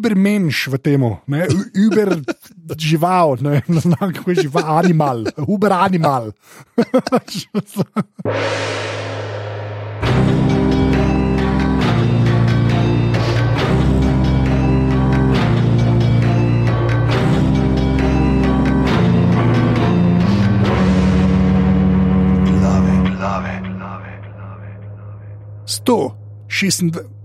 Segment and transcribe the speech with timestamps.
[0.00, 1.04] ubermenš v tem,
[1.76, 2.24] uber
[2.80, 6.32] žival, ne, znam kako je žival, animal, uber animal.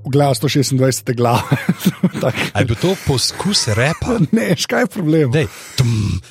[0.06, 0.48] Sto.
[0.48, 1.40] 126 glav.
[2.54, 4.20] Ali bi to poskus repa?
[4.32, 5.32] Ne, škaj je problem?
[5.32, 5.48] Dej.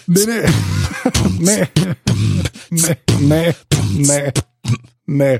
[0.06, 0.42] Ne, ne,
[1.40, 1.66] ne,
[2.70, 3.52] ne, ne,
[3.98, 4.32] ne,
[5.06, 5.38] ne.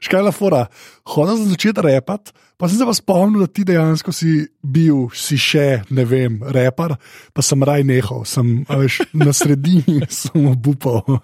[0.00, 0.66] Škaj je fora?
[1.08, 4.32] Hodil sem začeti repati, pa sem se pa spomnil, da ti dejansko si
[4.62, 6.96] bil, si še, ne vem, repar,
[7.32, 11.04] pa sem raj nehal, sem veš, na sredini, sem obupal.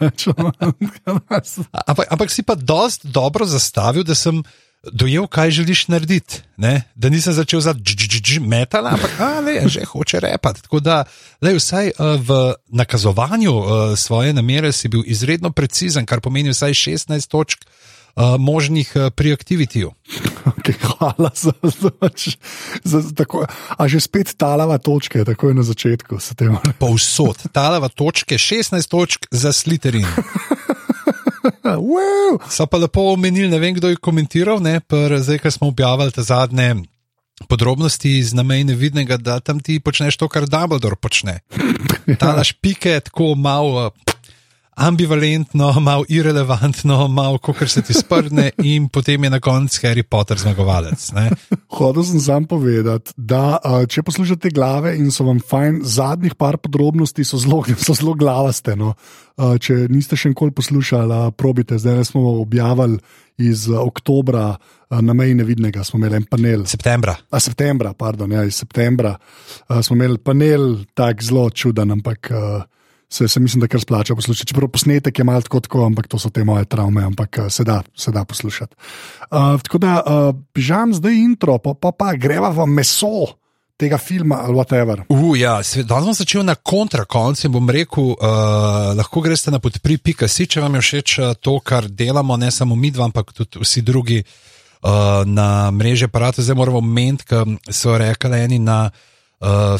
[1.90, 4.40] ampak, ampak si pa dost dobro zastavil, da sem
[4.92, 6.42] dojel, kaj želiš narediti.
[6.56, 6.82] Ne?
[6.94, 7.74] Da nisem začel za
[8.40, 9.10] metal, ampak
[9.46, 10.62] le, že hoče repati.
[10.62, 11.04] Tako da,
[11.40, 13.66] le, vsaj uh, v nakazovanju uh,
[13.98, 17.64] svoje namere si bil izredno precizen, kar pomeni vsaj 16 točk.
[18.14, 19.92] Uh, možnih uh, pri aktivitiju.
[20.44, 21.90] Okay, hvala za to.
[23.78, 26.16] A že spet talava točke, tako je na začetku.
[26.78, 30.06] Povsod, talava točke, 16 točk za sliterin.
[32.56, 36.12] So pa lepo omenili, ne vem, kdo je komentiral, ne, pr, zdaj, ko smo objavili
[36.12, 36.74] te zadnje
[37.48, 41.40] podrobnosti iz namene vidnega, da tam ti počneš to, kar Dumbledore počne.
[42.20, 43.90] Ta špike, tako malo
[44.74, 50.38] ambivalentno, malo irrelevantno, malo kot se ti sprne, in potem je na koncu Harry Potter
[50.38, 51.10] zmagovalec.
[51.68, 53.58] Hodil sem sam povedati, da
[53.88, 58.76] če poslušate glave in so vam fajn, zadnjih par podrobnosti so zelo, so zelo glavaste.
[58.76, 58.94] No.
[59.34, 63.00] Če niste še enkoli poslušali, probite, zdaj smo objavili.
[63.42, 64.52] Iz oktobra
[65.02, 66.60] na meji nevidnega smo imeli en panel.
[66.70, 67.16] Septembra.
[67.34, 69.16] A, septembra, pardon, ja, iz septembra
[69.82, 72.30] smo imeli panel, tako zelo čuden, ampak
[73.14, 74.46] se, se mislim, da kar splača poslušati.
[74.46, 77.82] Čeprav posnetek je malo tako, ampak to so te moje travme, ampak eh, se da,
[77.96, 78.74] se da poslušati.
[79.30, 83.26] Uh, tako da, uh, pižam zdaj intro, pa pa, pa greva v meso.
[83.76, 85.02] Tega filma ali whatever.
[85.08, 90.46] Uh, ja, Danes bom začel na kontrakoncu in bom rekel, uh, lahko greste na podpri.si,
[90.46, 94.20] če vam je všeč to, kar delamo, ne samo mi dva, ampak tudi vsi drugi
[94.22, 96.42] uh, na mreži aparata.
[96.42, 99.13] Zdaj moramo meniti, ker so rekli eni na uh,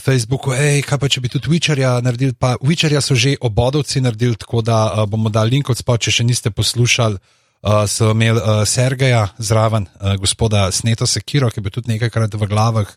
[0.03, 4.37] Facebooku, hej, kaj pa če bi tudi Witcherja naredili, pa Witcherja so že obodovci naredili,
[4.37, 7.17] tako da uh, bomo dali link od spod, če še niste poslušali.
[7.65, 12.37] Uh, so imeli uh, Sergeja zraven, uh, gospoda Sneto Sekiro, ki je bil tudi nekajkrat
[12.37, 12.91] v glavah.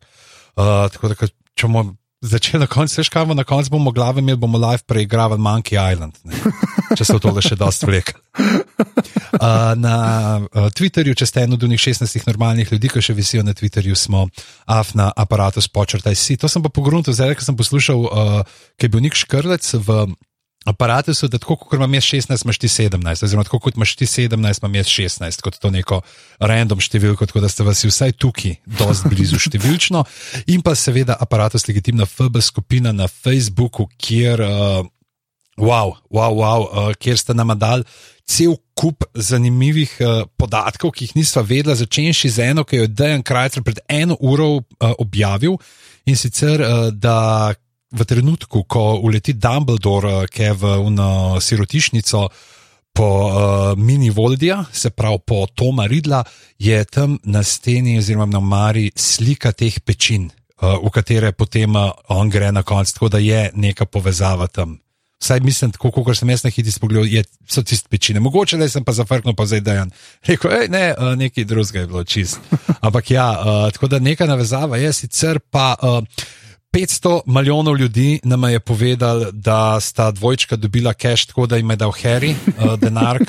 [0.57, 4.19] Uh, tako da, če bomo začeli na koncu, veš, kaj bomo na koncu, bomo glave
[4.19, 6.33] imeli, bomo live preigravali Monkey Island, ne?
[6.97, 8.17] če se v tole še dosti vleka.
[9.37, 9.97] Uh, na
[10.39, 13.93] uh, Twitterju, če ste eno od njih 16 normalnih ljudi, ki še visijo na Twitterju,
[13.93, 14.23] smo
[14.65, 16.37] af na aparatu spočrtaj si.
[16.41, 19.99] To sem pa pogrunil, zdaj, ker sem poslušal, uh, ki je bil nek škrlec v
[20.67, 24.65] aparatu, da tako kot imaš 16, imaš ti 17, oziroma tako kot imaš ti 17,
[24.65, 26.01] imaš 16, kot to neko
[26.39, 30.03] random številko, tako da ste vas vsaj tukaj, dosti blizu številčno.
[30.51, 34.83] In pa seveda aparatus legitimna FB skupina na Facebooku, kjer, uh,
[35.55, 37.87] wow, wow, wow, uh, kjer ste nam dali
[38.27, 42.91] cel kup zanimivih uh, podatkov, ki jih nisva vedela, začenši z eno, ki jo je
[42.91, 45.55] Dejan Krajcer pred eno uro uh, objavil.
[46.07, 47.55] In sicer, uh, da
[47.97, 51.09] v trenutku, ko uleti Dumbledore, ki je v uno
[51.41, 52.29] sirotišnico
[52.93, 53.33] po uh,
[53.77, 56.23] mini Voldija, se pravi po Toma Ridla,
[56.57, 60.29] je tam na steni oziroma na Mari slika teh pečin,
[60.61, 64.79] uh, v katere potem uh, on gre na konec, tako da je neka povezava tam.
[65.21, 68.21] Vsaj mislim, tako kot sem jaz na hitri spogled, so tiste pečine.
[68.21, 69.93] Mogoče le sem pa zafrknil, pa zdaj dejan.
[70.25, 72.41] Rekel, hej, ne, nekaj drugega je bilo čist.
[72.85, 75.75] Ampak ja, uh, tako da neka navezava je sicer pa.
[75.81, 76.03] Uh,
[76.73, 81.75] 500 milijonov ljudi nam je povedalo, da sta dvojčka dobila cash, tako da jim je
[81.75, 83.19] dal Harry uh, denar,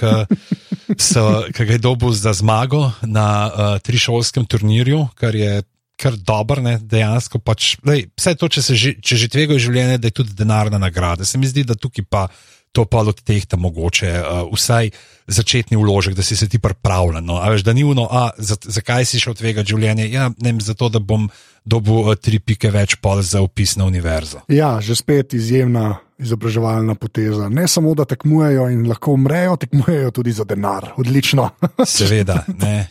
[1.54, 5.62] ki ga je dobil za zmago na uh, trišolskem turnirju, kar je
[5.98, 7.40] kar dobro, ne, dejansko.
[7.42, 11.26] Pač, lej, vse to, če, že, če že tvegajo življenje, da je tudi denarna nagrada.
[11.26, 12.28] Se mi zdi, da tukaj pa
[12.72, 14.92] to pa od teh tam mogoče, uh, vsaj
[15.28, 17.24] začetni vložek, da si se ti pripravljen.
[17.24, 17.40] No.
[17.50, 20.08] Veš, da ni uno, a zakaj si šel tvegati življenje?
[20.12, 21.28] Ja, ne, zato da bom
[21.68, 24.40] dobil uh, tri pike več pol za upis na univerzo.
[24.48, 27.46] Ja, že spet izjemna izobraževalna poteza.
[27.48, 30.88] Ne samo, da tekmujejo in lahko umrejo, tekmujejo tudi za denar.
[30.96, 31.50] Odlično.
[31.86, 32.40] Seveda,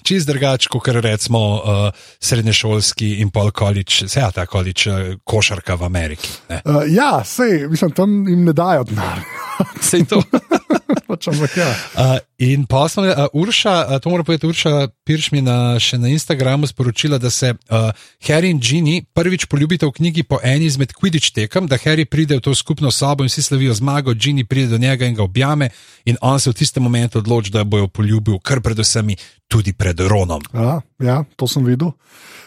[0.03, 5.75] čist drugače, kot rečemo uh, srednješolski in pol količ, vse ja, ta količ, uh, košarka
[5.75, 6.31] v Ameriki.
[6.53, 9.25] Uh, ja, sej, mislim, tam jim ne dajo denar.
[9.81, 10.21] Sej to.
[11.07, 11.67] pač, ampak ja.
[11.95, 16.11] Uh, in poslovno, uh, Urša, uh, to mora povedati, Urša Pirš mi na, še na
[16.11, 17.89] Instagramu sporočila, da se uh,
[18.27, 22.37] Harry in Ginny prvič poljubita v knjigi po eni izmed Quidditch tekem, da Harry pride
[22.37, 25.71] v to skupno sobo in vsi slavijo zmago, Ginny pride do njega in ga objame
[26.05, 29.15] in on se v tistem momentu odloči, da bojo poljubil, kar predvsem
[29.47, 30.43] tudi pred Ronom.
[30.51, 31.95] Ja, ja, to sem videl.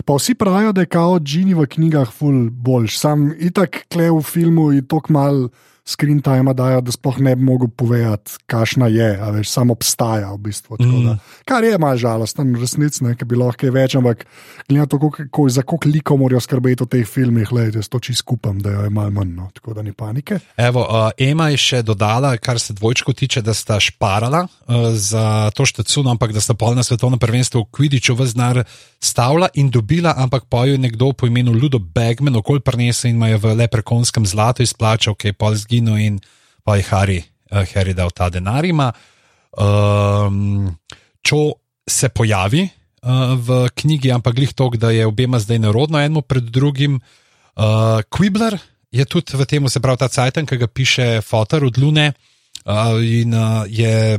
[0.04, 2.98] Pa vsi pravijo, da je kao Ginny v knjigah ful boljš.
[3.00, 5.48] Sam itak kle v filmu in tok mal
[5.84, 10.32] screen time dajo, da sploh ne bi mogel povedati, kakšna je, a veš, samo obstaja
[10.32, 10.76] v bistvu.
[10.80, 11.18] Mm.
[11.48, 14.24] Kar je malo žalosten, resnic, ne, ki bi lahko kaj več, ampak
[14.68, 17.98] glede na to, kako, za koliko likov morajo skrbeti v teh filmih, le, da to
[17.98, 20.38] čisto skupam, da je malo manj, no, tako da ni panike.
[20.56, 25.50] Evo, uh, Ema je še dodala, kar se dvojčko tiče, da sta šparala uh, za
[25.56, 28.62] to štecuno, ampak da sta pol na svetovnem prvenstvu v Kvidiču v znar
[29.00, 33.16] stavila in dobila, ampak pa jo je nekdo po imenu Ludo Begman okol prenese in
[33.16, 36.18] ima jo v leprekonskem zlatu izplačal, ki je pol zginil in
[36.66, 37.22] pa je Harry,
[37.54, 38.66] uh, Harry dal ta denar.
[38.66, 40.66] Um,
[41.22, 41.54] čo
[41.86, 46.50] se pojavi uh, v knjigi, ampak glih to, da je obema zdaj nerodno, eno pred
[46.50, 46.98] drugim.
[47.54, 48.58] Uh, Quibler
[48.90, 52.98] je tudi v tem, se pravi, ta Cajtan, ki ga piše Fotor od Lune uh,
[52.98, 54.18] in uh, je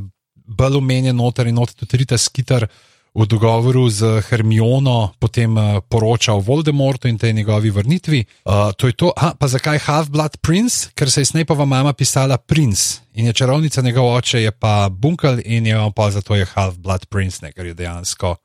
[0.52, 2.64] bolj omenjen noter in noter tudi Rita Skitter.
[2.64, 8.26] Uh, v dogovoru z Hermiono potem uh, poroča o Voldemortu in tej njegovi vrnitvi.
[8.48, 10.96] Uh, to je to, ha, pa zakaj Half-Blood Prince?
[10.96, 15.44] Ker se je Snapova mama pisala Prince in je čarovnica, njegov oče je pa Bunkel
[15.44, 18.36] in je on pa zato je Half-Blood Prince, ne, ker je dejansko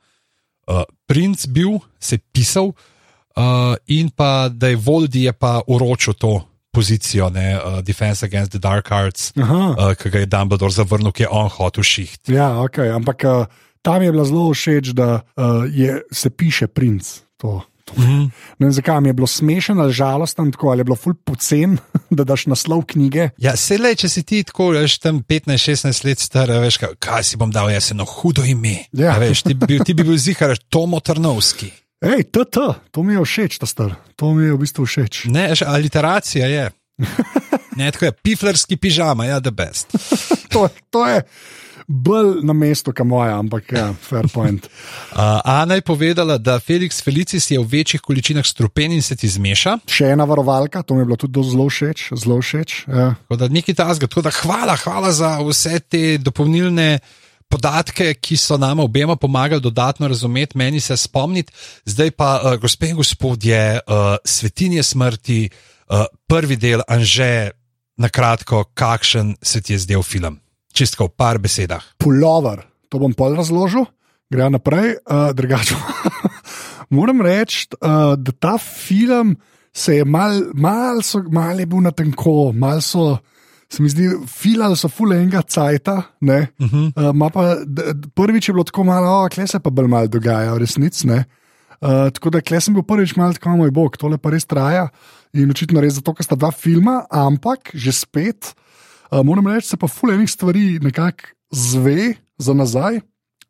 [0.66, 6.14] uh, princ bil, se je pisal uh, in pa da je Voldi je pa uročil
[6.14, 6.42] to.
[6.76, 11.24] Pozicijo, ne, uh, Defense against the Dark Arts, uh, ki ga je Dumbledore zavrnil, ki
[11.24, 12.28] je on hotel šiht.
[12.28, 13.46] Ja, ok, ampak uh,
[13.86, 17.20] tam je bilo zelo všeč, da uh, je, se piše princ.
[17.36, 17.62] To.
[17.96, 18.30] Mm -hmm.
[18.58, 21.78] Ne vem, zakaj mi je bilo smešno ali žalostno, ali je bilo ful pocen,
[22.16, 23.28] da daš naslov knjige.
[23.38, 27.22] Ja, se le, če si ti tako, veš, tam 15-16 let star, veš, kaj, kaj
[27.22, 28.84] si bom dal, jaz eno hudo ime.
[28.92, 29.18] Ja.
[29.18, 31.70] Veš, ti, bi, ti bi bil zihar Tomo Trnovski.
[32.04, 32.56] Hej, TT,
[32.90, 35.24] to mi je všeč, ta star, to mi je v bistvu všeč.
[35.24, 36.70] Ne, veš, aliteracija je.
[37.78, 39.86] ne, tako je, piflerski pižama, ja, the best.
[40.52, 41.22] to, to je
[41.86, 44.66] bolj na mestu, kot moja, ampak ja, fair point.
[45.16, 49.28] Uh, Ana je povedala, da Felix Felicis je v večjih količinah strupen in se ti
[49.32, 49.78] zmeša.
[49.88, 52.10] Še ena varovalka, to mi je bilo tudi zelo všeč.
[52.20, 53.06] Zelo všeč ja.
[53.32, 56.98] Nekaj tasga, tako da hvala, hvala za vse te dopolnilne.
[57.48, 61.54] Podatke, ki so nam obema pomagali dodatno razumeti, meni se spomniti,
[61.86, 67.54] zdaj pa, uh, gospe in gospodje, uh, svetinje smrti, uh, prvi del, Anže,
[67.96, 70.40] na kratko, kakšen se ti je zdel film?
[70.76, 71.82] Čistko v par besedah.
[71.96, 73.88] Pulover, to bom pol razložil,
[74.28, 75.00] gre naprej.
[75.08, 75.32] Uh,
[76.96, 79.34] Moram reči, uh, da ta film
[79.76, 83.16] se je mal, mal, so, mal je bil na tenko, mal so.
[83.66, 85.96] Se mi zdi, filali so fule enega cajta.
[86.22, 86.92] Uh -huh.
[86.94, 87.56] uh, pa,
[88.14, 91.08] prvič je bilo tako malo, oh, kle se pa bolj malo dogaja, resnici.
[91.08, 94.88] Uh, tako da kle sem bil prvič malo tako, moj bog, tole pa res traja.
[95.32, 98.54] In očitno res zato, ker sta dva filma, ampak že spet.
[98.54, 98.65] Uh,
[99.24, 103.00] moram reči, se pa fulejnih stvari nekako zve za nazaj,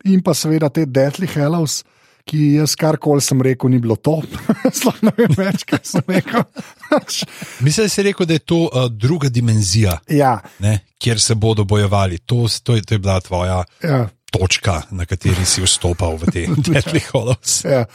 [0.05, 1.83] in pa seveda te Deadly Hallows,
[2.27, 4.19] ki jaz karkoli sem rekel, ni bilo to.
[4.77, 6.43] Sploh ne vem več, kaj sem rekel.
[7.65, 10.37] Mislim, da si rekel, da je to uh, druga dimenzija, ja.
[10.59, 12.19] ne, kjer se bodo bojevali.
[12.25, 13.63] To, to, je, to je bila tvoja.
[13.83, 14.05] Ja
[14.37, 17.63] točka, na kateri si vstopal v te Deadly Hollows.
[17.65, 17.85] ja.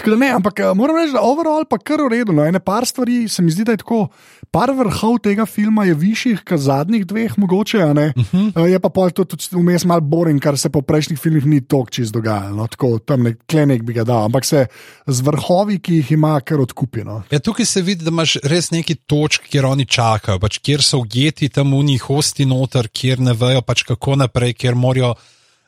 [0.00, 2.32] Tako da ne, ampak eh, moram reči, da overall pa kar v redu.
[2.32, 4.06] No, ene par stvari se mi zdi, da je tako.
[4.50, 7.84] Par vrhov tega filma je višjih, kot zadnjih dveh, mogoče.
[7.84, 7.98] Uh mhm.
[7.98, 8.12] eh,
[8.54, 8.66] -huh.
[8.66, 12.12] Je pa pol tudi vmes malo boring, kar se po prejšnjih filmih ni tok čist
[12.12, 12.56] dogajalo.
[12.56, 14.66] No, tako tam nek klenek bi ga dal, ampak se
[15.06, 17.22] z vrhovi, ki jih ima, kar odkupino.
[17.30, 20.98] Ja, tukaj se vidi, da imaš res neki točk, kjer oni čakajo, pač, kjer so
[20.98, 25.14] ujeti tam v njih hosti noter, kjer ne vejo pač kako naprej, kjer morajo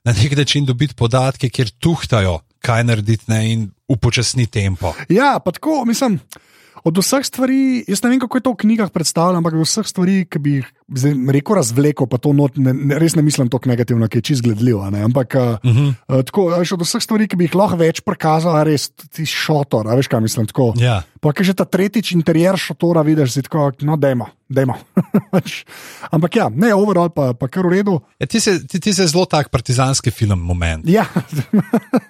[0.04, 4.94] na nek način dobiti podatke, kjer tuhtajajo, kaj narediti ne, in upočasni tempo.
[5.08, 6.20] Ja, pa tako, mislim.
[6.84, 9.86] Od vseh stvari, jaz ne vem, kako je to v knjigah predstavljeno, ampak od vseh
[9.86, 10.70] stvari, ki bi jih
[11.32, 14.42] rekel razvleko, pa to not, ne, ne, res ne mislim tako negativno, ki je čist
[14.42, 14.82] gledljivo.
[15.04, 15.94] Ampak uh -huh.
[16.08, 19.86] uh, tako, veš, od vseh stvari, ki bi jih lahko več prikazal, res ti šotor,
[19.96, 20.46] veš kaj mislim.
[20.46, 21.02] Tako, ja.
[21.20, 24.74] Pa ker že ta tretjič interjer šotora vidiš, si tako, no, dajmo, dajmo.
[25.32, 25.64] Pač,
[26.10, 28.00] ampak ja, ne, overall pa, pa kar v redu.
[28.18, 30.88] Ja, ti, se, ti, ti se zelo tak partizanski film moment.
[30.88, 31.06] Ja.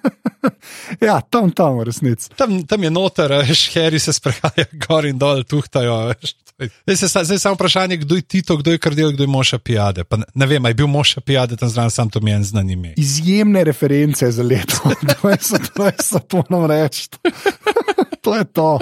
[1.07, 2.29] ja, tam, tam, resnici.
[2.35, 6.13] Tam, tam je noter, veš, heri se sprehajajo gor in dol, tuhtajajo.
[6.13, 6.35] Veš.
[6.95, 10.03] Se zdaj samo vprašanje, kdo je Tito, kdo je krdel, kdo je Moša Pijade.
[10.03, 12.93] Pa ne vem, je bil Moša Pijade tam zraven, sam to mi je znan ime.
[12.97, 14.75] Izjemne reference za leto
[15.23, 17.09] 2020, to moram reči.
[18.23, 18.79] to je to.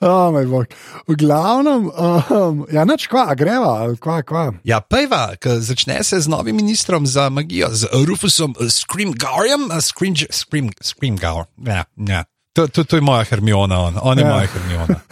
[0.00, 0.66] Oh, moj bog.
[1.08, 4.44] v glavnem, um, ja, noč kva, a greva, kva, kva.
[4.64, 10.70] Ja, pejva, začne se z novim ministrom za magijo, z Rufusom Screamgarjem, uh, Scream, Scream,
[10.78, 11.50] Screamgar.
[11.66, 12.24] Ja, ja.
[12.58, 14.34] To, to, to je moja Hermiona, on, on je Ja.
[14.34, 15.00] moja Hermiona.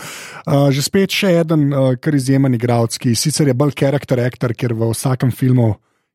[0.46, 4.52] Uh, že spet še en uh, kar izjemen igralec, ki sicer je bolj karakter aktor,
[4.54, 5.72] ker v vsakem filmu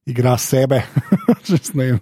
[0.07, 0.79] igra sebe,
[1.75, 2.00] vem,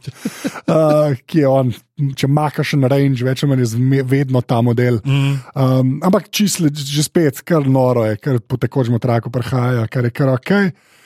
[0.70, 1.74] uh, ki je on,
[2.14, 3.66] če makaš na range, več ali manj
[3.98, 5.02] je vedno ta model.
[5.02, 5.34] Mm.
[5.58, 10.14] Um, ampak čisto že spet, kar noro je, kar po tekočem traku prihaja, kar je
[10.14, 10.54] kar ok.
[10.54, 10.99] Uh,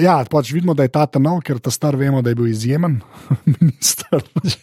[0.00, 2.46] ja, pač vidimo, da je ta ta nov, ker ta star vemo, da je bil
[2.48, 3.00] izjemen.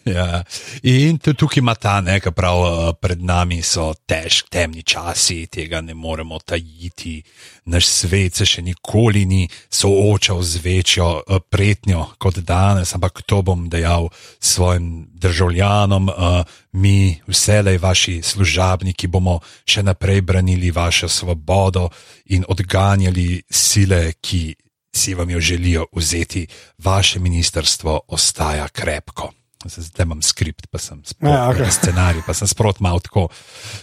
[0.06, 0.44] Ja.
[0.84, 5.94] In tukaj ima ta nekaj prav, uh, pred nami so težki, temni časi, tega ne
[5.94, 7.18] moremo tajiti.
[7.66, 9.42] Naš svet se še nikoli ni
[9.72, 16.10] soočal z večjo uh, pretnjo kot danes, ampak to bom dejal svojim državljanom.
[16.10, 21.90] Uh, mi, vselej vaši služabniki, bomo še naprej branili vašo svobodo
[22.34, 24.63] in odganjali sile, ki
[24.96, 26.48] si vam jo želijo vzeti,
[26.78, 29.32] vaše ministrstvo ostaja krepko.
[29.66, 31.72] Zdaj imam skript, pa sem sprot, Ja, okej.
[31.80, 33.28] scenarij, pa sem sprot malo tako.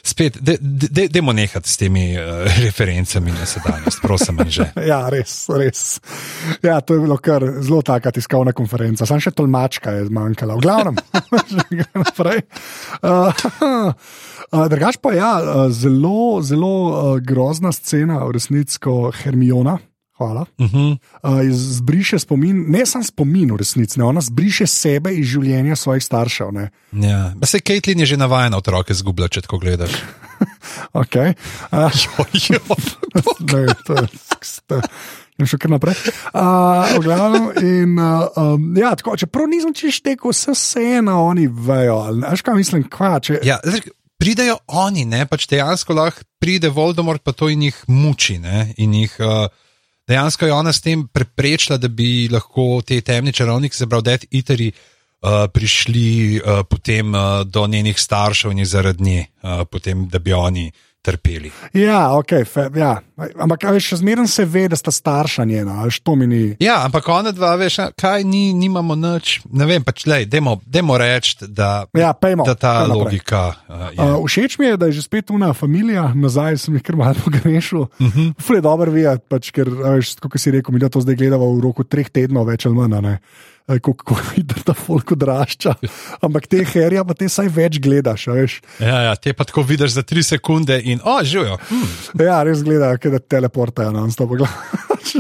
[0.02, 4.71] Spet, dajmo de, de nehati s temi uh, referencami na sedanjost, prosim, že.
[4.90, 6.00] Ja, res, res.
[6.62, 10.59] Ja, to je bilo kar zelo taka tiskovna konferenca, samo še tolmačka je zmanjkala.
[10.61, 11.00] V glavnem,
[11.49, 12.45] že gremo naprej.
[13.00, 13.33] Uh,
[13.64, 19.79] uh, drugač pa ja, uh, zelo, zelo uh, grozna scena, v resnici, ko Hermiona.
[20.20, 20.44] Hvala.
[20.58, 20.98] Uh -huh.
[21.22, 26.04] Uh, zbriše spomin, ne samo spomin, v resnici, ne, ona zbriše sebe iz življenja svojih
[26.04, 26.52] staršev.
[26.52, 26.70] Ne.
[26.92, 27.32] ja.
[27.44, 29.90] Se Caitlin je že navajena otroke zgubljati, če tako gledaš.
[30.92, 31.34] Okay.
[31.72, 32.76] Uh, Jo, jo.
[33.14, 34.08] Ne, to je
[34.66, 34.80] to-
[35.40, 35.96] In še kar naprej.
[36.34, 41.96] Uh, glavnem, in, uh, um, ja, tako, čeprav nisem češ tekel, vse vseeno oni vejo.
[42.20, 43.88] Veš, kaj mislim, kva, če, Ja, zdaj,
[44.20, 48.36] pridejo oni, ne, pač dejansko lahko pride Voldemort, pa to in jih muči.
[48.38, 49.48] Ne, in jih, uh,
[50.09, 54.25] dejansko je ona s tem preprečila, da bi lahko te temni čarovniki, se pravi, Dead
[54.33, 60.19] Eateri, uh, prišli uh, potem uh, do njenih staršev in zaradi nje, uh, potem, da
[60.19, 60.71] bi oni
[61.02, 61.50] trpeli.
[61.73, 63.00] Ja, ok, fe, ja.
[63.38, 66.40] ampak veš, še zmeraj se ve, da sta starša njena, ali to mi ni.
[66.61, 69.40] Ja, ampak ona dva, veš, kaj ni, nimamo nič.
[69.50, 72.45] Ne vem, pač le, dajmo reči, da, Ja, pejmo.
[72.45, 72.97] da ta naprej.
[72.97, 74.11] logika uh, je.
[74.12, 77.14] Uh, všeč mi je, da je že spet una familija, nazaj sem jih kar malo
[77.25, 77.78] pogrešil.
[77.80, 78.21] Uh Mhm.
[78.21, 78.33] -huh.
[78.38, 81.61] Fule dobro videti, pač, ker, veš, kot si rekel, mi da to zdaj gledamo v
[81.61, 83.16] roku treh tednov, več ali manj.
[83.69, 85.75] Eh, Kako hitro ta folk odrašča.
[86.23, 88.29] Ampak te herja, pa te saj več gledaš.
[88.81, 91.59] Ja, ja, te pa tako vidiš za tri sekunde in, o, živijo.
[91.69, 91.85] Hm.
[92.23, 94.35] Ja, res gledajo, da teleportajo na stop.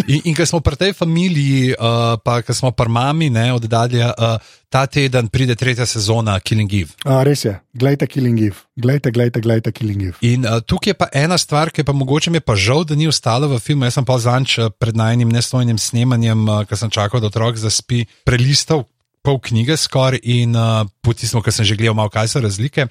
[0.06, 4.04] In, in ko smo pri tej familiji, uh, pa ko smo pri mami, ne, oddalje,
[4.06, 6.94] uh, ta teden pride tretja sezona Killing Eve.
[7.26, 10.16] Res je, glejte Killing Eve, glejte, glejte, glejte Killing Eve.
[10.22, 12.94] In uh, tukaj je pa ena stvar, ki pa mogoče mi je pa žal, da
[12.94, 13.88] ni ostala v filmu.
[13.88, 17.58] Jaz sem pa zanč uh, pred najnim nestojnim snemanjem, uh, ko sem čakal, da otrok
[17.58, 18.86] zaspi, prelistal
[19.26, 22.86] pol knjige skoraj in uh, potisnil, ker sem že gledal malo, kaj so razlike.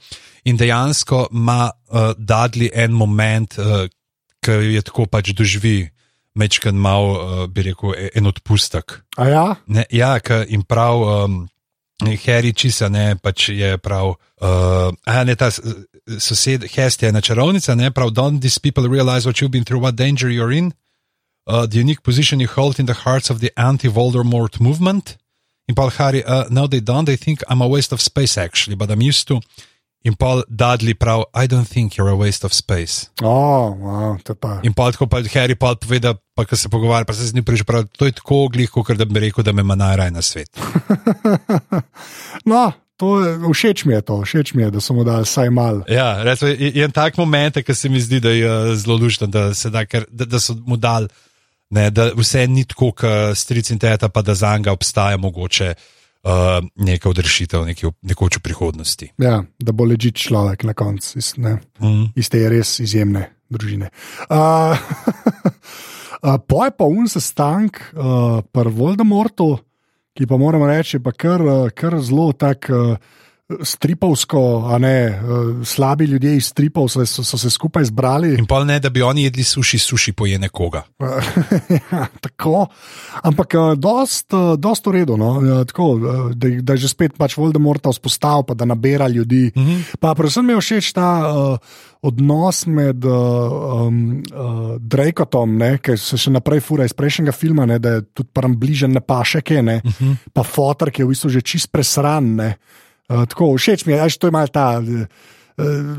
[0.51, 3.87] In dejansko ima uh, Dudley en moment, uh,
[4.43, 5.87] ki je tako pač doživi.
[6.39, 8.99] Mečken mal, uh, bi rekel, e- en odpustek.
[9.17, 10.13] A ja, Ne, ja,
[10.47, 11.39] in prav um,
[11.99, 14.15] Harry Čisa ne, pač je prav.
[14.39, 18.13] Uh, a ne ta sosed, Hest je ena čarovnica, ne prav.
[18.13, 20.73] Don't these people realize what you've been through, what danger you're in?
[21.45, 25.17] Uh, the unique position you hold in the hearts of the anti-Voldemort movement?
[25.67, 27.05] In Paul Harry, uh, no, they don't.
[27.05, 29.41] They think I'm a waste of space, actually, but I'm used to.
[30.03, 33.09] In Paul Dudley prav, I don't think you're a waste of space.
[33.21, 34.61] oh, wow, pa.
[34.63, 37.35] In pa tako pa Harry pa pove, da pa, ko se pogovarja, pa se z
[37.35, 40.11] njim priže, prav, to je tako glih, kot da bi rekel, da me ima najraje
[40.11, 40.49] na svet.
[42.45, 45.49] No, to je, všeč mi je to, všeč mi je, da so mu dali vsaj
[45.49, 45.83] malo.
[45.91, 48.95] Ja, recimo, je, je en tak moment, ki se mi zdi, da je uh, zelo
[48.95, 51.11] lušten, da, da, ker, da, da so mu dali,
[51.75, 55.73] ne, da vse ni tako, kot stric in teta, pa da za njega obstaja mogoče
[55.75, 55.98] uh,
[56.75, 59.07] neka odrešitev neki, v- nekoč v prihodnosti.
[59.17, 62.11] Ja, da bo ležit človek na koncu, iz, ne, Mm.
[62.15, 63.89] iz te res izjemne družine.
[64.29, 64.75] Uh,
[66.23, 69.59] uh, Poj pa un sestank uh, pri Voldemortu,
[70.13, 72.67] ki pa moramo reči, je pa kar, uh, kar zelo tak.
[72.69, 72.97] Uh,
[73.49, 78.35] Stripovsko, a ne uh, slabi ljudje iz stripov so, so, so se skupaj zbrali.
[78.37, 80.83] In pa ne, da bi oni jedli suši, suši poje nekoga.
[81.91, 82.67] ja, tako.
[83.23, 85.41] Ampak uh, dost, uh, dost v redu, no?
[85.41, 89.51] ja, tako, uh, da, da že spet pač Voldemorta vzpostavil, pa da nabira ljudi.
[89.55, 89.95] Mm -hmm.
[89.99, 91.57] Pa predvsem mi je všeč ta uh,
[92.01, 97.79] odnos med uh, um, uh, Drakotom, ki se še naprej fura iz prejšnjega filma, ne,
[97.79, 100.15] da je tudi pram bližen na pašeke, ne, mm -hmm.
[100.33, 102.35] pa fotor, ki je v bistvu že čist presran.
[102.35, 102.57] Ne.
[103.09, 104.79] Uh, tako, všeč mi je, ajš, to je malo ta.
[104.79, 105.27] Uh,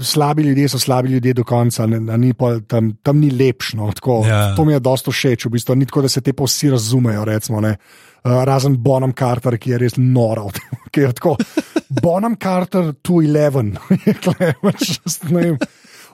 [0.00, 3.92] slabi ljudje so slabi ljudje do konca, ne, ni pa, tam, tam ni lepšno.
[3.92, 4.54] Tako, Ja.
[4.56, 7.24] To mi je dosta všeč, v bistvu ni tako, da se te pa vsi razumejo.
[7.24, 7.76] Recimo, ne.
[8.24, 10.50] Uh, razen Bonham Carter, ki je res noro.
[12.02, 13.78] Bonham Carter 211.
[14.06, 14.98] je tule, pač,
[15.30, 15.58] ne vem,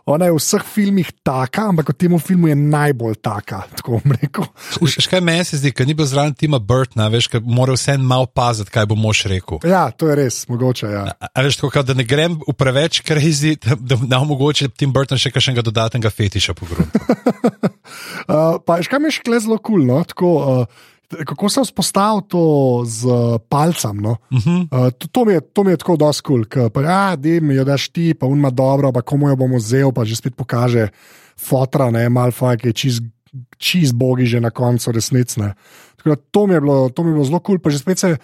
[0.07, 3.65] Ona je v vseh filmih taka, ampak v tem filmu je najbolj taka.
[4.95, 7.97] Še kaj meni se zdi, ker ni bil zraven Tima Burtona, veš, ker mora vse
[7.99, 9.59] malo paziti, kaj bo mož rekel.
[9.67, 10.87] Ja, to je res, mogoče.
[10.95, 11.05] Ja.
[11.11, 14.95] A, a veš, tako, da ne grem v preveč crazy, da, da ne omogoče Tim
[14.95, 17.03] Burton še kakšnega dodatnega fetiša po gruntu.
[18.27, 20.01] Uh, pa, še kaj mi je še kle zelo kul, cool, no?
[20.03, 22.43] tako, uh, kako se vzpostavil to
[22.87, 23.97] z uh, palcem.
[23.97, 24.17] No?
[24.31, 24.87] Uh -huh.
[24.87, 27.55] uh, to, to, mi je, to mi je tako dosti kul, cool, ker ja, mi
[27.55, 30.89] jo daš ti, pa unma dobro, pa komu jo bomo vzel, pa že spet pokaže
[31.37, 33.03] fotra, ne, malfa, ki je čist.
[33.59, 35.55] Čez bogi že na koncu resnicne.
[36.31, 38.17] To mi je bilo, to mi je bilo zelo kul, cool, pa že spet se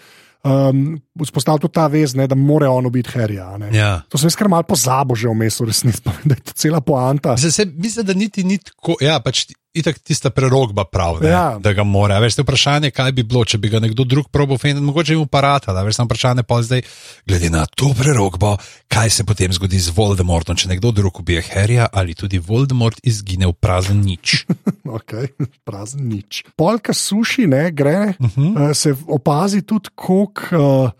[0.43, 3.51] um, vzpostavil tudi ta vez, ne, da mora on biti herja.
[3.73, 3.93] Ja.
[4.09, 7.37] To sem jaz kar mal pozabil že vmes, v resnici, da je to cela poanta.
[7.39, 11.59] Mislim, se, mislim, da niti ni tako, ja, pač itak tista prerogba prav, ne, Ja.
[11.59, 12.19] da ga mora.
[12.19, 15.73] Veš, vprašanje, kaj bi bilo, če bi ga nekdo drug probo fendil, mogoče jim uparata,
[15.73, 16.83] da veš, samo vprašanje pa zdaj,
[17.27, 21.87] glede na to prerogbo, kaj se potem zgodi z Voldemortom, če nekdo drug ubije Harryja
[21.93, 24.45] ali tudi Voldemort izgine v prazen nič.
[24.93, 25.31] Okay,
[25.65, 26.45] prazen nič.
[26.53, 28.43] Polka suši, ne, gre, uh Mhm.
[28.47, 28.69] -huh.
[28.69, 30.91] uh, se opazi tudi, koliko uh,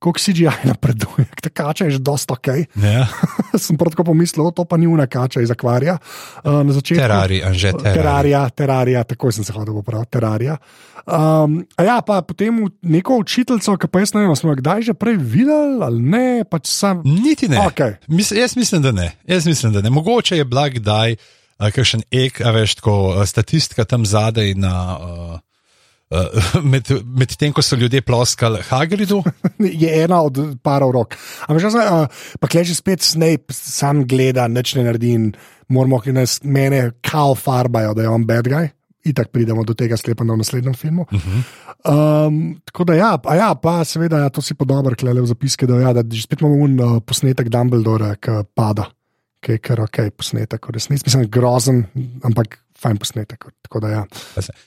[0.00, 1.28] koliko CGI napreduje.
[1.44, 2.48] Ta kača je že dosta ok.
[2.80, 3.06] Ja.
[3.64, 5.98] Sem prav tako pomislil, "O, to pa ni una kača iz akvarija.
[6.44, 7.00] Uh, na začetku.
[7.00, 7.94] Terari, Anže, terari.
[7.94, 10.56] Terarija, terarija, tako sem se hodil popraviti, terarija.
[11.06, 14.82] Um, a ja, pa potem neko učiteljico, ki pa jaz ne vem, smo jo kdaj
[14.82, 17.02] že prej videli ali ne, pač sam.
[17.04, 17.60] Niti ne.
[17.66, 17.96] Okej.
[18.08, 19.12] Mis, jaz mislim, da ne.
[19.26, 19.90] Jaz mislim, da ne.
[19.90, 24.74] Mogoče je bila kdaj uh, kakšen ek, a veš, tako uh, statistika tam zadaj na.
[24.96, 25.49] Uh,
[26.10, 29.20] Uh, med, med tem, ko so ljudje ploskali Hagridu,
[29.82, 31.14] je ena od parov rok.
[31.46, 35.28] Ampak, uh, pa kleže spet Snape, sam gleda, nič ne naredi in
[35.70, 38.72] moramo, ki nas mene kao farbajo, da je on bad guy.
[39.06, 41.06] Itak pridemo do tega sklepa v naslednjem filmu.
[41.08, 42.26] Uh -huh.
[42.26, 45.26] um, tako da, ja, a ja, pa seveda, ja, to si pa dobro klele v
[45.26, 48.90] zapiske, da, ja, da že spet imamo un uh, posnetek Dumbledora, ki pada,
[49.40, 51.84] ki je kar ok posnetek, v resnici mislim grozen,
[52.22, 53.44] ampak fajn posnetek.
[53.66, 54.02] Tako da, ja.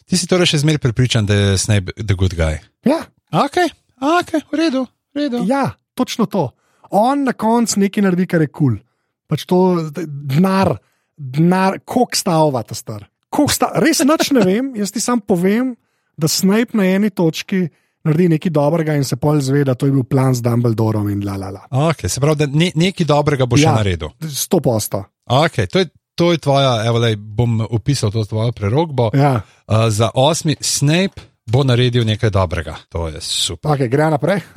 [0.06, 2.60] ti si torej še zmeraj prepričan, da je Snape the good guy.
[2.86, 3.58] Ja, Ok,
[3.98, 5.42] ok, v redu, v redu.
[5.50, 6.52] Ja, točno to.
[6.94, 8.76] On na koncu nekaj naredi, kar je kul.
[8.78, 8.82] Cool.
[9.26, 10.76] Pač to denar,
[11.18, 13.08] denar, koliko stavva ta star.
[13.50, 15.74] Sta, res nič ne vem, jaz ti sam povem,
[16.14, 17.64] da Snape na eni točki
[18.06, 21.24] naredi nekaj dobrega in se pol zve, da to je bil plan z Dumbledorom in
[21.26, 21.64] la la la.
[21.90, 23.74] Okay, se pravi, da ne, nekaj dobrega bo še Ja.
[23.80, 24.14] naredil.
[24.30, 25.02] Sto posto.
[25.26, 29.10] Okay, to, je, to je tvoja, evo, lej, bom opisal to tvojo prerogbo.
[29.14, 29.42] Ja.
[29.68, 32.76] Uh, za osmi Snape bo naredil nekaj dobrega.
[32.90, 33.72] To je super.
[33.72, 34.42] Okay, gre naprej.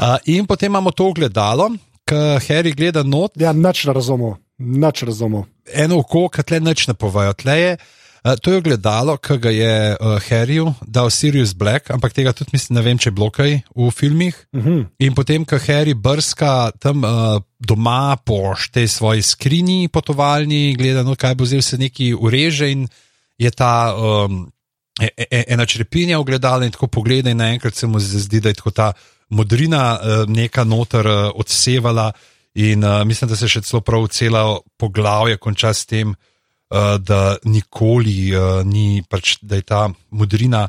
[0.00, 1.68] Uh, in potem imamo to ogledalo,
[2.08, 5.44] ki Harry gleda not, ja, nič ne razumem, nič razumem.
[5.70, 7.34] eno oko, ki tle nič ne povejo.
[7.38, 7.76] Tle je,
[8.40, 12.76] to je ogledalo, ki ga je uh, Harryju dal Sirius Black, ampak tega tudi mislim,
[12.76, 14.36] ne vem, če je bilo kaj v filmih.
[14.52, 14.86] Uh -huh.
[14.98, 21.16] In potem, ko Harry brska tam uh, doma po tej svoji skrinji potovalni, gleda, no,
[21.16, 22.88] kaj bo zdaj se neki ureže in
[23.38, 24.52] je ta um,
[25.30, 28.92] ena črepinja ogledala in tako pogleda in naenkrat se mu zdi, da je tako ta
[29.28, 32.12] modrina neka noter odsevala
[32.54, 36.16] in uh, mislim, da se še celo prav celo poglavje konča s tem, uh,
[36.98, 40.68] da nikoli uh, ni, pač, da je ta modrina,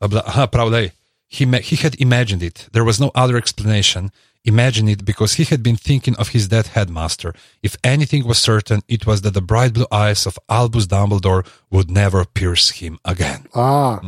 [0.00, 0.92] uh, aha, prav, da je.
[1.28, 2.68] He, he had imagined it.
[2.72, 4.10] There was no other explanation.
[4.44, 7.34] Imagine it because he had been thinking of his dead headmaster.
[7.62, 11.90] If anything was certain, it was that the bright blue eyes of Albus Dumbledore would
[11.90, 13.46] never pierce him again.
[13.54, 13.98] A,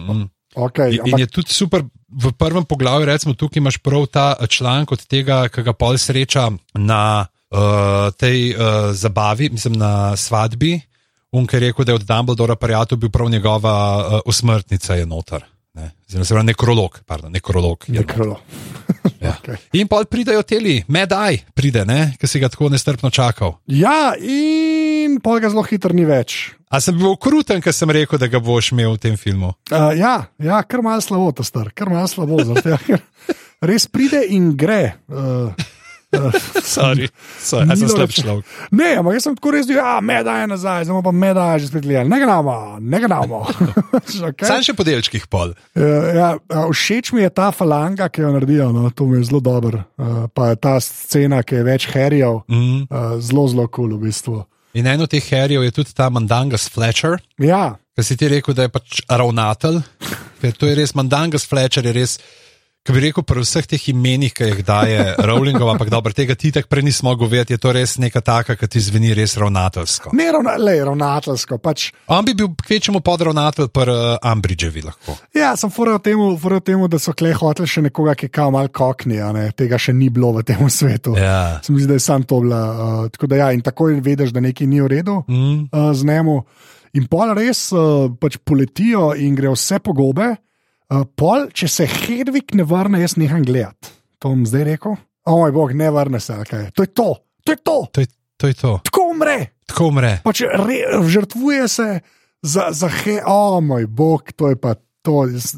[0.54, 4.46] okay, In, in je tudi super v prvem poglavju, recimo tukaj imaš prav ta eh,
[4.46, 10.80] članek od tega, ki ga pol sreča na uh, tej uh, zabavi, mislim na svadbi.
[11.36, 15.44] Unker je rekel, da je od Dumbledora prijatelj bil prav njegova uh, usmrtnica je notar.
[15.74, 17.84] Ne, Zdaj, se pravi, nekrolog, pardon, nekrolog.
[17.88, 18.40] Nekrlo.
[19.20, 19.32] Ja.
[19.40, 19.56] Okej.
[19.72, 21.82] In pa pridejo teli, medaj pride,
[22.20, 23.56] ki si ga tako nestrpno čakal.
[23.66, 26.52] Ja, in pol ga zelo hitro ni več.
[26.70, 29.54] A sem bil kruten, ker sem rekel, da ga boš imel v tem filmu.
[29.70, 32.38] Uh, ja, ja, kar malo slabo, ta star, kar malo slabo.
[32.60, 33.02] tega, ker
[33.70, 34.98] Res pride in gre.
[35.08, 35.48] Uh,
[36.76, 37.08] Sorry,
[37.42, 37.76] sorry.
[37.76, 38.14] Sem slab dobro.
[38.14, 38.44] človek.
[38.70, 41.66] ne, ampak jaz sem tako res bil, ja, medaj je nazaj, zdaj pa medaj že
[41.68, 42.08] spet gledali.
[42.08, 43.40] Ne gremo, ne gremo.
[44.30, 44.46] okay.
[44.46, 45.52] Sam še po delčkih pol.
[45.74, 45.82] Uh,
[46.14, 49.42] ja, a, všeč mi je ta falanga, ki jo naredijo, no, to mi je zelo
[49.42, 49.82] dobro.
[49.98, 52.86] Uh, pa ta scena, ki je več herijev, Mm.
[52.86, 54.44] uh, zelo, zelo kul cool v bistvu.
[54.76, 58.66] In eno teh herijev je tudi ta Mandangas Fletcher, Ja, ki si ti rekel, da
[58.66, 59.80] je pač ravnatelj.
[60.40, 62.18] Ker to je res Mandangas Fletcher, je res.
[62.86, 66.52] Ki bi rekel, pri vseh teh imenih, ki jih daje Rowlingov, ampak dobro, tega ti
[66.54, 70.12] tako prej nismo mogli vedeti, je to res neka taka, ki ti zveni res ravnateljsko.
[70.14, 71.58] Ne ravna, le ravnateljsko.
[71.58, 75.16] Pač, On bi bil kvečemu podravnatelj pri uh, Ambridgevi lahko.
[75.34, 78.50] ja, sem fural temu, fural temu, da so kle hoteli še nekoga, ki je kao
[78.54, 79.18] mal kokni,
[79.56, 81.16] tega še ni bilo v tem svetu.
[81.18, 81.58] Ja.
[81.62, 82.62] Se mi zdi, da je sam to bila.
[82.70, 85.68] Uh, tako da ja, in takoj veš, da nekaj ni v redu Mm.
[85.72, 86.44] uh, z njemu.
[86.94, 90.36] In pol res uh, pač poletijo in gre vse po gobe.
[90.86, 93.90] Uh, pol, če se Hedvig ne vrne, jaz neham gledati.
[94.22, 94.94] To bom zdaj rekel.
[95.26, 96.36] O moj bog, ne vrne se.
[96.44, 96.70] Okay.
[96.78, 97.08] To je to,
[97.42, 98.06] to je to, To, je,
[98.38, 98.72] to je to.
[98.86, 99.38] tako umre.
[99.66, 100.12] Tako umre.
[100.24, 100.78] Pač re,
[101.10, 101.88] žrtvuje se
[102.42, 105.26] za, za he, o moj bog, to je pa to.
[105.26, 105.56] Jaz,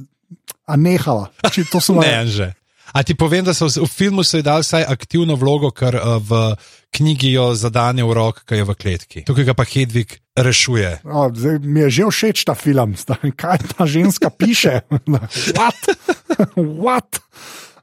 [0.68, 2.52] a nehala, če to so Ne, že.
[2.96, 5.96] A ti povem, da so v v filmu so ji dali vsaj aktivno vlogo, ker
[6.00, 6.56] uh, v
[6.96, 9.20] knjigi jo zadane v rok, ki je v kletki.
[9.28, 10.90] Tukaj pa Hedvig rešuje.
[11.04, 14.80] O, zdaj, mi je že všeč ta film, zdaj, kaj ta ženska piše.
[15.56, 15.80] What?
[16.82, 17.20] What?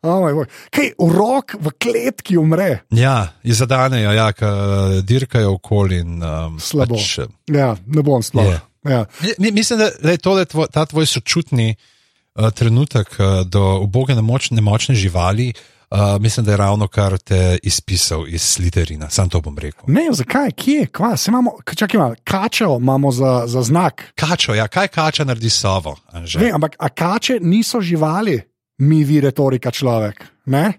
[0.06, 0.30] Oh
[0.70, 2.86] kaj, urok v kletki umre.
[2.94, 4.30] Ja, ji zadanejo, ja,
[5.02, 5.98] dirkajo okoli.
[6.06, 6.94] In, um, Slabo.
[6.96, 8.46] Pač, Ja, ne bom sploh.
[8.54, 8.60] Je.
[8.86, 9.06] Ja.
[9.42, 14.62] mi- mislim, da je tole tvoj, ta tvoj sočutni uh, trenutek uh, do uboge nemočne,
[14.62, 15.50] nemočne živali.
[15.58, 15.75] Uh,
[16.20, 19.84] mislim, da je ravno kar te izpisal iz Slytherina, sam to bom rekel.
[19.88, 24.04] Ne, zakaj, kje, kva, se imamo, čakaj, malo, kačo imamo za, za znak.
[24.16, 25.96] Kačo, ja, kaj kača naredi sovo?
[26.12, 26.40] Anže?
[26.40, 28.42] Ne, ampak a kače niso živali,
[28.78, 30.26] mi vi retorika človek.
[30.46, 30.74] Ne?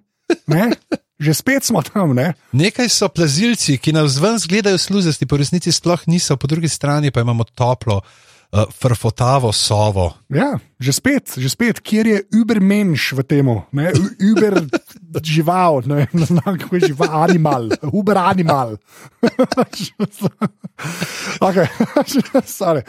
[0.46, 0.70] Ne?
[1.16, 2.34] Že spet smo tam, ne?
[2.52, 7.08] Nekaj so plazilci, ki nas ven zgledajo sluzasti, po resnici sploh niso, po drugi strani
[7.08, 10.12] pa imamo toplo, uh, frfotavo sovo.
[10.28, 14.60] Ja, že spet, že spet, kjer je ubermenš v tem, uber
[15.22, 18.76] žival, ne, vem, ne znam kako je žival, animal, uber animal.
[21.40, 21.66] okay.
[22.46, 22.82] sorry.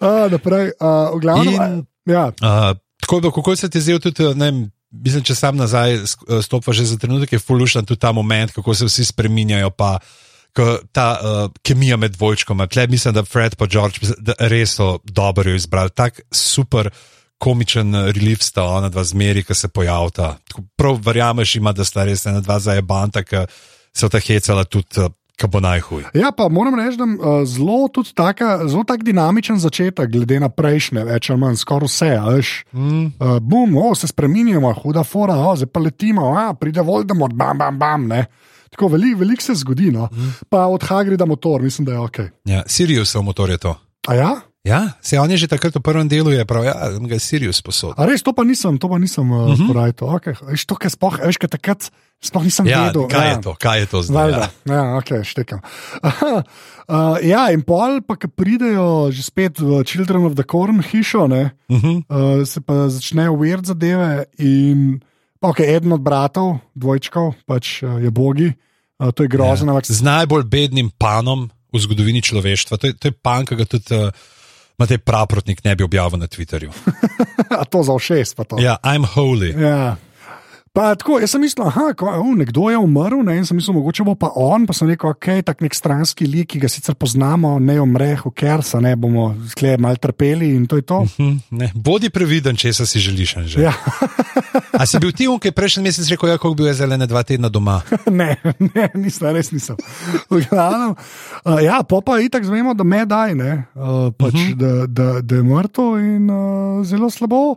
[0.00, 1.54] uh, naprej, uh, glavnem.
[1.54, 5.56] In- Ja, Uh, tako da, kako se ti zdi tudi, ne vem, mislim, če sam
[5.58, 5.98] nazaj
[6.42, 9.70] stopa že za trenutek, je fulušan tudi ta moment, kako se vsi spreminjajo.
[9.74, 9.98] Pa,
[10.92, 15.50] ta uh, kemija med dvojčkoma, tle mislim, da Fred in George da res so dobro
[15.50, 15.90] izbrali.
[15.90, 16.90] Tak super
[17.38, 20.36] komičen relief sta ona dva zmeri, ki se pojavita.
[20.48, 23.44] Tako Prav verjameš, ima, da sta res ena dva zajebanta, ki
[23.96, 26.06] se ta hecala tudi, uh, ki bo najhuj.
[26.16, 31.04] ja, pa moram reči, da zelo tudi taka, zelo tak dinamičen začetek, glede na prejšnje,
[31.04, 32.10] več ali manj, skoraj vse.
[32.24, 33.04] Veš, Mm.
[33.20, 37.58] uh, bum, o, se spremenjamo, huda fora, o, zdaj pa letimo, a, pride Voldemort, bam,
[37.58, 38.08] bam, bam.
[38.08, 38.24] Ne.
[38.72, 40.08] Tako veliko velik se zgodi, no.
[40.48, 42.18] pa od Hagrida motor, mislim, da je ok.
[42.44, 43.76] Ja, Siriusov motor je to.
[44.08, 44.30] A ja?
[44.66, 47.62] Ja, se on je že takrat v prvem delu je prav, ja, ga je Sirius
[47.62, 47.94] posodil.
[47.94, 49.52] A res, to pa nisem, to pa nisem uh, Mhm.
[49.52, 49.66] uh -huh.
[49.66, 50.08] porajal.
[50.18, 50.34] Okay.
[50.42, 51.80] Veš, to, kar sploh, veš, kaj takrat
[52.18, 53.06] sploh nisem Ja, vedel.
[53.06, 53.32] kaj ja.
[53.32, 54.14] je to, kaj je to zdaj?
[54.16, 54.74] Valjda, Ja.
[54.74, 55.60] ja, ok, štekam.
[56.02, 56.42] Aha,
[56.88, 61.26] uh, ja, in pol, pa ki pridejo že spet v Children of the Corn hišo,
[61.26, 61.96] ne, Uh -huh.
[62.40, 64.24] uh, se pa začnejo weird zadeve.
[64.38, 65.00] In,
[65.40, 68.50] pa, okay, eden od bratov, dvojčkov, pač uh, je bogi,
[68.98, 69.74] uh, to je grozno.
[69.74, 69.80] Ja.
[69.84, 72.76] Z najbolj bednim panom v zgodovini človeštva.
[72.76, 74.10] To je, to je pan, ki ga tudi uh,
[74.76, 76.70] Matej Praprotnik ne bi objavil na Twitterju.
[77.60, 78.60] A to za všest, pa to.
[78.60, 79.56] Ja, I'm holy.
[79.56, 79.96] Ja.
[80.76, 84.12] Pa tako, jaz sem mislil, da nekdo je umrl, ne, in sem mislil, mogoče bo
[84.20, 87.78] pa on, pa sem rekel, ok, tak nek stranski lik, ki ga sicer poznamo, ne
[87.80, 90.98] umre, v kersa, ne bomo skle malo trpeli in to je to.
[91.14, 93.32] Hm, ne, bodi previden, če si želiš.
[93.40, 93.62] Anže.
[93.64, 93.72] Ja.
[94.76, 97.48] A si bil ti, ki je prejšnji mesec rekel, kako bil jaz zelene dva tedna
[97.48, 97.78] doma?
[98.20, 99.80] ne, ne, nisem, res nisem.
[100.28, 104.44] V glavnem, uh, ja, pa pa itak zvemo, da me daj, ne, uh, pač, uh
[104.44, 104.60] -huh.
[104.60, 107.56] da, da, da je mrtev in uh, zelo slabo.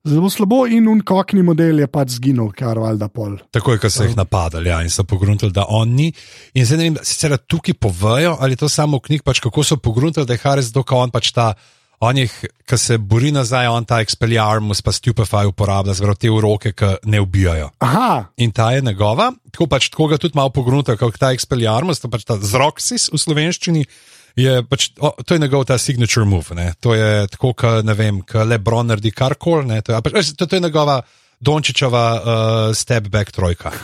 [0.00, 3.34] Zelo slabo, in unkokni model je pač zginil, kar valjda pol.
[3.52, 6.06] Takoj, ko so jih napadali ja, in so pogruntali, da on ni.
[6.56, 9.60] In zdaj ne vem, sicer tukaj povejo, ali je to samo v knjigi, pač kako
[9.60, 11.52] so pogruntali, da je Haris dokaj on pač ta.
[12.00, 12.32] On jih,
[12.64, 17.20] ki se bori nazaj, on ta Expelliarmus, pa Stupefy uporablja, zelo te uroke, ki ne
[17.20, 17.68] ubijajo.
[17.84, 22.00] Aha, In ta je njegova, tako pač tako ga tudi malo pogrunta, kot ta Expelliarmus,
[22.00, 23.84] to pač ta Zroxis v slovenščini.
[24.40, 26.54] Je pač, o, to je njegov ta signature move.
[26.56, 26.70] Ne?
[26.80, 29.66] To je tako, kot ne vem, kot Lebron naredi karkoli.
[29.68, 31.00] ne, To, pač, to, to je njegova
[31.40, 32.22] Dončičeva uh,
[32.76, 33.72] step back trojka.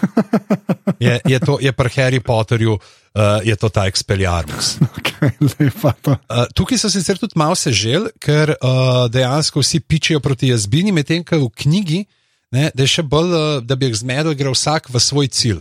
[1.00, 2.80] Je, je, to- je pri Harry Potterju, uh,
[3.44, 4.76] je to ta Expelliarmus.
[4.96, 5.92] okay, lepa.
[6.04, 11.24] Uh, tukaj so sicer tudi malo sežel, ker uh, dejansko vsi pičijo proti jazbini, medtem
[11.24, 12.00] ko v knjigi,
[12.56, 15.60] ne, da je še bolj, uh, da bi jih zmedel, gre vsak v svoj cilj.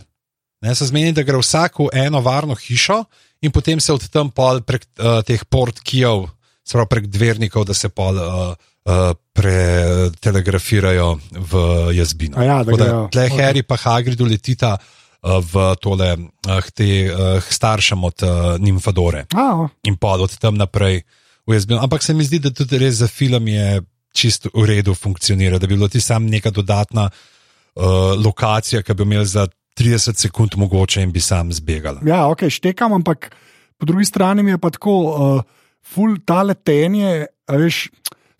[0.64, 3.02] Ne, so zmenili, da gre vsak v eno varno hišo
[3.40, 6.28] in potem se od tam pol prek uh, teh port kijev,
[6.64, 8.14] sprav prek dvernikov, da se pol.
[8.16, 8.54] Uh,
[8.86, 11.18] Uh, pretelegrafirajo
[11.50, 11.52] v
[11.98, 12.38] jazbino.
[12.38, 13.08] A ja, da grejo.
[13.10, 13.24] Tle.
[13.34, 19.66] Harry pa Hagridu letita uh, v tole uh, te, uh, staršem od uh, Nimfadore A,
[19.90, 21.02] in pa od tam naprej
[21.42, 21.82] v jazbino.
[21.82, 23.82] Ampak se mi zdi, da tudi res za film je
[24.14, 29.02] čisto v redu funkcionira, da bi bilo ti sam neka dodatna uh, lokacija, ki bi
[29.02, 32.00] imel za 30 sekund mogoče in bi sam zbegal.
[32.06, 33.30] Ja, ok, štekam, ampak
[33.76, 35.42] po drugi strani mi je pa tako, uh,
[35.84, 37.86] full ta letenje, veš.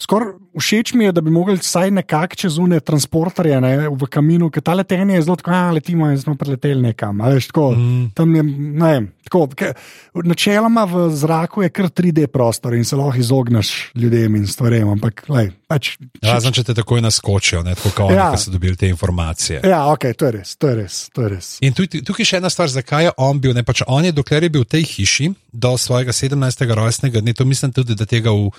[0.00, 4.50] Skoraj všeč mi je, da bi mogli vsaj nekako čez une transporterje ne, v kaminu,
[4.50, 7.20] ker ta letenje je zelo tako, da letimo in smo preleteli nekam.
[7.20, 8.10] Veš, tako, Mm.
[8.36, 8.42] je,
[8.76, 8.94] ne
[9.26, 9.72] tako, ke,
[10.14, 15.24] načeloma v zraku je kar 3D prostor in se lahko izogneš ljudem in stvarem, ampak
[15.28, 18.30] lej, pač, Razen če te takoj naskočijo, ne, tako kot oni, Ja.
[18.30, 19.60] ki so dobili te informacije.
[19.64, 21.10] Ja, ok, to je res, to je res.
[21.10, 21.58] To je res.
[21.60, 23.52] In tukaj, tukaj še ena stvar, zakaj je on bil.
[23.54, 26.38] Ne, pač on je, dokler je bil v tej hiši do svojega 17.
[26.70, 28.50] rojstnega dne, to mislim tudi, da tega v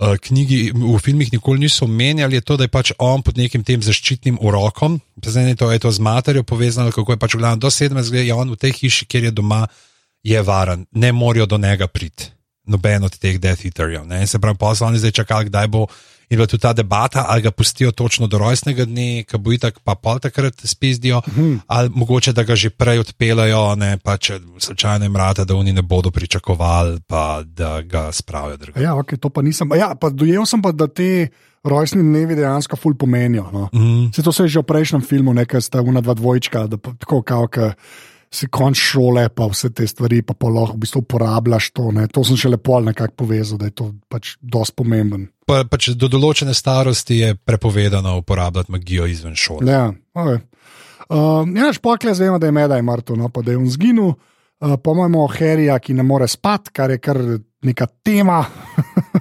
[0.00, 3.64] uh, knjigi, v filmih nikoli niso omenjali, je to, da je pač on pod nekim
[3.64, 7.42] tem zaščitnim urokom, zdaj ne to je to z materjo povezano, kako je pač v
[7.44, 8.12] glavnem do 17.
[8.12, 9.66] let, je on v tej hiši, kjer je doma,
[10.24, 12.32] je varen, ne morajo do njega priti.
[12.70, 14.04] Noben od teh Death Eaterjev.
[14.26, 15.86] Se pravi, oni zdaj čakali, kdaj bo.
[16.30, 19.80] In bila tudi ta debata, ali ga pustijo točno do rojstnega dne, ki bo itak
[19.82, 21.60] pa pol takrat spizdijo, hmm.
[21.66, 25.72] ali mogoče da ga že prej odpeljajo, ne pa če slučajno jim rata, da oni
[25.72, 28.82] ne bodo pričakovali, pa da ga spravijo drugje.
[28.82, 29.74] Ja, ok, to pa nisem.
[29.74, 31.28] Ja, pa dojel sem pa, da te
[31.66, 33.50] rojstni dnevi dejansko ful pomenijo.
[33.52, 33.68] No.
[33.74, 34.12] Mm.
[34.14, 36.94] Se to se je že v prejšnjem filmu, nekaj sta una dva dvojčka, da pa,
[36.94, 37.72] tako kao, ka
[38.30, 41.90] si konč šole, pa vse te stvari, pa, pa lahko v bistvu uporabljaš to.
[41.90, 42.06] Ne.
[42.14, 45.26] To sem še lepo nekako povezal, da je to pač dosti pomemben.
[45.50, 49.66] Pa, pač do določene starosti je prepovedano uporabljati magijo izven šole.
[49.66, 50.40] Ja, okay.
[51.10, 54.12] uh, ja špokle zvemo, da je medaj Marto, no, pa da je on zginil.
[54.60, 57.18] Uh, Pomojmo Herija, ki ne more spati, kar je kar
[57.66, 58.44] neka tema.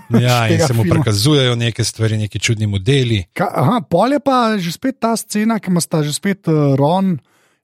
[0.10, 0.96] Ja, in se mu filma.
[1.00, 3.24] prikazujejo neke stvari, neki čudni modeli.
[3.34, 6.74] Ka, aha, pol je pa že spet ta scena, ki ima sta že spet uh,
[6.78, 7.18] Ron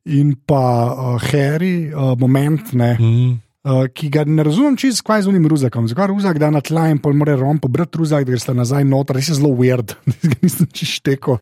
[0.05, 0.61] in pa
[0.93, 3.44] uh, Harry, uh, moment, ne, Mm.
[3.65, 5.89] Uh, ki ga ne razumem čisto, kaj z unim ruzakom.
[5.89, 9.17] Zakaj ruzak da na tla in pol mora Ron pobrati ruzak, da greš nazaj noter,
[9.17, 9.97] res je zelo weird,
[10.45, 10.69] nisem.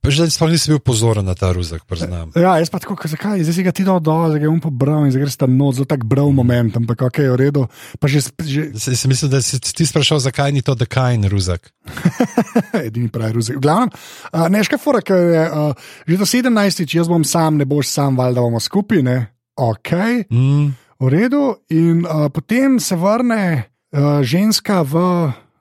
[0.02, 2.32] Pa že sploh nisem bil pozoren na ta ruzak, priznam.
[2.34, 4.54] Ja, jaz pa tako, ka- zakaj, zdaj si ga ti dal dol, zdaj ga je
[4.54, 7.68] um pobral in zdaj greš ta not, zelo tak brav moment, ampak ok, v redu.
[8.00, 11.70] Pa že, že Se, se mislim, da si ti sprašal, zakaj ni to dekajn ruzak.
[12.88, 13.58] edini pravi ruzak.
[13.58, 13.90] V glavnem,
[14.34, 15.74] uh, neška fora, ker je uh,
[16.08, 19.18] že do 17, jaz bom sam, ne boš sam, valjda bomo skupaj, ne.
[19.56, 19.92] Ok.
[20.34, 20.74] Mm.
[21.04, 24.96] V redu, in uh, potem se vrne uh, ženska v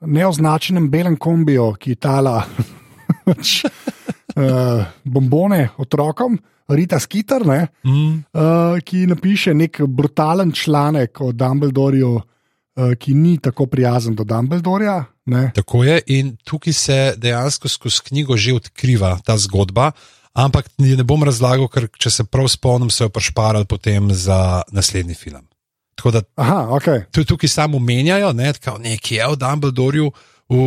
[0.07, 2.47] neoznačenem belem kombiju, ki tala
[3.27, 6.39] uh, bombone otrokom,
[6.71, 8.23] Rita Skitter, ne, Mm.
[8.31, 15.03] uh, ki napiše nek brutalen članek o Dumbledorju, uh, ki ni tako prijazen do Dumbledorja.
[15.25, 15.51] Ne.
[15.55, 19.91] Tako je, in tukaj se dejansko skozi knjigo že odkriva ta zgodba,
[20.33, 24.63] ampak je ne bom razlagal, ker če se prav spomnim, so jo prešparali potem za
[24.73, 25.45] naslednji film.
[25.95, 26.87] Tako da Aha, ok.
[27.13, 30.11] tudi tukaj samo menjajo, ne, tako nekje je v Dumbledorju,
[30.49, 30.57] v,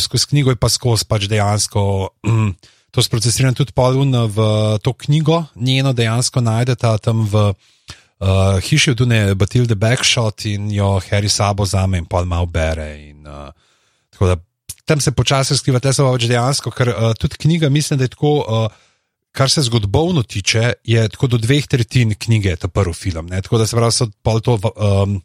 [0.00, 1.82] skozi knjigo je pa skozi pač dejansko.
[2.26, 2.56] Mm,
[2.90, 4.38] To sprocesiram tudi Paulun v
[4.82, 10.98] to knjigo, njeno dejansko najdete tam v uh, hiši od Dune, Batilde Backshot in jo
[11.10, 12.98] Harry sabo zame in Paul malo bere.
[12.98, 13.54] In, uh,
[14.10, 14.36] tako da
[14.84, 18.16] tam se počasi skriva, te so pač dejansko, ker uh, tudi knjiga, mislim, da je
[18.18, 18.38] tako.
[18.42, 18.86] Uh,
[19.32, 23.26] Kar se zgodovino tiče, je tako do dveh tretjin knjige, ta prvi film.
[23.26, 23.42] Ne?
[23.42, 25.20] Tako da se pravi, pol to um,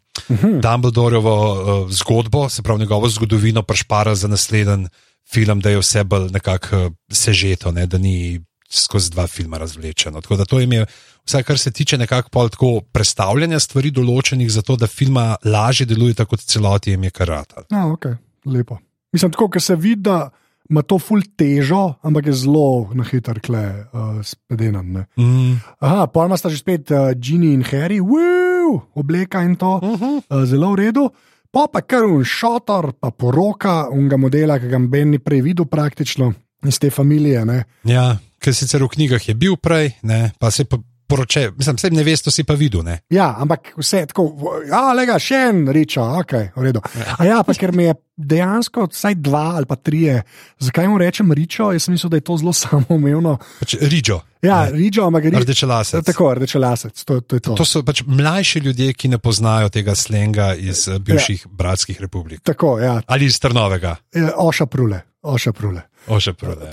[0.62, 4.88] Dumbledoreovo uh, zgodbo, se pravi njegovo zgodovino, prešpara za naslednji
[5.32, 7.86] film, da je vse bolj nekako uh, sežeto, ne?
[7.86, 8.40] da ni
[8.70, 10.20] skozi dva filma razvlečeno.
[10.20, 10.86] Tako da to jim je,
[11.26, 16.14] vsaj kar se tiče nekako pol tako predstavljanja stvari določenih, zato da filma lažje deluje,
[16.14, 17.66] tako kot celoti jim je karata.
[17.70, 18.06] Ja, ok,
[18.46, 18.78] lepo.
[19.12, 20.30] Mislim, tako, ker se vidi, da
[20.70, 24.92] ima to ful težo, ampak je zelo na hitro kle, uh, spedenan.
[24.92, 25.02] ne.
[25.16, 25.56] Mm.
[25.80, 30.22] Aha, pojma sta že spet uh, Ginny in Harry, wow, obleka in to, uh -huh.
[30.30, 31.10] uh, zelo v redu.
[31.50, 35.64] Pa pa kar un šotor, pa poroka unga modela, ki ga Ben ni prej videl
[35.64, 36.32] praktično
[36.66, 37.44] iz te familije.
[37.44, 37.64] Ne.
[37.84, 40.32] Ja, ker sicer v knjigah je bil prej, ne?
[40.38, 40.76] pa se pa
[41.06, 42.82] poroče, mislim, vse nevesto si pa videl.
[42.84, 42.98] Ne?
[43.10, 44.28] Ja, ampak vse tako,
[44.68, 46.82] ja, lega, še en riča, ok, v redu.
[47.18, 50.22] A ja, pa ker mi je dejansko vsaj dva ali pa trije,
[50.58, 53.36] zakaj mu rečem ričo, jaz sem mislil, da je to zelo samoumevno.
[53.60, 55.40] Pač Riđo, Ja, ričo, ampak ričo.
[55.42, 56.02] rdeče lase.
[56.02, 57.54] Tako, rdeče lasec, to, to je to.
[57.58, 61.50] To so pač mlajši ljudje, ki ne poznajo tega slenga iz eh, bivših ja.
[61.52, 62.40] bratskih republik.
[62.46, 65.82] Tako, ja, Ali iz Trnovega, Eh, oša prule, oša prule.
[66.08, 66.70] Oše prode.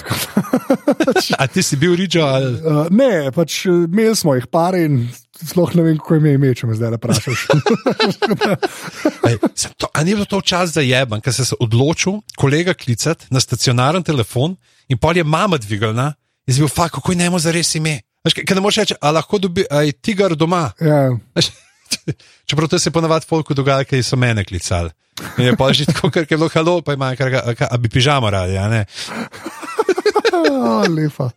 [1.37, 5.07] A ti si bil Riđo ali Uh, ne, pač eh, imeli smo jih par in
[5.43, 7.45] sploh ne vem, kako ime ime, če me zdaj vprašaš.
[9.29, 12.73] Ej, sem to, a ni bilo to čas za jeben, ker sem se odločil kolega
[12.77, 14.55] klicati na stacionaren telefon
[14.87, 16.13] in pol je mama dvigalna
[16.47, 17.99] in zbil, fa, kako je njemu za res ime.
[18.23, 20.69] Ker ne moreš reči, a lahko dobi, a je tigar doma.
[20.79, 21.51] ja, Veš,
[22.47, 24.89] Čeprav to se ponavadi folku dogaja, ki so mene klicali.
[25.37, 27.33] In je pa že tako, ker je bilo halo, pa ima, kar,
[27.69, 28.85] a, bi pižamo radi, a ne.
[30.33, 31.29] oh, lepa.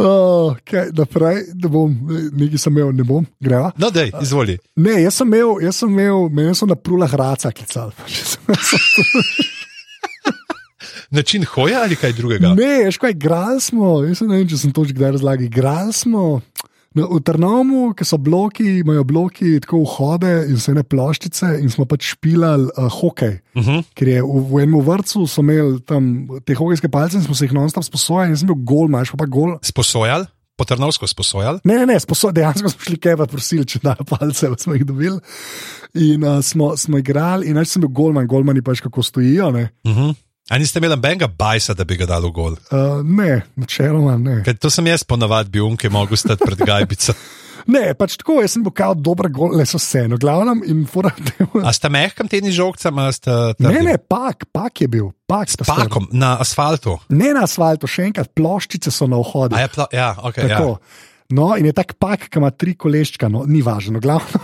[0.00, 1.92] Oh, kaj, naprej, da bom,
[2.32, 3.72] nekaj sem imel, ne bom, greva.
[3.78, 4.56] No, dej, izvoli.
[4.80, 7.92] Ne, jaz sem imel, jaz sem imel, meni so na prulah raca klicali.
[11.10, 12.54] Način hoja ali kaj drugega?
[12.54, 15.46] Ne, veš kaj, igrali smo, jaz ne vem, če sem to že kdaj razlagal.
[15.50, 16.40] Igrali smo
[16.94, 21.70] na, v Trnovmu, ki so bloki, imajo bloki tako vhode in vse ne ploščice, in
[21.70, 23.38] smo pač špilali uh, hokej.
[23.54, 23.84] Uh -huh.
[23.94, 27.44] Ker je v, v enem vrtu so imeli tam te hokejske palce in smo se
[27.44, 29.58] jih non-stop sposojali, in sem bil gol, imaš pa gol.
[29.62, 30.26] Sposojal,
[30.56, 31.60] potrnovsko sposojal.
[31.64, 34.84] Ne, ne, ne sposo, dejansko smo šli kevat, prosili, če da palce, pa smo jih
[34.84, 35.20] dobili.
[35.94, 39.50] In uh, smo, smo igrali, in jaz sem bil golman, golmani pač kako stojijo.
[39.50, 40.14] Ne, Uh -huh.
[40.50, 42.56] A niste imeli benga bajsa, da bi ga dal v gol?
[42.72, 44.40] uh, ne načeloma ne.
[44.46, 47.14] Ker to sem jaz ponavadi bil, ki je mogel stati pred gajbico.
[47.68, 51.10] Ne, pač tako, jaz sem bil kao dober gol, le so vseeno, glavnem in fura.
[51.60, 55.84] A ste mehkam tedni žogcem, ste Ne, ne, pak, pak je bil, pak sta stala.
[55.84, 56.96] pakom na asfaltu?
[57.12, 59.60] Ne na asfaltu, še enkrat, ploščice so na vhodu.
[59.60, 60.56] A je pla, ja, okay, ja.
[60.56, 60.80] Tako.
[61.36, 64.40] No, in je tak pak, ki ima tri koleščka, no, ni važno, glavno.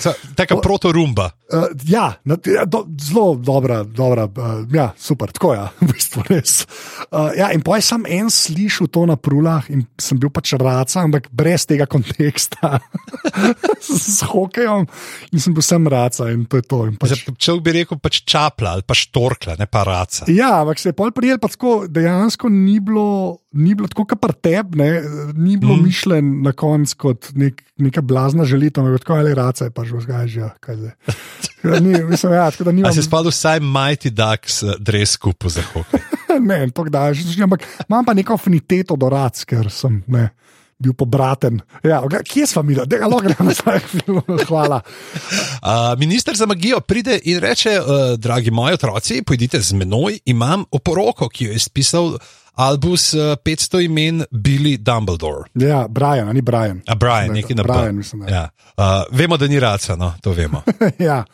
[0.00, 1.28] So, taka protorumba.
[1.46, 5.92] Uh, ja, na, ja do, zelo dobra, dobra uh, ja, super, tako je, ja, v
[5.92, 6.66] bistvu res.
[7.06, 11.04] Uh, ja, in poj sem en slišal to na prulah in sem bil pač raca,
[11.04, 12.80] ampak brez tega konteksta
[13.78, 14.88] s, hokejem
[15.30, 16.82] in sem bil sem raca in to je to.
[16.98, 20.26] Pač, Človek bi rekel pač čapla ali pa štorkla, ne pa raca.
[20.26, 23.38] ja, ampak se je pol prijel, pa tako dejansko ni bilo.
[23.56, 25.00] Ni bilo tako, kot pretep, ne,
[25.32, 25.84] ni bilo mm.
[25.86, 30.28] mišljen na koncu kot nek, neka blazna želitev, ampak tako ali raca je pač vzgajal,
[30.28, 31.16] že kaj zdaj.
[31.70, 35.50] Da Ni, mislim, ja, da A nimam, si spadal vsaj Mighty Ducks eh, dres skupaj
[35.58, 36.00] za hokej?
[36.48, 37.08] ne, tako da,
[37.42, 40.28] ampak imam pa neko afiniteto do rac, ker sem ne,
[40.78, 41.60] bil pobraten.
[41.84, 43.80] Ja, kje smo mi, da ga lahko gremo nazaj?
[44.48, 44.80] Hvala.
[44.84, 50.64] Uh, minister za magijo pride in reče: uh, Dragi moji otroci, pojdite z menoj, imam
[50.70, 52.18] oporoko, ki jo je spisal
[52.56, 55.44] Albus uh, 500 imen Billy Dumbledore.
[55.54, 56.82] Ja, Brian, ni Brian.
[56.86, 58.34] A Brian, nekaj na Brian, mislim, da.
[58.34, 58.48] Ja.
[58.76, 60.62] Uh, vemo, da ni raca, no, to vemo.
[60.98, 61.24] ja.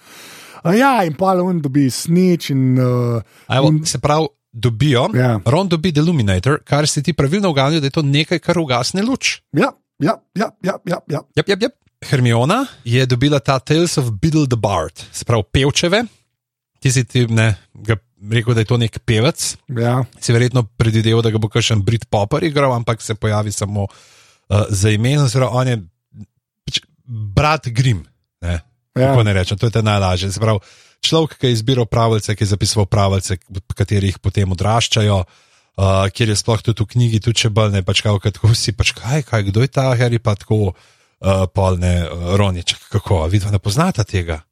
[0.63, 2.79] A ja, in pa on dobi sneč in.
[2.79, 5.41] Uh, Evo, in se pravi, dobijo, Ja.
[5.45, 9.41] Ron dobi Deluminator, kar si ti pravilno uganil, da je to nekaj, kar ugasne luč.
[9.53, 11.21] ja, ja, ja, ja, ja, ja.
[11.37, 11.73] Jep, jep, jep.
[12.03, 16.05] Hermiona je dobila ta Tales of Biddle the Bard, se pravi pevčeve.
[16.83, 17.97] Ti si ti ne, ga
[18.31, 20.03] rekel, da je to nek pevec, ja.
[20.21, 24.65] si verjetno predvideval, da ga bo kakšen Brit Popper igral, ampak se pojavi samo uh,
[24.69, 25.15] za ime.
[25.29, 25.79] Zelo, on je
[26.67, 28.03] pač brat Grim.
[28.43, 28.59] Ne?
[28.99, 29.15] Ja.
[29.15, 30.33] Kako ne rečem, to je te najlažje.
[30.33, 30.59] Se Pravi,
[31.03, 33.37] človek, ki je izbiral pravice, ki je zapisoval pravice,
[33.75, 35.23] katerih potem odraščajo.
[35.73, 38.75] Uh, kjer je sploh tudi v knjigi, tudi če bolj ne pač kako tako si,
[38.77, 43.49] pač kaj, kaj, kdo je ta Harry, pa tako uh, polne uh, Roniček, kako, vidva
[43.49, 44.43] ne poznata tega,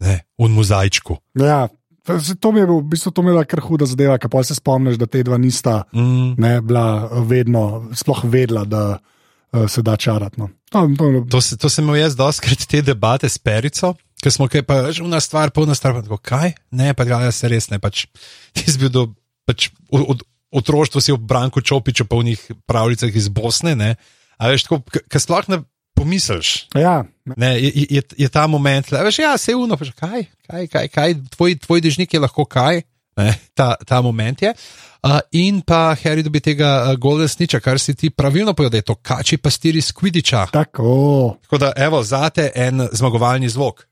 [0.00, 1.18] ne, un mozaičku.
[1.36, 1.68] ja.
[2.02, 4.40] To mi je bil, v bistvu to mi je bila kar huda zadeva, ker pa
[4.42, 6.34] se spomniš, da te dva nista Mm.
[6.34, 7.62] ne, bila vedno,
[7.94, 10.40] sploh vedela, da uh, se da čarati.
[10.40, 10.48] No.
[10.72, 14.48] To, to, To, se- to sem imel jaz doskrat te debate s Perico, ker smo
[14.50, 17.68] kaj pa že una stvar, polna stvar, pa tako, kaj, ne, pa ga se res
[17.72, 18.06] ne, pač
[18.56, 19.08] si bil do,
[19.48, 23.94] pač od, otroštva si v Branku Čopiču, pa v njih pravljicah iz Bosne, ne,
[24.38, 25.62] a veš, tako, ker sploh ne
[25.98, 26.72] pomisliš.
[26.78, 27.02] ja,
[27.36, 30.88] Ne, je, je, je ta moment, da veš, ja, se uno, pač, kaj, kaj, kaj,
[30.90, 32.82] kaj tvoj, tvoj dežnik je lahko kaj,
[33.16, 34.54] ne, ta, ta moment je.
[35.02, 38.78] Uh, in pa Harry dobi tega uh, Golden Snitcha, kar si ti pravilno povedal, da
[38.78, 40.46] je to kači pastiri skvidiča.
[40.52, 41.38] tako.
[41.42, 43.82] Tako da, evo, zate en zmagovalni zvok.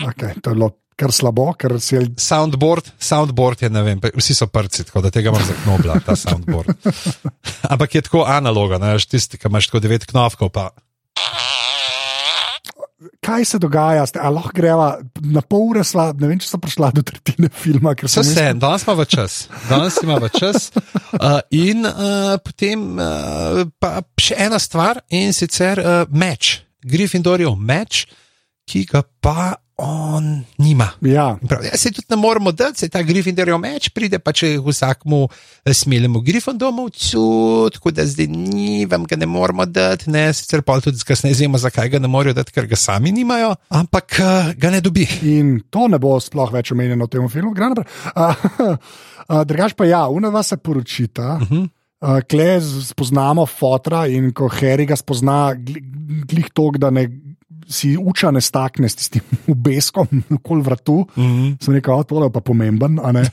[0.00, 4.36] Okay, to je bilo kar slabo, ker si je Soundboard, soundboard je, ne vem, vsi
[4.36, 6.88] so prci, tako da tega imaš za knobla, ta soundboard.
[7.72, 10.70] Ampak je tako analoga, veš, tisti, ki imaš tako devet knofkov, pa
[13.22, 14.88] kaj se dogaja, ste, a lahko greva
[15.34, 17.94] na pol ure, sla, ne vem, če so prišla do tretjine filma.
[17.98, 20.70] vse sem se, danes ima v čas, danes ima v čas.
[21.12, 28.06] Uh, in uh, potem uh, pa še ena stvar in sicer uh, meč, Gryffindorjev meč,
[28.66, 30.88] ki ga pa on nima.
[31.00, 34.58] Ja, Prav, ja, se tudi ne moremo dati, se ta Gryffindorjev meč pride pa če
[34.62, 35.28] vsakmu
[35.64, 37.24] eh, smelemu Gryffindomovcu,
[37.72, 41.58] tako da zdaj ni, vam ga ne moremo dati, ne, sicer pa tudi kasneje izjemo,
[41.58, 45.08] zakaj ga ne morejo dati, ker ga sami nimajo, ampak uh, ga ne dobi.
[45.22, 47.54] in to ne bo sploh več omenjeno v tem filmu.
[47.56, 47.88] Gre naprej.
[48.14, 48.46] Uh,
[49.28, 51.38] uh, Drugač pa ja, unava se poročita.
[51.42, 51.68] Uh -huh.
[52.02, 55.82] Uh, Kle spoznamo fotra in ko Harry ga spozna, gli-
[56.26, 57.06] glih tok, da ne
[57.72, 61.06] si uča ne stakne s tistim obeskom okoli vratu.
[61.16, 61.64] Mm -hmm.
[61.64, 63.00] Sem rekel, "O, tole je pa pomemben.
[63.02, 63.24] a ne."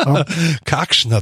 [0.00, 0.24] Uh,
[0.64, 1.20] Kakšna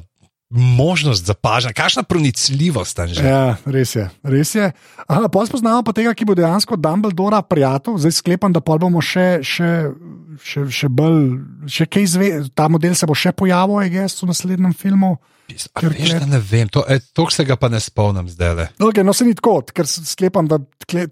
[0.51, 3.25] možnost za pažanje, kakšna pronicljivost tam že.
[3.25, 4.09] Ja, res je.
[4.23, 4.73] Res je.
[5.07, 7.99] Aha, pol spoznamo pa tega, ki bo dejansko Dumbledora prijatelj.
[7.99, 9.93] Zdaj sklepam, da bomo še, še,
[10.41, 12.49] še, še bolj, še kaj izvedeli.
[12.57, 15.19] Ta model se bo še pojavil, je gest v naslednjem filmu.
[15.49, 18.55] A Veš, da ne vem, to, e, to se ga pa ne spomnim zdaj.
[18.55, 18.67] le.
[18.85, 20.59] Okay, no, se ni tako, ker sklepam, da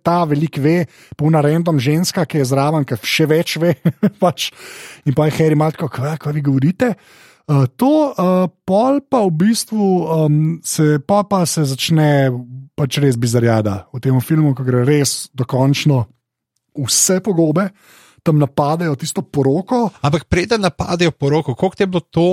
[0.05, 0.85] ta velik ve,
[1.17, 3.75] polna random ženska, ki je zraven, ki še več ve.
[4.23, 4.51] pač.
[5.09, 6.93] In pa je Harry Matko, kaj, kaj vi govorite.
[7.47, 12.27] Uh, to, uh, pol pa v bistvu um, se, pa pa se začne
[12.77, 16.03] pač res bizarjada v tem filmu, ko gre res dokončno
[16.77, 17.71] vse pogobe,
[18.27, 19.87] tam napadajo tisto poroko.
[20.03, 22.27] Ampak preden napadejo poroko, koliko te je bilo to?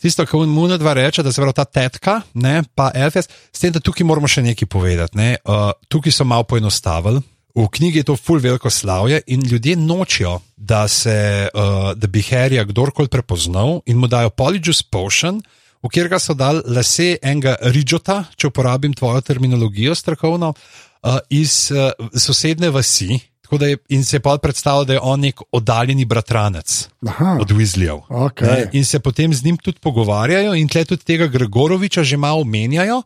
[0.00, 3.62] Tisto, kar mu na dva reče, da se pravi ta tetka, ne, pa Elfes, s
[3.62, 5.16] tem, da tukaj moramo še nekaj povedati.
[5.18, 7.22] Ne, uh, tukaj so malo poenostavili.
[7.54, 12.22] V knjigi je to full veliko slavje in ljudje nočijo, da, se, uh, da bi
[12.26, 15.38] Harryja kdorkoli prepoznal in mu dajo Polyjuice Potion,
[15.84, 21.92] v katerega so dali lase enega Ridžota, če uporabim tvojo terminologijo strokovno, uh, iz uh,
[22.18, 23.20] sosedne vasi.
[23.54, 27.38] Tako da je, in se je pa predstavljal, da je on nek oddaljeni bratranec Aha,
[27.40, 28.00] od Weasleyjev.
[28.10, 28.66] okay.
[28.72, 33.02] In se potem z njim tudi pogovarjajo, in tle tudi tega Gregoroviča že malo omenjajo.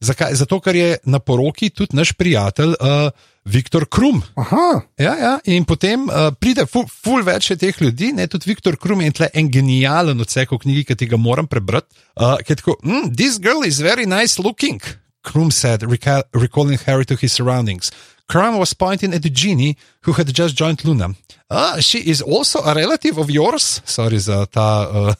[0.00, 0.34] Zakaj?
[0.34, 3.10] Zato, ker je na poroki tudi naš prijatelj uh,
[3.44, 4.22] Viktor Krum.
[4.34, 8.76] Aha, Ja, ja, in potem uh, pride ful, ful več teh ljudi, ne tudi Viktor
[8.80, 11.92] Krum je en genijalen odsek v knjigi, ki ga moram prebrati.
[12.16, 14.80] Uh, ki je tako, mm, this girl is very nice looking,
[15.20, 17.92] Krum said, reca- recalling Harry to his surroundings.
[18.30, 21.14] Krum was pointing at the genie who had just joined Luna.
[21.50, 23.82] Ah, she is also a relative of yours.
[23.84, 25.14] Sorry za ta uh,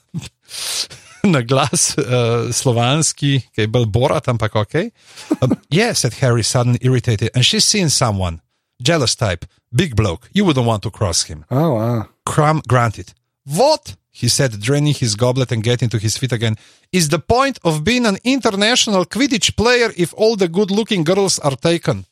[1.24, 4.90] na glas uh, slovanski, ki je bil borat, ampak ok.
[5.42, 8.40] Um, yeah, said Harry, suddenly irritated, and she's seen someone.
[8.80, 9.44] Jealous type,
[9.74, 10.30] big bloke.
[10.32, 11.44] You wouldn't want to cross him.
[11.50, 12.08] oh, wow.
[12.68, 13.12] Granted.
[13.44, 13.96] What?
[14.12, 16.56] He said, draining his goblet and getting to his feet again.
[16.92, 21.38] Is the point of being an international Quidditch player if all the good looking girls
[21.40, 22.06] are taken?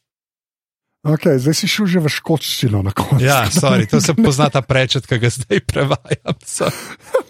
[1.09, 3.25] Okay, zdaj si šel že v škotščino na koncu.
[3.25, 6.37] Ja, sorry, to se pozna ta prečet, ki ga zdaj prevajam.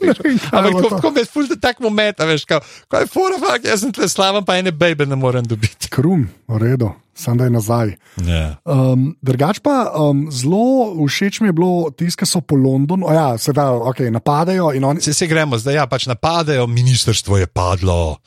[0.02, 1.10] vem, Ampak bo ko, to.
[1.14, 2.58] me fulj tak moment, a veš, kaj,
[2.90, 5.86] kaj je fora, fakt, jaz sem tle slaven, pa ene bebe ne morem dobiti.
[5.94, 7.94] Krum, v redu, sam da je nazaj.
[8.26, 8.58] Ja.
[8.66, 13.14] Um, drugač pa um, zelo všeč mi je bilo tisto, ki so po Londonu, oh,
[13.14, 15.04] ja, seveda, okay, napadajo in oni.
[15.04, 18.18] Se, se gremo, zdaj ja, pač napadajo, ministrstvo je padlo,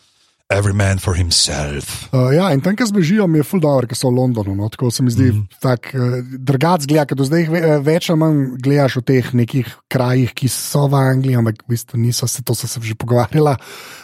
[0.52, 2.12] every man for himself.
[2.14, 4.54] Uh, ja, in tam, ki zbežijo, mi je ful dobro, ker so v Londonu.
[4.58, 5.60] No, tako se mi zdi, mm -hmm.
[5.64, 9.68] tak, uh, drugač zgleda, ker do zdaj eh, več ali manj gledaš v teh nekih
[9.88, 13.58] krajih, ki so v Angliji, ampak v bistvu niso, se to so se že pogovarjala.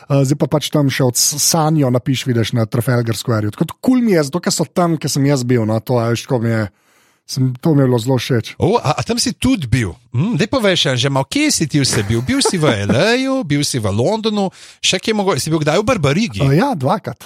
[0.10, 3.52] Uh, zdaj pa pač tam še od Sanjo napiš, vidiš na Trafalgar Square.
[3.52, 5.66] Tako kul cool mi je, zato ker so tam, ker sem jaz bil.
[5.66, 6.68] No, to, a veš, tako mi je,
[7.28, 8.56] sem, to mi je bilo zelo všeč.
[8.58, 9.92] O, a, a tam si tudi bil.
[10.16, 12.24] Hm, Dej poveš, že malo, kje si ti vse bil?
[12.24, 14.48] Bil si v L.A., bil si v Londonu,
[14.80, 16.42] še kje mogoče, si bil kdaj v Barbarigi?
[16.42, 17.20] Uh, ja, dvakrat.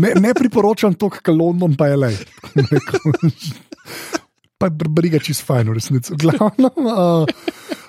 [0.00, 2.10] Ne, ne priporočam to, kar London pa je le.
[4.58, 6.12] Pa je briga čist fajn, v resnici.
[6.20, 7.24] Glavno, uh,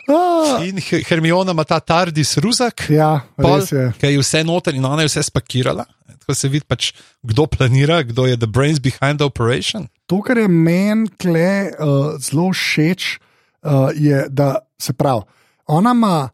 [0.07, 3.89] uh, In Her- Hermiona ima ta tardis ruzak, ja, pol, res je.
[3.99, 5.83] ki je vse noter in ona je vse spakirala.
[6.31, 9.91] Tako se vidi, pač, kdo planira, kdo je the brains behind the operation.
[10.07, 13.19] To, kar je meni tle uh, zelo všeč,
[13.61, 15.27] uh, je, da se pravi,
[15.67, 16.29] ona ima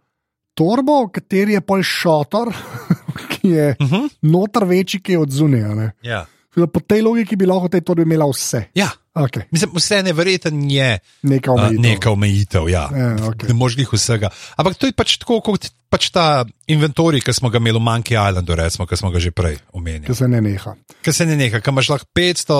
[0.53, 2.53] torbo, v kateri je pol šotor,
[3.33, 3.95] ki je uh Mhm.
[3.95, 4.09] -huh.
[4.21, 5.89] noter večji, ki je od zunaj.
[6.01, 6.25] Ja.
[6.53, 8.69] Po tej logiki bi lahko tej torbi imela vse.
[8.75, 8.89] ja.
[9.17, 9.49] Okay.
[9.51, 11.81] Mislim, vse nevreten je Neka uh, omejitev.
[11.81, 12.69] neka omejitev.
[12.69, 12.85] Ja.
[12.93, 13.47] Ja, okej.
[13.49, 14.29] Ne moreš jih vsega.
[14.57, 18.17] Ampak to je pač tako, kot pač ta inventorij, ki smo ga imeli v Monkey
[18.17, 20.07] Islandu, recimo, ki smo ga že prej omenjali.
[20.07, 20.73] Ki se ne neha.
[21.03, 22.57] Ker se ne neha, ker imaš lahko 500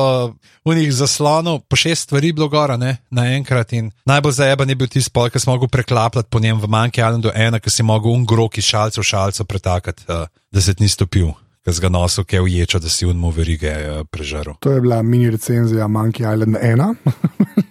[0.67, 3.73] unih zaslonov, po šest stvari bilo gora, ne, naenkrat.
[3.77, 7.03] In najbolj zajeban je bil tisti pol, ki si mogel preklapljati po njem v Monkey
[7.03, 10.75] Islandu, ena, ki si mogel un grok iz šalcev v šalcev pretakati, uh, da se
[10.75, 11.33] ti ni stopil,
[11.67, 14.55] ker si ga nosil, ki je uječo, da si unmu verige uh, prežaril.
[14.63, 16.95] To je bila mini recenzija Monkey Island 1.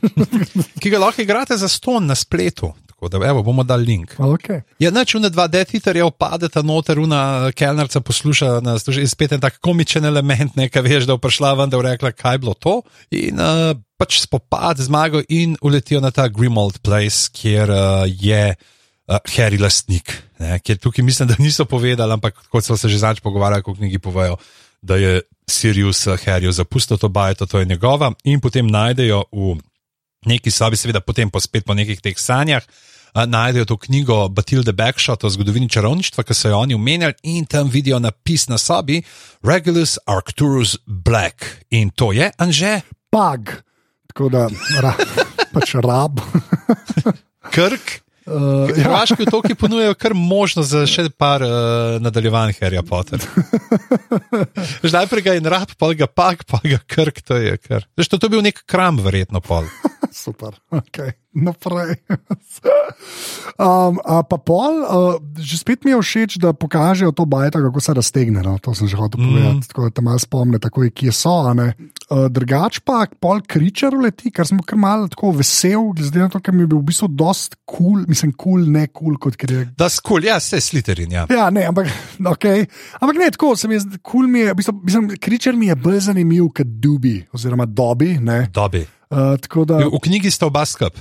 [0.82, 2.74] Ki ga lahko igrate za ston na spletu.
[2.90, 4.12] Tako da, evo, bomo dali link.
[4.20, 4.60] Okay.
[4.80, 9.40] Ja, neč una dva detiterja opadeta noter, una kelnerca posluša nas, to je spet en
[9.40, 12.54] tak komičen element, nekaj veš, da je prišla ven, da je rekla, kaj je bilo
[12.54, 12.78] to.
[13.16, 18.56] In uh, pač spopad zmago in uletijo na ta Grimold Place, kjer uh, je
[19.08, 20.12] uh, Harry lastnik.
[20.38, 23.72] Ne, kjer tukaj mislim, da niso povedali, ampak kot so se že zadnjič pogovarjali, ko
[23.72, 24.36] v knjigi povejo,
[24.82, 29.56] da je Sirius uh, Harryju zapustil to bajeto, to je njegova, in potem najdejo v
[30.26, 32.62] neki sobi, seveda potem po spet po nekih teh sanjah,
[33.16, 37.46] a, najdejo to knjigo Batilde Backshot o zgodovini čarovništva, ki so jo oni omenjali, in
[37.46, 39.02] tam vidijo napis na sobi
[39.42, 41.46] Regulus Arcturus Black.
[41.70, 42.80] In to je Anže,
[43.10, 43.62] Pag,
[44.06, 44.48] tako da
[44.82, 44.92] ra,
[45.54, 46.20] pač rab.
[47.54, 48.05] Krk.
[48.26, 53.22] Uh, ja, Hrvaški otoki ponujajo kar možnost za še par uh, nadaljevanj Harryja Potter.
[54.82, 57.86] Že najprej ga je rab, pa ga pak, pa ga krk, to je kar.
[57.94, 59.68] Že to je bil nek kram, verjetno pol.
[60.26, 60.58] super.
[60.74, 61.14] Okay.
[61.36, 62.00] Naprej.
[63.60, 67.80] um, a pa pol, uh, že spet mi je všeč, da pokažejo to bajta, kako
[67.80, 68.42] se raztegne.
[68.42, 68.56] No?
[68.64, 69.68] To sem že hotel povedati, mm.
[69.68, 71.36] tako da te malo spomne, tako je, kje so.
[71.36, 76.40] Uh, drugač pa pol kričer leti, kar sem kar mal tako vesel, glede na to,
[76.40, 79.18] ker mi je bil v bistvu dost kul, cool, mislim, kul, cool, ne kul, cool,
[79.26, 79.62] kot ker je.
[79.76, 81.12] Da, skul, cool, ja, ste sliterin.
[81.12, 81.26] Ja.
[81.30, 81.90] ja, ne, ampak,
[82.34, 82.66] okay.
[83.00, 85.78] ampak ne, tako sem jaz, kul cool mi je, v bistvu, mislim, kričer mi je
[85.78, 88.16] bolj zanimiv kot dubi, oziroma dobi.
[88.22, 88.46] Ne?
[88.54, 88.86] Dobi.
[89.06, 89.78] Uh, da...
[89.86, 90.96] V knjigi sta oba skup,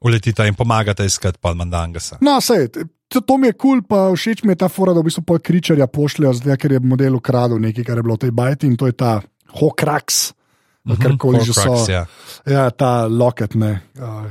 [0.00, 2.16] uletita in pomagata iskati Palmandangasa.
[2.24, 2.70] No, sej,
[3.12, 5.24] to, to mi je kul, cool, pa všeč mi je ta fora, da v bistvu
[5.28, 8.72] pol kričarja pošljajo, zdaj, ker je model ukradel nekaj, kar je bilo v tej bajti
[8.72, 9.20] in to je ta
[9.52, 11.76] Hokrax, mm -hmm, kar koli že so.
[11.92, 12.06] Ja.
[12.48, 14.24] ja, ta loket, ne, uh,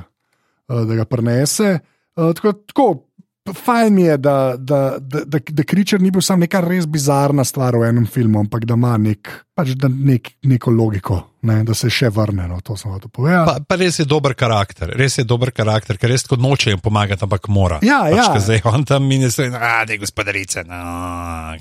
[0.74, 1.80] uh, da ga prenese.
[2.18, 3.12] Uh, tako, tako
[3.54, 7.76] Fajn je, da, da, da, da, da Kričer ni bil samo neka res bizarna stvar
[7.76, 11.90] v enem filmu, ampak da ima nek, pač da nek, neko logiko ne, da se
[11.92, 12.46] še vrne.
[12.50, 13.46] No, to sem hotel povedati.
[13.48, 16.82] Pa, pa res je dober karakter, res je dober karakter, ker res kot noče jim
[16.84, 17.80] pomagati, ampak mora.
[17.86, 18.42] Ja, pač, ja.
[18.46, 20.82] Zdaj on tam mini se in rade gospodarice, no,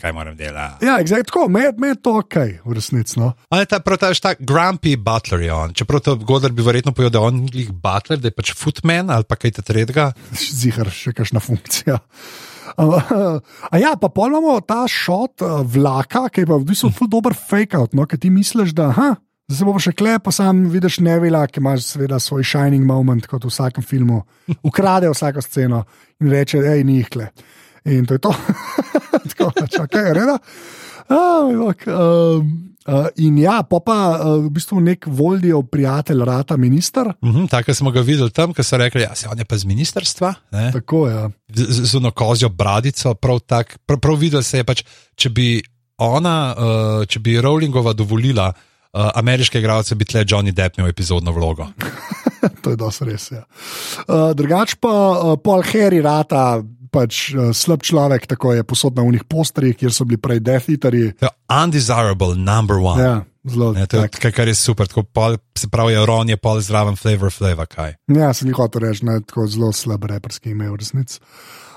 [0.01, 0.87] kaj moram delati.
[0.89, 3.19] Ja, exact, tako, me, me je to ok, v resnici.
[3.21, 3.33] No.
[3.53, 5.75] On je ta, prav ta, ta grumpy butler, je on.
[5.77, 9.29] Čeprav to Godler bi verjetno povedal, da on je butler, da je pač footman ali
[9.29, 10.11] pa kaj te tretjega.
[10.37, 12.01] Zihar, še kakšna funkcija.
[12.77, 13.41] Uh,
[13.73, 17.35] a ja, pa pojmo ta šot uh, vlaka, ki je pa v bistvu zelo dober
[17.35, 18.93] fake out, no, ki ti misliš, da.
[18.99, 19.15] Ha,
[19.51, 23.43] Zdaj bomo še klep, pa sam vidiš Nevila, ki ima seveda svoj shining moment, kot
[23.43, 24.21] v vsakem filmu,
[24.63, 25.81] ukrade vsako sceno
[26.23, 27.27] in reče, hej, ni jih kle.
[27.91, 28.31] In to je to.
[29.33, 30.39] Tako, čakaj, reda.
[31.11, 37.13] Uh, uh, in ja, pa pa uh, v bistvu nek voldijo prijatelj, rata minister.
[37.21, 39.45] Uh -huh, Tako smo ga videli tam, ko so rekli, da ja, se on je
[39.45, 40.35] pa z ministrstva.
[40.51, 40.71] Ne?
[40.73, 41.15] Tako je.
[41.15, 41.31] Ja.
[41.55, 43.71] Z, z eno kozjo bradico, prav tako.
[43.87, 44.83] Prav, prav videl se je pač,
[45.15, 45.63] če bi
[45.99, 48.53] ona, uh, če bi Rowlingova dovolila
[48.93, 51.67] uh, ameriške igralce bi tle Johnny Depp imel epizodno vlogo.
[52.63, 53.31] to je dosti res.
[53.31, 53.45] Ja.
[54.07, 56.63] Uh, drugač pa uh, Paul Harry rata.
[56.91, 61.05] Pač uh, slab človek, tako je posod na unih postrih, kjer so bili prej defiteri.
[61.47, 63.03] Undesirable, number one.
[63.03, 63.15] Ja,
[63.47, 63.73] zelo.
[63.77, 64.91] Ne, to je kaj, kar je super.
[64.91, 67.95] Pol, se pravi, Ron je pol zraven flavor, flavor, kaj.
[68.11, 71.23] Ja, se ni hotel reči, je tako zelo slab reperski ime v resnici.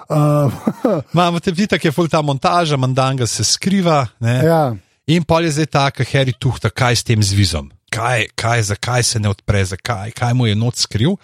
[0.09, 0.51] Uh,
[1.13, 4.07] Imamo te vidi, da je full ta montaža, mandanga se skriva.
[4.19, 4.75] Ja.
[5.07, 9.03] In pa je zdaj ta, ki Harry tuhta, kaj s tem zvizom, kaj, kaj, zakaj
[9.03, 11.17] se ne odpre, zakaj, kaj mu je noč skril.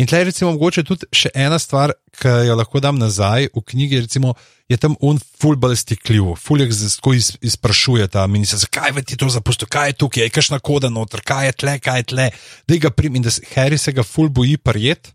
[0.00, 4.02] In tleh recimo mogoče tudi še ena stvar, ki jo lahko dam nazaj v knjigi,
[4.06, 4.34] recimo,
[4.70, 9.28] je tam un fulbal stikljiv, fuljek zelo iz, izprašuje ta minister, zakaj je ti to
[9.28, 12.28] zapustil, kaj je tukaj, je kašna koda noter, kaj je tle, kaj je tle,
[12.68, 15.12] da ga prim in da Harry se ga ful boji prijet.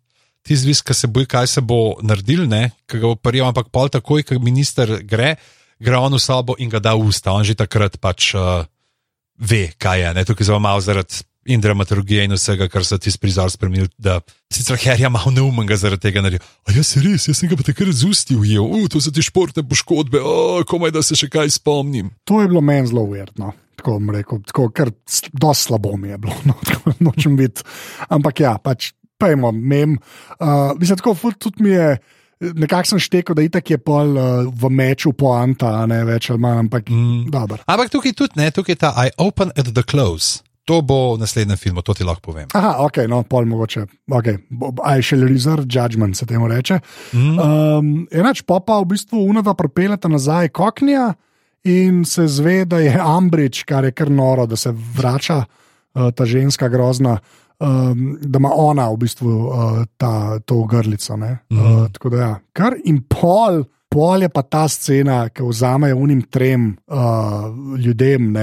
[0.47, 2.45] Ti zvis, ki se boji, kaj se bo naredil,
[2.87, 5.35] ki ga bo prijel, ampak pol takoj, ko minister gre,
[5.79, 7.33] gre on v sobo in ga da v usta.
[7.35, 8.63] On že takrat pač uh,
[9.37, 10.13] ve, kaj je.
[10.15, 10.23] Ne?
[10.25, 13.89] Tukaj zelo malo zaradi in dramaturgije in vsega, kar so ti prizor spremenili.
[13.97, 14.19] Da
[14.53, 16.43] sicer herja malo neumen zaradi tega naredi.
[16.67, 19.13] A jaz se res, jaz sem ga pa takrat z usti ujel, uh, to so
[19.13, 22.11] ti športne poškodbe, oh, komaj da se še kaj spomnim.
[22.29, 23.53] To je bilo meni zelo uverno.
[23.77, 24.91] Tako bom rekel, tako kar
[25.31, 27.65] dosti slabo mi je bilo, no, tako nočem biti.
[28.09, 29.97] Ampak ja, pač pojmo, mem.
[30.39, 31.97] Uh, mislim, tako tudi mi je.
[32.37, 36.59] Nekako sem štekel, da itak je pol uh, v meču poanta, ne več ali manj,
[36.67, 37.31] ampak mm.
[37.33, 37.57] dobro.
[37.65, 40.45] Ampak tukaj tudi ne, tukaj je ta I open at the close.
[40.67, 42.49] To bo v naslednjem filmu, to ti lahko povem.
[42.51, 43.85] Aha, ok, no, pol mogoče.
[44.11, 44.35] Okay.
[44.83, 46.81] I shall reserve judgment, se temu reče.
[47.15, 47.39] Mm.
[47.39, 51.13] Um, enač pa pa v bistvu unava propeljata nazaj koknja
[51.63, 56.27] in se zve, da je Ambridge, kar je kar noro, da se vrača uh, ta
[56.27, 57.17] ženska grozna
[57.59, 61.17] um, da ima ona v bistvu uh, ta, to grlico.
[61.17, 61.83] Mm -hmm.
[61.83, 62.39] uh, tako da, ja.
[62.53, 63.63] kar in pol.
[63.89, 67.47] Pol je pa ta scena, ki vzamejo unim trem uh,
[67.79, 68.33] ljudem.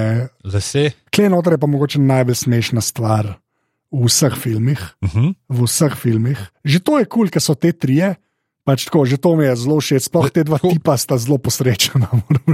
[0.44, 0.90] Zase.
[1.12, 3.34] Kle noter je pa mogoče najbolj smešna stvar
[3.94, 4.80] v vseh filmih.
[5.02, 5.26] Uh mhm.
[5.26, 5.34] -huh.
[5.48, 6.38] V vseh filmih.
[6.64, 8.14] Že to je kul, cool, ker so te trije.
[8.64, 12.08] Pač tako, že to mi je zelo všeč, sploh te dva tipa sta zelo posrečena.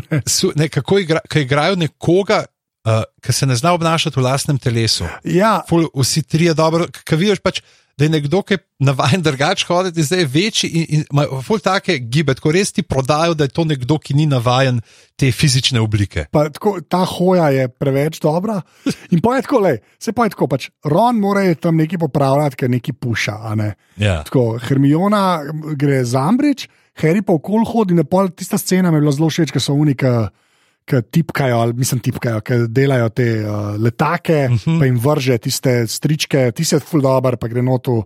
[0.58, 2.44] Ne, kako igra, igrajo nekoga,
[2.84, 5.06] uh, ki se ne zna obnašati v lastnem telesu.
[5.24, 5.62] Ja.
[5.68, 7.62] Ful, vsi trije dobro, ki vidiš pač.
[8.00, 12.32] Da je nekdo, ki je navaden drugače hoditi, zdaj večji in ima ful take gibe,
[12.34, 14.78] tako res ti prodajo, da je to nekdo, ki ni navaden
[15.20, 16.24] te fizične oblike.
[16.32, 18.62] Pa, tako, ta hoja je preveč dobra.
[19.12, 22.62] In pa je tako, le, se pa je tako, pač Ron mora tam nekaj popravljati,
[22.62, 23.36] ker nekaj puša.
[23.60, 23.74] Ne?
[24.00, 24.22] Ja.
[24.24, 25.42] Tako, Hermiona
[25.76, 26.72] gre za Ambridge,
[27.04, 30.30] Harry pa okol hodi, in tista scena mi je bila zelo všeč, ker so unika
[30.84, 34.78] ki tipkajo, ali mislim, tipkajo, ki delajo te uh, letake, uh -huh.
[34.78, 38.04] pa jim vrže tiste stričke, ti se ful dobro, pa gre noto uh,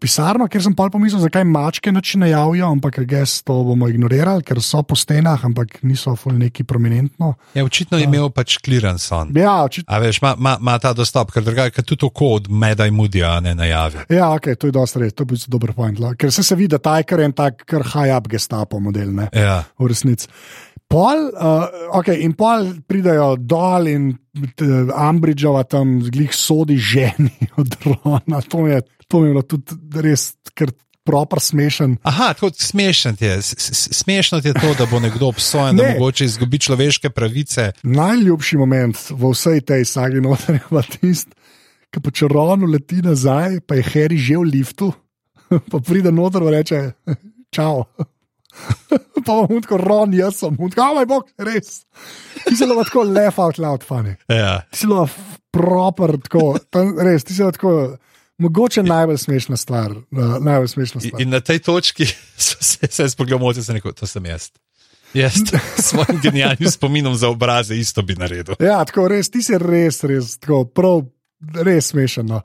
[0.00, 4.42] pisarno, ker sem pa pomislil, zakaj mačke noč ne javijo, ampak gest to bomo ignorirali,
[4.42, 7.34] ker so po stenah, ampak niso ful neki prominentno.
[7.54, 9.32] Ja, očitno je imel pač kliran son.
[9.36, 9.94] Ja, očitno.
[9.94, 13.40] A veš, ima ma, ma ta dostop, ker drugače tudi to kod Meda in Mudija
[13.40, 13.98] ne najavi.
[14.08, 15.98] Ja, ok, to je dosti res, to je bil dober point.
[15.98, 16.14] la.
[16.14, 19.64] Ker se, se vidi, da Tajker je en tak, kar high-up gestapo model, ne, Ja.
[19.78, 20.28] v resnici.
[20.88, 21.68] Pol, uh,
[22.00, 28.40] okay, in pol pridejo dol in uh, Ambridžova tam glih sodi ženi od Rona.
[28.48, 30.72] To mi je, to mi je bilo tudi res, ker
[31.04, 31.98] proper smešen.
[32.08, 33.36] Aha, tako smešno ti je.
[34.00, 35.94] Smešno je to, da bo nekdo obsojen, da Ne.
[35.96, 37.72] mogoče izgubi človeške pravice.
[37.82, 41.32] Najljubši moment v vsej tej sagi noter je pa tisti,
[41.92, 44.92] ki po čronu leti nazaj, pa je Harry že v liftu,
[45.72, 46.80] pa pride noter in reče:
[47.52, 47.84] Čau.
[49.26, 51.82] pa bom tako ron, jaz sem, tako, oh, moj bog, res.
[52.44, 54.16] Ti si lahko tako laugh out loud, funny.
[54.32, 54.60] Ja.
[54.70, 57.74] Ti si lahko proper, tako, tam, res, ti si lahko tako,
[58.38, 59.90] mogoče najbolj smešna stvar.
[59.90, 61.22] Uh, najbolj smešna In, stvar.
[61.22, 62.06] in na tej točki
[62.46, 64.50] so se, se spogledal, da sem rekel, to sem jaz.
[65.14, 68.54] Jaz s svojim genialnim spominom za obraze isto bi naredil.
[68.60, 71.06] Ja, tako res, ti si res, res, tako prav,
[71.64, 72.28] res smešen.
[72.28, 72.42] No.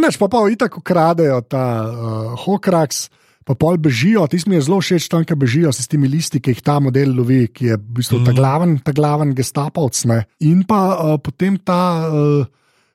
[0.00, 3.08] Neč pa pa itak ukradejo ta uh, Hokraks.
[3.46, 6.50] Pa pol bežijo, ti mi je zelo všeč tam, ki bežijo s temi listi, ki
[6.50, 9.94] jih ta model lovi, ki je v bistvu ta glaven, ta glaven gestapovc.
[10.10, 10.24] Ne.
[10.42, 12.42] In pa uh, potem ta uh,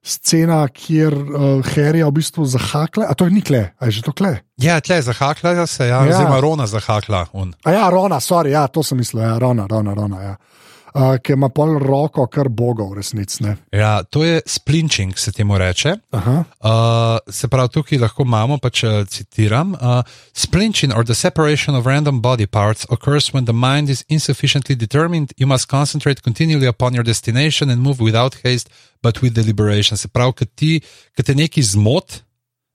[0.04, 4.12] scena, kjer uh, Harry v bistvu zahakle, a to je nikle, a je že to
[4.12, 4.42] kle.
[4.60, 6.10] Ja, tle zahaklajo se, ja, Ja.
[6.10, 7.28] oziroma Rona zahakla.
[7.32, 7.54] On.
[7.64, 10.20] A ja, Rona, sorry, ja, to sem mislil, ja, Rona, Rona, Rona.
[10.22, 10.36] Ja.
[10.92, 13.44] Uh, ki ima pol roko, kar boga v resnici.
[13.44, 13.56] ne.
[13.72, 15.96] Ja, to je splinching, se temu reče.
[16.12, 16.44] Aha.
[16.60, 20.04] Uh, se pravi, tukaj lahko imamo, pač uh, citiram: uh,
[20.36, 25.32] Splinching or the separation of random body parts occurs when the mind is insufficiently determined.
[25.38, 28.70] You must concentrate continually upon your destination and move without haste,
[29.02, 29.98] but with deliberation.
[29.98, 30.82] Se pravi, kad ti,
[31.16, 32.20] kad te neki zmot,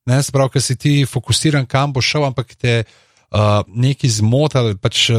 [0.06, 2.80] ne, se pravi, kad si ti fokusiran, kam bo šel, ampak te.
[2.80, 3.05] Uh,
[3.66, 5.18] neki zmot ali pač uh,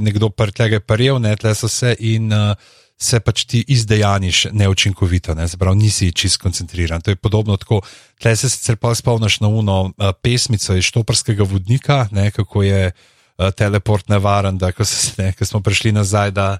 [0.00, 2.54] nekdo prtljage paril, ne tle so se in uh,
[3.00, 7.00] se pač ti izdejaniš neučinkovito, ne, pravi, nisi čist koncentriran.
[7.00, 7.80] To je podobno tako,
[8.20, 12.90] tle se sicer pa spomniš na uno uh, pesmico iz Štoprskega vodnika, ne, kako je
[12.92, 16.58] uh, teleport nevaren, da ko, se, ne, ko smo prišli nazaj, da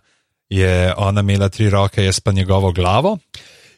[0.51, 3.19] je ona imela tri roke, jaz pa njegovo glavo.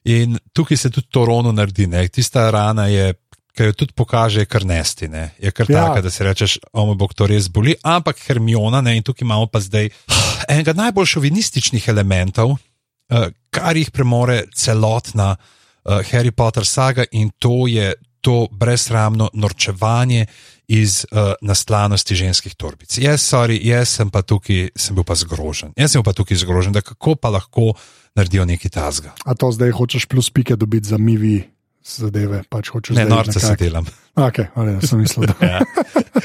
[0.05, 3.13] In tukaj se tudi to rono naredi, ne, tista rana je.
[3.53, 5.31] Ker jo tudi pokaže, je kar nesti, ne?
[5.39, 5.87] je kar Ja.
[5.87, 7.75] taka, da si rečeš, o moj bog, to res boli.
[7.85, 8.97] Ampak Hermiona, ne?
[8.97, 9.91] in tukaj imamo pa zdaj
[10.53, 17.67] enega najbolj šovinističnih elementov, uh, kar jih premore celotna uh, Harry Potter saga, in to
[17.69, 17.93] je
[18.23, 20.27] to brezsramno norčevanje
[20.69, 22.97] iz uh, naslanosti ženskih torbic.
[22.99, 25.75] Jaz, sorry, jaz sem pa tukaj, sem bil pa zgrožen.
[25.77, 27.75] Jaz sem pa tukaj zgrožen, da kako pa lahko
[28.17, 29.13] naredijo nekaj tasga.
[29.27, 31.43] A to zdaj hočeš plus pike dobiti za mivi
[31.85, 32.43] zadeve?
[32.47, 33.87] Pač hočeš Ne, zdaj norca se delam.
[34.15, 35.61] Okay, ali, sem mislil, da Ja.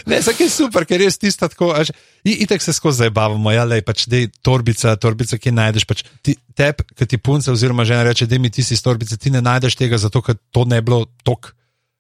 [0.06, 1.72] Ne, zakaj je super, ker res tista tako.
[1.72, 1.92] až-
[2.24, 5.86] i- Itek se skozi zabavamo, ja, le pač dej torbica, torbica, ki najdeš.
[5.86, 9.16] Pač ti, tep, ki ti punce oziroma žena reče, da mi ti si iz torbice,
[9.16, 11.54] ti ne najdeš tega, zato ker to ne bi bilo tok.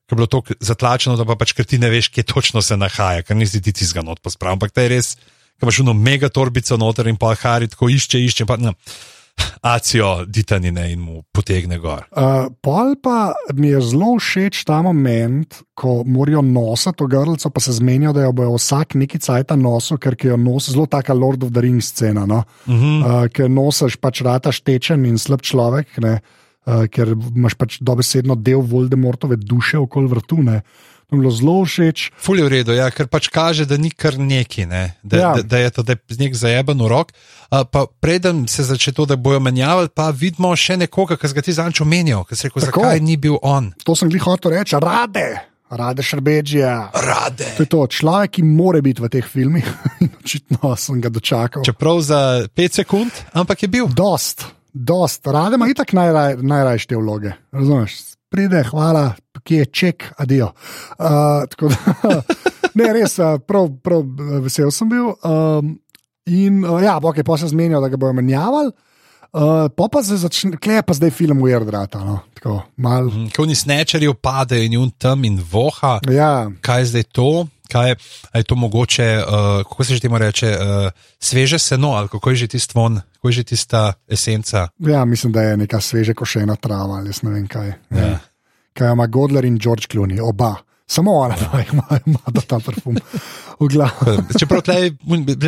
[0.07, 2.75] Ker je bilo tako zatlačeno, da pa pač, ker ti ne veš, kje točno se
[2.75, 4.55] nahaja, ker nisi ti tizga not pospravil.
[4.55, 5.15] Ampak to je res,
[5.57, 8.55] ko imaš uno mega torbico noter in pa Hari tako išče, išče, pa
[9.61, 12.05] acijo ditanine in mu potegne gor.
[12.11, 17.63] Uh, pol pa mi je zelo všeč ta moment, ko morajo nositi to grlico, pa
[17.63, 21.43] se zmenijo, da jo bojo vsak neki cajt nosil, ker jo nosi zelo taka Lord
[21.43, 22.25] of the Rings scena.
[22.25, 22.43] No?
[22.67, 22.99] Uh -huh.
[23.01, 26.19] uh, ker nosiš pač rataš tečen in slab človek, ne,
[26.65, 30.43] uh, ker imaš pač dobesedno del Voldemortove duše okoli vrtu.
[30.43, 30.61] Ne.
[31.07, 32.11] Mi je bilo zelo všeč.
[32.19, 34.99] Ful je v redu, ja, ker pač kaže, da ni kar neki, ne?
[34.99, 35.29] da, Ja.
[35.33, 37.13] da, da je to da je nek zajeben rok.
[37.47, 37.63] Uh,
[37.99, 41.79] preden se začne to, da bojo menjavali, pa vidimo še nekoga, ki ga ti zanč
[41.79, 42.83] omenjal, ki si rekel, Tako.
[42.83, 43.71] zakaj ni bil on.
[43.87, 46.91] To sem jih hotel reči, rade, rade šrbeđija.
[46.91, 47.55] Rade.
[47.55, 49.63] To je to, človek, ki more biti v teh filmih.
[50.19, 51.63] Očitno sem ga dočakal.
[51.63, 52.19] Čeprav za
[52.51, 53.87] 5 sekund, ampak je bil.
[53.87, 54.43] Dost,
[54.73, 55.23] dost.
[55.23, 57.31] Rade ima itak najraj, najrajše te vloge.
[57.55, 58.16] Razumeš?
[58.29, 59.13] Pride, hvala,
[59.43, 60.51] kje je ček, adijo.
[60.99, 62.21] Uh, tako da,
[62.79, 63.15] ne, res,
[63.47, 64.03] prav, prav
[64.43, 65.13] vesel sem bil.
[65.23, 65.77] Um,
[66.27, 68.73] in uh, ja, ok, pa se zmenijo, da ga bojo menjavali.
[69.37, 71.99] Uh, pa pa se začne, kle je pa zdaj film Weirdrata.
[72.03, 72.19] No?
[72.35, 77.05] Tako, mal, Ko ni snečerjev pade in jun tam in voha, ja, kaj je zdaj
[77.11, 77.31] to?
[77.67, 77.95] Kaj je,
[78.33, 82.35] je to mogoče, uh, kako se že temu reče, uh, sveže seno ali kako je
[82.35, 84.69] že tisti von, kako je že tista esenca.
[84.79, 87.73] ja, mislim, da je neka sveže košena trava ali ne vem kaj.
[87.91, 88.19] Ja.
[88.73, 90.55] Kaj ima Godler in George Clooney, oba.
[90.87, 92.95] Samo ona dva ima, ima da ta parfum.
[93.59, 94.23] V glavu.
[94.39, 94.95] Čeprav tle,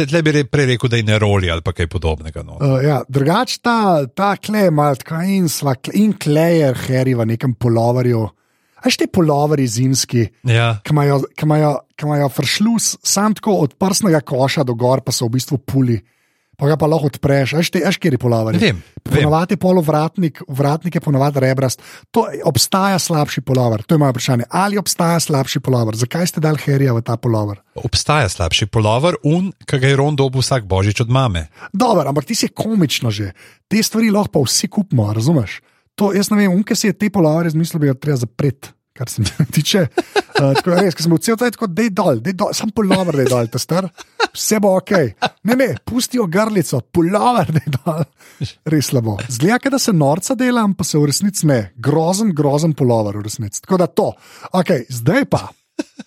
[0.06, 2.44] tle bi re- prej rekel, da je ne roli ali pa kaj podobnega.
[2.44, 2.58] No.
[2.60, 7.24] Uh, ja, drugač ta, ta klej je malo tako in, sva, in klejer, heri v
[7.26, 8.26] nekem polovarju.
[8.80, 10.80] Aj te polovari zimski, Ja.
[10.84, 15.12] ki imajo, ki imajo, ki imajo fršlus, sam tako od prsnega koša do gor, pa
[15.12, 16.02] so v bistvu puli.
[16.60, 18.60] Pa ga pa lahko odpreš, aj te, aj kjer je polovari.
[18.60, 18.82] Vem.
[19.00, 21.80] Ponovadi polovratnik, vratnik je ponovadi rebrast.
[22.12, 24.48] To obstaja slabši polovar, to je moje vprašanje.
[24.52, 25.96] Ali obstaja slabši polovar?
[25.96, 27.64] Zakaj ste dal herija v ta polovar?
[27.80, 31.48] Obstaja slabši polover, un, ki ga je ron dobil vsak božič od mame.
[31.72, 33.32] Dobro, ampak ti si komično že.
[33.72, 35.62] Te stvari lahko pa vsi kupimo, razumeš?
[35.96, 38.76] To, jaz ne vem, unke si je te polavre zmislil, bi jo treba zapreti.
[39.00, 41.92] Kar se mi tiče, uh, tako res, ker sem bil cel taj tako, da je
[41.96, 43.88] dol, dol, sam polover, da je dol, ta star,
[44.34, 44.92] vse bo ok.
[45.48, 48.04] Ne, ne, pustijo grlico, polover, da je dol.
[48.74, 49.16] Res slabo.
[49.32, 51.62] Zgleda, da se norca delam, pa se v resnici ne.
[51.80, 53.64] Grozen, grozen polover v resnici.
[53.64, 54.10] Tako da to.
[54.60, 55.46] Ok, zdaj pa.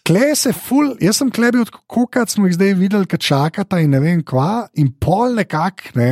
[0.05, 3.95] Klej se ful, jaz sem klebi od kukat, smo jih zdaj videli, ki čakata in
[3.95, 6.11] ne vem kva, in pol nekako ne.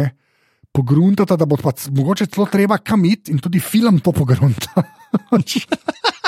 [0.73, 4.85] Pogruntata, da bo pa mogoče celo treba kam iti in tudi film to pogrunta.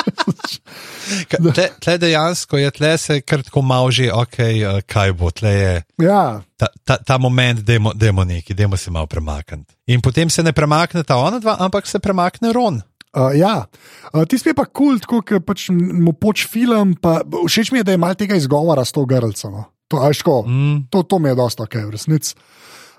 [1.28, 5.50] Tle, tle dejansko je, tle se kar tako malo že, ok, uh, kaj bo, tle
[5.50, 5.72] je
[6.06, 9.74] ja, ta, ta, ta moment, da je neki, da se malo premakniti.
[9.86, 12.80] In potem se ne premakne ta ona dva, ampak se premakne ron.
[13.16, 13.66] uh, ja.
[14.14, 17.84] Uh, ti spet pa kul, cool, ker pač mu poč film, pa všeč mi je,
[17.84, 19.50] da je malo tega izgovora s to grlco.
[19.50, 19.64] No.
[19.88, 20.88] To, tako, Mm.
[20.88, 22.34] to, to mi je dosta ok, v resnici.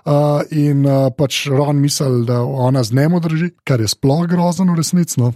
[0.03, 4.67] Uh, in uh, pač Ron misli, da ona z njemu drži, kar je sploh grozno
[4.73, 5.17] v resnici.
[5.17, 5.31] No.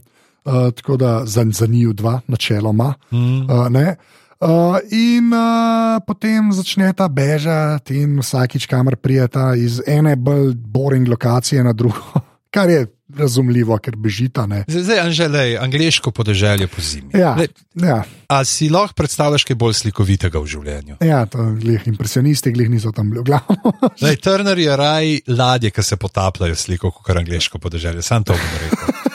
[0.48, 2.94] Uh, tako da za, za njiju dva, načeloma.
[3.12, 3.52] Mm.
[3.52, 3.96] Uh, ne.
[4.40, 11.64] Uh, in uh, potem začneta bežati, in vsakič, kamor prijeta, iz ene bolj boring lokacije
[11.64, 12.22] na drugo,
[12.56, 12.86] kar je
[13.18, 14.46] razumljivo, ker bežita.
[14.46, 14.64] Ne.
[14.68, 17.10] Zdaj, Anželej, angliško podeželje po zimi.
[17.18, 21.00] Ja, Lej, ja, A si lahko predstavljaš kaj bolj slikovitega v življenju?
[21.02, 23.74] ja, to glih impresionisti, glih niso tam bili v glavu.
[24.02, 28.06] Lej, Turner je raj ladje, ki se potapljajo sliko, kot angliško podeželje.
[28.06, 29.07] Sam to bom rekel.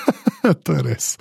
[0.64, 1.12] to je res.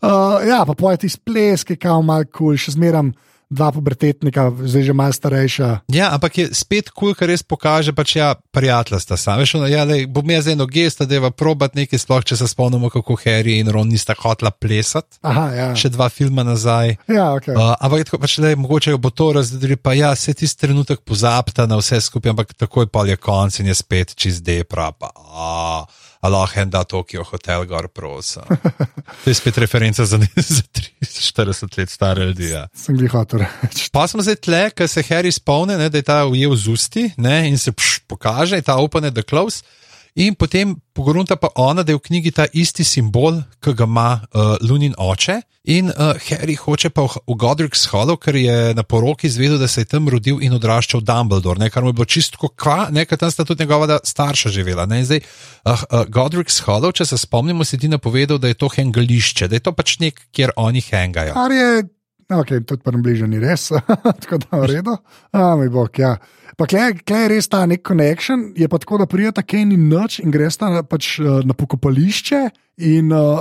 [0.00, 3.12] Uh, ja, pa pojeti sples, ki je kao mal kul, cool, še zmeram
[3.52, 5.68] dva pubertetnika, zdaj že malo starejša.
[5.92, 9.44] Ja, ampak je spet kul, cool, ker res pokaže, pač ja, prijatelja sta sama.
[9.44, 12.40] Veš, ono, ja, lej, bom jaz eno gesto, da je va probat nekaj, sploh če
[12.40, 15.20] se spomnimo, kako Harry in Ron nista hotla plesati.
[15.20, 15.68] Aha, ja.
[15.76, 16.96] Še dva filma nazaj.
[17.12, 17.52] Ja, okay.
[17.52, 20.64] Uh, ampak je tako, pač, lej, mogoče jo bo to razdelili, pa ja, se tisti
[20.64, 24.88] trenutek pozabta na vse skupaj, ampak takoj pa je konc in je spet čez depra.
[24.96, 25.12] Pa,
[26.28, 28.44] lahko en da Tokio hotel gor prosa.
[29.24, 30.62] To je spet referenca za, ne- za
[31.02, 32.50] 40 let stare ljudi.
[32.50, 32.68] Ja.
[32.74, 33.88] Sem jih hotel reči.
[33.92, 37.10] Pa smo zdaj tle, ker se Harry spomni, ne, da je ta ujel z usti
[37.16, 39.62] ne, in se pš, pokaže, ta open the close.
[40.14, 44.20] In potem pogrunta pa ona, da je v knjigi ta isti simbol, ki ga ima
[44.20, 45.38] uh, Lunin oče.
[45.72, 49.70] In uh, Harry hoče pa v, v Godric's Hollow, ker je na poroki izvedel, da
[49.70, 53.22] se je tam rodil in odraščal Dumbledore, ne, kar mu je bilo čisto kva, nekaj
[53.22, 54.84] tam sta tudi njegova starša živela.
[54.90, 58.60] Ne, in zdaj, uh, uh, Godric's Hollow, če se spomnimo, si ti napovedal, da je
[58.60, 61.32] to hengališče, da je to pač nek, kjer oni hengajo.
[61.38, 61.86] Kar je,
[62.40, 63.68] ok, tudi pri bližnji ni res,
[64.24, 64.96] tako da v redu.
[65.32, 66.16] A, moj bog, ja.
[66.56, 70.30] Pa klej je res ta nek connection, je pa tako, da prijeta in noč in
[70.30, 72.42] greš ta pač eh, na pokopališče
[72.84, 73.40] in uh,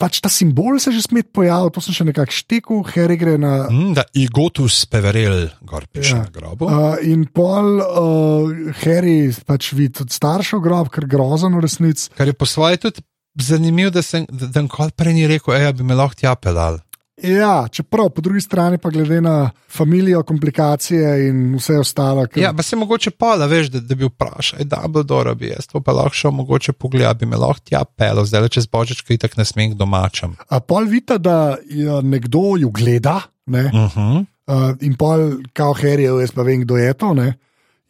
[0.00, 3.68] pač ta simbol se že smet pojavil, to sem še nekako štekel, Harry gre na.
[3.70, 6.24] Mm, da Igotus Peverel, gor piše Ja.
[6.24, 6.66] na grobu.
[6.66, 8.50] Uh, in pol uh,
[8.84, 12.10] Harry pač vidi tudi staršev grob, ker grozen v resnici.
[12.16, 13.04] Kar je po svoje tudi
[13.40, 16.78] zanimivo, da sem da, da nikoli prej ni rekel, da bi me lahko tja pelal.
[17.22, 22.26] Ja, čeprav po drugi strani pa glede na familijo, komplikacije in vse ostalo.
[22.26, 22.42] Ker...
[22.42, 25.48] Ja, pa se mogoče pa, da veš, da, da bi vprašal, da bo dobro, bi
[25.48, 28.66] jaz to pa lahko šel mogoče pogledati, bi me lahko tja pelal, zdaj le čez
[28.66, 30.34] božič, ki tak ne smem k domačem.
[30.48, 33.64] A pol vidi, da je nekdo ju gleda, ne?
[33.64, 34.24] Uh -huh.
[34.46, 37.14] uh, in pol, kao herijo, jaz pa vem, kdo je to.
[37.14, 37.34] Ne?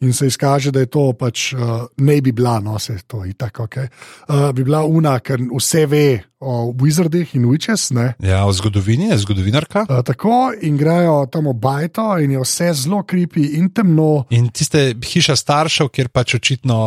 [0.03, 3.33] In se izkaže, da je to pač uh, ne bi bila, no se to je
[3.33, 3.87] tako, okay?
[4.27, 6.07] uh, bi bila una, ker vse ve
[6.39, 7.93] o wizardih in witches.
[7.95, 8.13] Ne?
[8.19, 9.85] Ja, o zgodovini je zgodovinarka.
[9.89, 14.25] Uh, tako in grejo tam v bajto, in je vse zelo kripi in temno.
[14.35, 16.81] In tiste hiša staršev, kjer pač očitno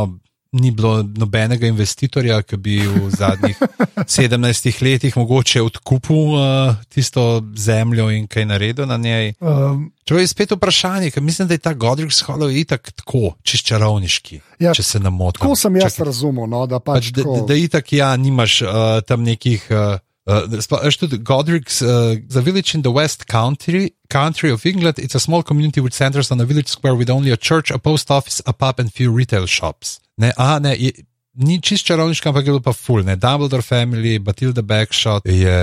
[0.53, 3.59] ni bilo nobenega investitorja, ki bi v zadnjih
[4.16, 9.34] 17 letih mogoče odkupil uh, tisto zemljo in kaj naredil na njej.
[9.40, 13.66] Um, Čeprav je spet vprašanje, ker mislim, da je ta Godric's Hollow itak tako, čist
[13.66, 15.40] čarovniški, Ja, če se ne motim.
[15.40, 18.62] tako sem jaz Čakaj, razumel, no, da pač, pač, da, da, da itak ja, nimaš
[18.62, 18.68] uh,
[19.07, 19.66] tam nekih.
[19.70, 20.44] Uh, Uh,
[20.84, 25.20] veš tudi Godric's, uh, the village in the West Country, country of England, it's a
[25.20, 28.42] small community which centers on a village square with only a church, a post office,
[28.46, 30.00] a pub, and few retail shops.
[30.16, 30.92] Ne, aha, ne, je,
[31.34, 33.04] ni čist čarovniška, ampak je bilo pa full.
[33.06, 33.16] Ne?
[33.16, 35.58] Dumbledore Family, Batilda Backshot, je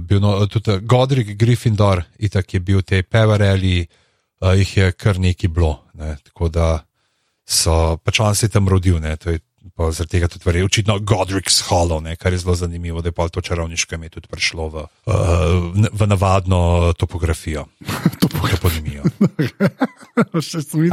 [0.00, 3.86] bil no, tudi Godric Gryffindor, itak je bil te Peverelli,
[4.40, 5.80] uh, jih je kar neki bilo.
[5.94, 6.16] Ne?
[6.22, 6.68] Tako da
[7.46, 9.16] so pač on se tam rodil, ne?
[9.16, 9.40] to je
[9.76, 12.16] pa zaradi tega tudi verjetno očitno Godric's Hollow, ne?
[12.16, 15.14] kar je zelo zanimivo, da je pa to čarovniško ime tudi prišlo v, uh,
[15.92, 17.66] v navadno topografijo.
[18.20, 19.02] Toponimijo.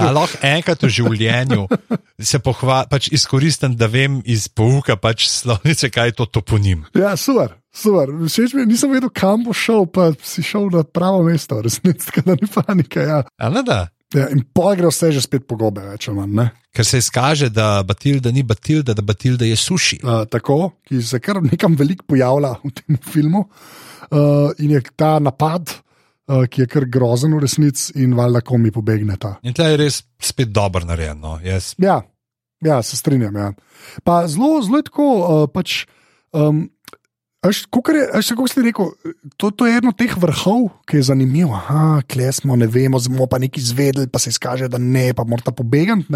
[0.13, 1.67] Lahko enkrat v življenju
[2.19, 6.83] se pohvalim, pač izkoristim, da vem iz pouka pač slovnice, kaj je to toponim.
[6.97, 7.55] Ja, super.
[7.73, 11.57] Super, všeč mi je, nisem vedel, kam bo šel, pa si šel na pravo mesto,
[11.61, 13.01] resnici, da ni panike.
[13.01, 13.23] Ja.
[13.41, 13.87] A ne da?
[14.13, 16.51] Ja, in pa gre vse že spet po gobe, ali manj.
[16.73, 19.99] Ker se izkaže, da Batilda ni Batilda, da Batilda je suši.
[20.03, 23.45] Uh, tako, ki se kar nekam veliko pojavlja v tem filmu.
[24.13, 25.69] Uh, in je ta napad,
[26.29, 29.35] uh, ki je kar grozen v resnici, in valjda, ko mi pobegne ta.
[29.45, 31.39] In tle je res spet dobro narejeno.
[31.45, 32.01] Jaz, Ja,
[32.61, 33.37] ja se strinjam.
[33.37, 33.51] Ja.
[34.05, 35.09] Pa zelo, zelo tako.
[35.21, 35.83] Uh, pač,
[36.33, 37.32] um, Až, kakor je, až,
[38.35, 38.93] kako ste rekel,
[39.35, 41.51] to, to je eno od teh vrhov, ki je zanimivo.
[41.57, 45.27] Aha, kle smo, ne vemo, smo pa nekaj izvedeli, pa se izkaže, da ne, pa
[45.27, 46.07] morata pobegati.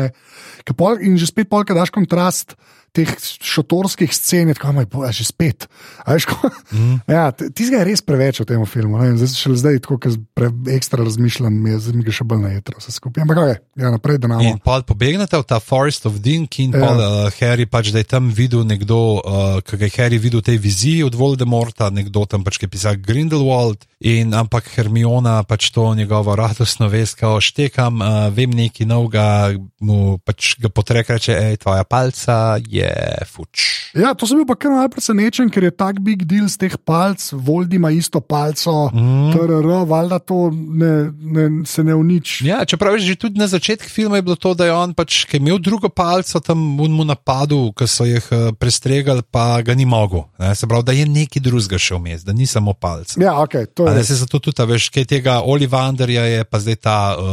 [1.03, 2.55] in že spet polka daš kontrast
[2.95, 3.09] teh
[3.43, 5.67] šotorskih scen, tako, moj boja, že spet.
[6.05, 6.95] A veš, ko, mm.
[7.11, 8.97] ja, ti je res preveč v tem filmu.
[9.01, 9.11] Ne?
[9.13, 12.53] in Zdaj, šele zdaj, tako, ker pre, ekstra razmišljam, mi je zdaj še bolj na
[12.55, 13.25] jetro vse skupaj.
[13.25, 14.61] Ampak, okay, ja, naprej, da In nam.
[14.63, 16.83] pa pobegnete v ta Forest of Dink in Ja.
[16.83, 20.41] pa uh, Harry pač, da je tam videl nekdo, uh, ki ga je Harry videl
[20.41, 25.41] v tej viziji od Voldemorta, nekdo tam pač, ki je pisal Grindelwald, in ampak Hermiona
[25.43, 31.09] pač to njegovo radostno vest, kao štekam, uh, vem nekaj novega, mu pač ga potrek
[31.09, 32.91] reče, hej, tvoja palca je
[33.25, 33.89] fuč.
[33.97, 36.75] Ja, to sem bil pa kar malce presenečen, ker je tak big deal z teh
[36.77, 39.33] palc, Voldi ima isto palco, mm.
[39.33, 42.45] TRR, valjda to ne, ne, se ne uniči.
[42.45, 45.23] Ja, čeprav je že tudi na začetku filma je bilo to, da je on pač,
[45.25, 49.57] ki je imel drugo palco tam v mu napadu, ki so jih eh, prestregali, pa
[49.65, 50.27] ga ni mogel.
[50.37, 50.53] Ne?
[50.55, 53.17] Se pravi, da je nekaj drugega še vmes, da ni samo palca.
[53.21, 56.75] Ja, ok, to Je Ne, se zato tudi, veš, kaj tega Olivanderja je, pa zdaj
[56.75, 57.23] ta uh,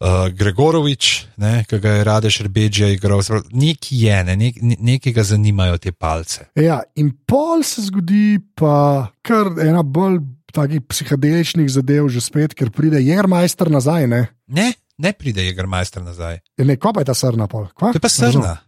[0.00, 1.26] uh, Gregorovič,
[1.68, 3.22] ki ga je Radeš Rebedžija igral.
[3.22, 6.48] Se pravi, Nekaj je, ne, nek, ne- nekaj ga zanimajo te palce.
[6.54, 10.20] Ja, in pol se zgodi pa kar ena bolj
[10.52, 14.06] takih psihedeličnih zadev, že spet, ker pride Jermajster nazaj.
[14.06, 16.42] Ne, Ne, ne pride Jägermeister nazaj.
[16.60, 17.66] Ne ko pa je ta srna pol.
[17.72, 17.92] Kva?
[17.92, 18.58] To je pa srna.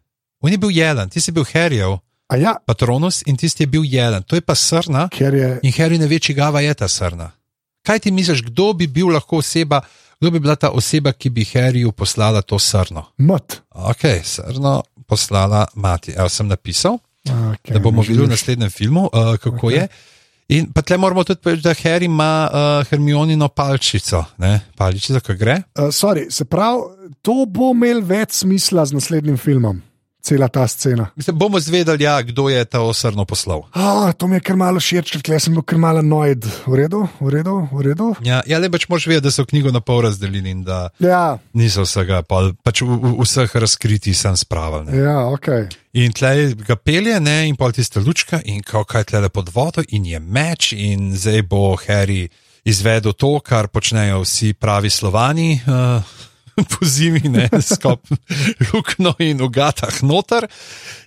[0.40, 1.99] On je bil jelen, ti si bil Harryjev,
[2.35, 4.22] A ja, patronus in tisti je bil jelen.
[4.26, 5.07] To je pa srna.
[5.14, 5.51] ker je.
[5.62, 7.30] In Harry ne ve, čigava je ta srna.
[7.87, 9.80] Kaj ti misliš, kdo bi bil lahko oseba,
[10.18, 13.05] kdo bi bila ta oseba, ki bi Harryju poslala to srno?
[13.18, 13.61] Mat.
[13.70, 16.14] Ok, srno poslala mati.
[16.16, 19.72] Evo sem napisal, Okay, da bomo videli v naslednjem filmu, uh, kako okay.
[19.72, 19.89] je.
[20.59, 24.61] In pa tle moramo tudi povedati, da Harry ima uh, Hermionino palčico, ne?
[24.76, 25.62] palčico, ki gre.
[25.78, 29.80] Uh, sorry, se pravi, to bo imel več smisla z naslednjim filmom,
[30.25, 31.11] cela ta scena.
[31.16, 33.62] Mislim, bomo zvedeli, ja, kdo je ta osrno poslal.
[33.77, 36.49] Ah, to mi je kar malo všeč, ker sem bil kar malo nojd.
[36.64, 38.09] V redu, v redu, v redu.
[38.25, 41.37] Ja, ja le pač moš vedeti, da so knjigo na pol razdelili in da Ja,
[41.53, 44.89] niso vsega, pa, pač v, v, vseh razkritij sem spravil.
[44.89, 44.97] ne.
[44.97, 45.49] ja, ok.
[45.95, 49.85] In tleh ga pelje, ne, in pol tiste lučka, in kao kaj tle pod vodo,
[49.93, 52.29] in je meč, in zdaj bo Harry
[52.64, 55.61] izvedel to, kar počnejo vsi pravi slovani.
[55.68, 56.01] Uh,
[56.70, 58.07] Po zimi, ne, skop
[58.70, 60.46] lukno in v gatah noter,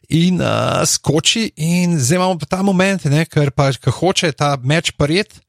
[0.10, 4.92] in uh, skoči, in zdaj imamo ta moment, ne, ker pa ko hoče ta meč
[5.00, 5.40] paret,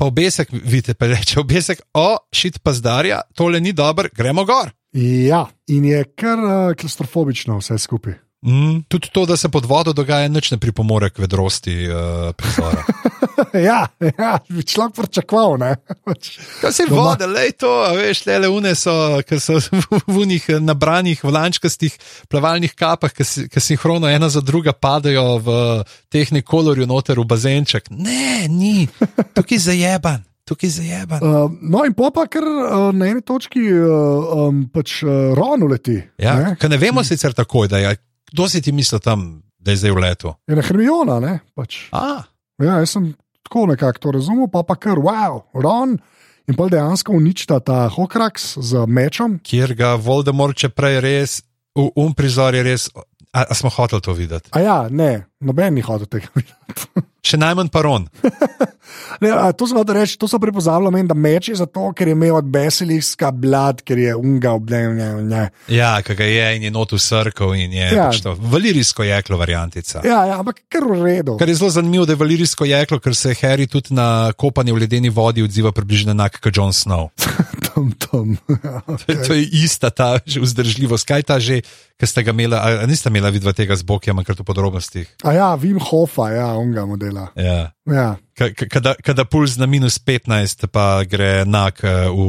[0.00, 4.72] pa obesek, vidite, pa reče obesek, o, šit pa zdarja, tole ni dobro, gremo gor.
[4.96, 8.18] Ja, in je kar uh, klaustrofobično vse skupaj.
[8.40, 12.84] Mm, tudi to, da se pod vodo dogaja, nič ne pripomore k vedrosti uh, prizora.
[13.68, 15.74] ja, ja, bi človek pričakoval, ne.
[16.08, 17.68] Pač, Kaj se vode, le to,
[17.98, 21.98] veš, le une so, ki so v unih nabranih vlančkastih
[22.32, 25.60] plavalnih kapah, ki si- ki sinhrono ena za druga padajo v
[26.08, 27.92] tehni kolorju noter v bazenček.
[27.92, 28.88] Ne, ni,
[29.36, 31.20] tukaj je zajeban, tukaj je zajeban.
[31.20, 36.00] Uh, no, in pa kar uh, na eni točki uh, um, pač uh, Ron uleti.
[36.16, 36.56] Ja, ne?
[36.56, 37.98] ne vemo sicer takoj, da je,
[38.32, 40.34] kdo si ti misli tam, da je zdaj v letu.
[40.48, 41.38] Je na Hermiona, ne?
[41.54, 41.88] Pač.
[41.92, 42.22] A,
[42.60, 45.96] Ja, jaz sem tako nekako to razumel, pa pa kar wow, Ron.
[46.44, 49.38] In pa dejansko uničita ta Hokraks z mečom.
[49.40, 52.90] kjer ga Voldemort, čeprav je res, v um prizor je res,
[53.32, 54.50] a, a smo hoteli to videti.
[54.52, 56.84] A ja, ne, noben ni hotel tega videti.
[57.20, 58.08] Še najmanj paron.
[59.20, 62.14] Ne, a, to sem reči, to so prepozabili, meni, da meč je zato, ker je
[62.16, 65.42] imel od Besiliska blad, ker je unga obdevnja.
[65.70, 68.08] Ja, ki ga je in je not v srkov in je Ja.
[68.08, 70.00] pač to valirijsko jeklo variantica.
[70.06, 71.36] Ja, ja, ampak kar v redu.
[71.38, 74.82] Kar je zelo zanimivo, da je valirijsko jeklo, ker se Harry tudi na kopanje v
[74.86, 77.10] ledeni vodi odziva približno enak kot Jon Snow.
[77.70, 78.26] Tom, tom.
[79.00, 81.04] To, je- to je ista ta vzdržljivost.
[81.04, 81.60] Kaj ta že,
[81.94, 85.06] ki ste ga imeli, a, a niste imeli vidva tega z Bokjem, kar v podrobnostih?
[85.22, 87.28] A ja, Vim Hofa, ja, on ga modela.
[87.34, 87.70] Ja.
[87.84, 88.16] Ja.
[88.32, 92.20] Ka- ka- Kada, kada puls na minus 15, pa gre enak eh, v,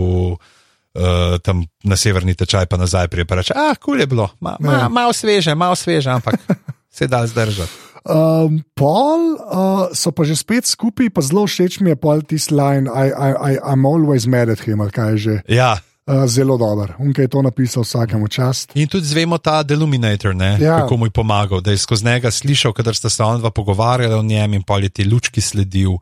[0.94, 3.26] uh, tam na severni tečaj, pa nazaj prije.
[3.26, 4.90] Pa reče, ah, kul je bilo, ma, ma, Ja.
[4.90, 6.36] malo sveže, malo sveže, ampak
[6.90, 7.91] se da zdržati.
[8.02, 12.50] Um, pol uh, so pa že spet skupaj, pa zelo všeč mi je pol tisti
[12.50, 15.36] line, I, I, I, I'm always mad at him, ali kaj je že.
[15.46, 15.78] Ja.
[16.10, 16.98] Uh, zelo dober.
[16.98, 18.74] Unka je to napisal vsakemu čast.
[18.74, 20.82] In tudi zvemo ta Deluminator, ne, Ja.
[20.82, 24.26] kako mu je pomagal, da je skozi njega slišal, kadar sta se onadva pogovarjala o
[24.26, 26.02] njem in pol je te lučki sledil.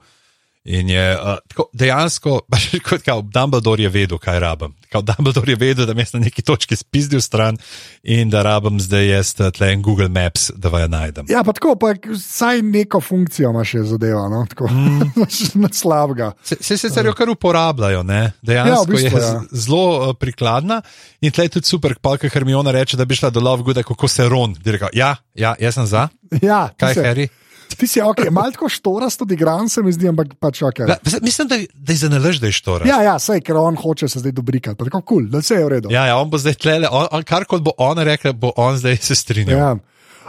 [0.63, 2.41] In je uh, tako, dejansko,
[2.87, 4.71] kot kao, Dumbledore je vedel, kaj rabim.
[4.89, 7.57] Kao, Dumbledore je vedel, da me je na neki točki spizdil stran
[8.03, 11.25] in da rabim zdaj jaz eh, tle en Google Maps, da vaja najdem.
[11.29, 14.45] Ja, pa tako, pa vsaj neko funkcijo ima še zadeva, no?
[14.49, 15.69] tako mm.
[15.73, 16.31] slabega.
[16.43, 18.21] Se, se sicer jo kar uporabljajo, ne?
[18.41, 19.41] Ja, dejansko v bistvu, je ja.
[19.51, 20.81] zelo uh, prikladna.
[21.21, 23.85] In tle je tudi super, pa ker Hermiona reče, da bi šla do Love Gooda,
[23.85, 24.57] kako se ron.
[24.57, 26.07] Bi Rekel, ja, ja, jaz sem za.
[26.41, 27.29] Ja, Kaj, se- Harry?
[27.77, 30.79] Ti si ok, malo tako štorast od igran se mi zdi, ampak pač ok.
[30.89, 32.87] Ja, mislim, da, da je za nalaž, da je štora.
[32.89, 35.59] Ja, ja, sej, ker on hoče se zdaj dobrikati, pa tako kul, cool, da vse
[35.59, 35.93] je v redu.
[35.93, 38.79] Ja, ja, on bo zdaj tlele, on, on, kar kot bo ona rekla, bo on
[38.81, 39.59] zdaj se strinjal.
[39.59, 39.71] Ja.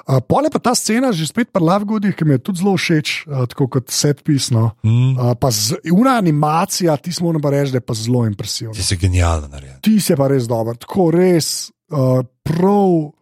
[0.07, 3.09] Uh, Pole pa ta scena, že spet pri Lovegoodih, ki mi je tudi zelo všeč,
[3.29, 4.73] uh, tako kot set pisno.
[4.83, 5.15] Mm.
[5.15, 8.75] Uh, pa z, una animacija, ti smo pa reči, da je pa zelo impresivna.
[8.75, 9.79] Ti si genialno narejen.
[9.85, 13.13] Ti si pa res dober, tako res uh, prav.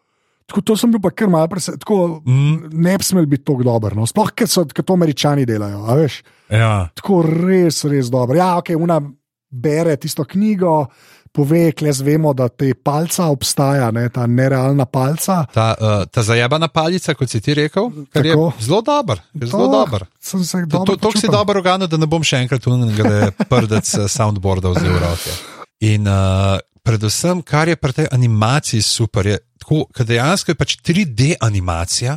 [0.49, 2.71] Tako, to sem bil pa kar malce presen, tako mm.
[2.73, 3.97] ne bi smel biti tako dober.
[3.99, 4.07] No?
[4.09, 5.85] Sploh, ker so ker to američani delajo.
[5.99, 6.23] veš.
[6.49, 6.89] Ja.
[6.97, 8.39] Tako res, res dobro.
[8.39, 9.01] Ja, ok, una
[9.49, 10.87] bere tisto knjigo,
[11.33, 15.43] pove, kles vemo, da te palca obstaja, ne, ta nerealna palca.
[15.53, 19.21] Ta, uh, ta zajebana palica, kot si ti rekel, je zelo dober.
[19.35, 20.07] je Zelo To dober.
[20.21, 21.33] Sem se To, dobro to, to si počutil.
[21.33, 25.37] dobro organo, da ne bom še enkrat unega prdec eh, soundboarda vzel v roke.
[25.81, 26.59] In uh,
[26.89, 32.17] predvsem, kar je pri tej animaciji super, je tako, da dejansko je pač 3D animacija,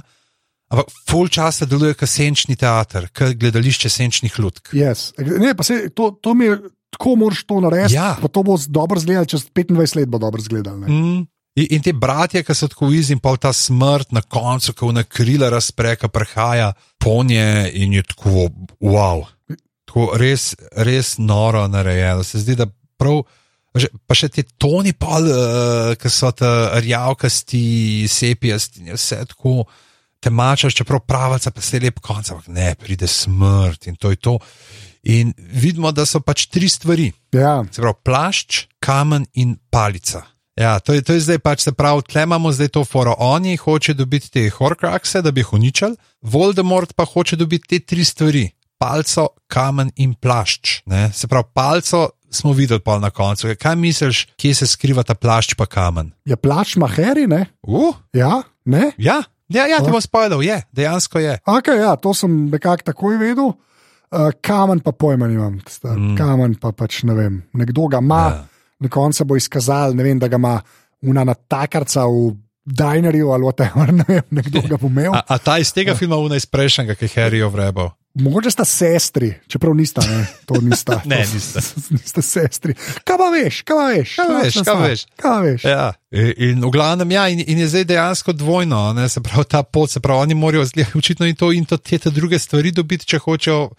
[0.72, 4.72] ampak full časa deluje kot senčni teater, kot gledališče senčnih lutk.
[4.78, 5.12] Yes.
[5.20, 6.62] Ne, pa se, to, to mi je,
[6.96, 7.98] tako moraš to narediti.
[7.98, 8.16] Ja.
[8.22, 10.88] Pa to bo dobro izgledalo, čez 25 let bo dobro izgledalo.
[10.88, 11.28] Mm.
[11.60, 14.94] In, in te bratje, ki so tako izi, in pa ta smrt na koncu, ko
[14.96, 18.48] na krila razpre, ki prihaja ponje in je tako,
[18.80, 19.26] wow.
[19.90, 22.24] Tako res, res noro narejeno.
[22.24, 23.26] Se zdi, da prav.
[23.72, 29.64] Pa še ti toni, pol, uh, ki so ta rjavkasti, sepijasti, vse tako
[30.22, 34.36] temačaš, čeprav pravica, pa se lep konc, ampak ne, pride smrt in to je to.
[35.10, 37.10] In vidimo, da so pač tri stvari.
[37.34, 37.62] Ja.
[37.72, 40.26] Se pravi, plašč, kamen in palica.
[40.60, 43.16] Ja, to je, to je zdaj pač se pravi, tle imamo zdaj to foro.
[43.18, 48.06] Oni hoče dobiti te horcruxe, da bi jih uničili, Voldemort pa hoče dobiti te tri
[48.06, 50.82] stvari: palco, kamen in plašč.
[50.86, 51.10] Ne?
[51.14, 53.52] Se pravi, palco smo videli pa na koncu.
[53.60, 56.12] Kaj misliš, kje se skriva ta plašč pa kamen?
[56.26, 57.46] Je plač maheri, ne?
[57.62, 58.92] Uh, Ja, ne?
[58.98, 59.92] ja, ja, ja ti Oh.
[59.92, 61.38] bom spovedal, je, dejansko je.
[61.46, 63.52] Okay, ja, to sem nekako takoj vedel.
[64.12, 65.60] Uh, kamen pa pojma nimam.
[65.84, 66.16] Mm.
[66.18, 67.44] Kamen pa pač ne vem.
[67.54, 68.28] Nekdo ga ima, Ja.
[68.36, 68.48] ja.
[68.80, 70.62] na koncu bo izkazal, vem, da ga ima
[71.02, 72.34] una natakarca v
[72.66, 75.14] dinerju ali whatever, ne vem, nekdo ga bo imel.
[75.16, 77.92] A, a ta iz tega filma, una iz prejšnjega, ki je Harry ovrebal.
[78.14, 81.02] Mogoče sta sestri, čeprav nista, ne, to nista.
[81.06, 81.62] Ne, to, nista.
[81.96, 82.76] nista sestri.
[83.08, 84.16] Kaj pa veš, kaj pa veš?
[84.16, 85.06] Kaj pa veš, kaj pa veš?
[85.22, 85.64] Kaj veš?
[85.64, 89.48] Ja, in, in v glavnem, ja, in, in je zdaj dejansko dvojno, ne, se pravi,
[89.48, 92.40] ta pot, se pravi, oni morajo zgledati očitno in to in to te, te druge
[92.40, 93.70] stvari dobiti, če hočejo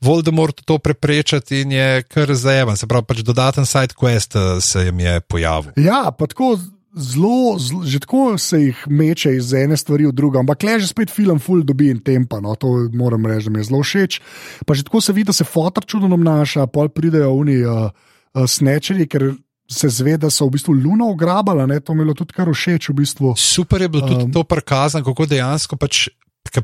[0.00, 4.86] Voldemort to preprečiti in je kar zajeman, se pravi, pač dodaten side quest eh, se
[4.86, 5.74] jim je pojavil.
[5.76, 6.54] Ja, pa tako
[6.96, 10.90] zelo, zelo, že tako se jih meče iz ene stvari v drugo, ampak le že
[10.90, 14.20] spet film full dobi in tempa, no, to moram reči, da mi je zelo všeč.
[14.66, 18.46] Pa že tako se vidi, da se fotor čudno obnaša, pol pridejo oni uh, uh,
[18.46, 19.34] snečeri, ker
[19.70, 22.50] se zve, da so v bistvu luno ugrabali, ne, to mi je bilo tudi kar
[22.50, 23.34] všeč v bistvu.
[23.38, 24.32] Super je bilo tudi Um.
[24.32, 26.08] to prikazano, kako dejansko pač,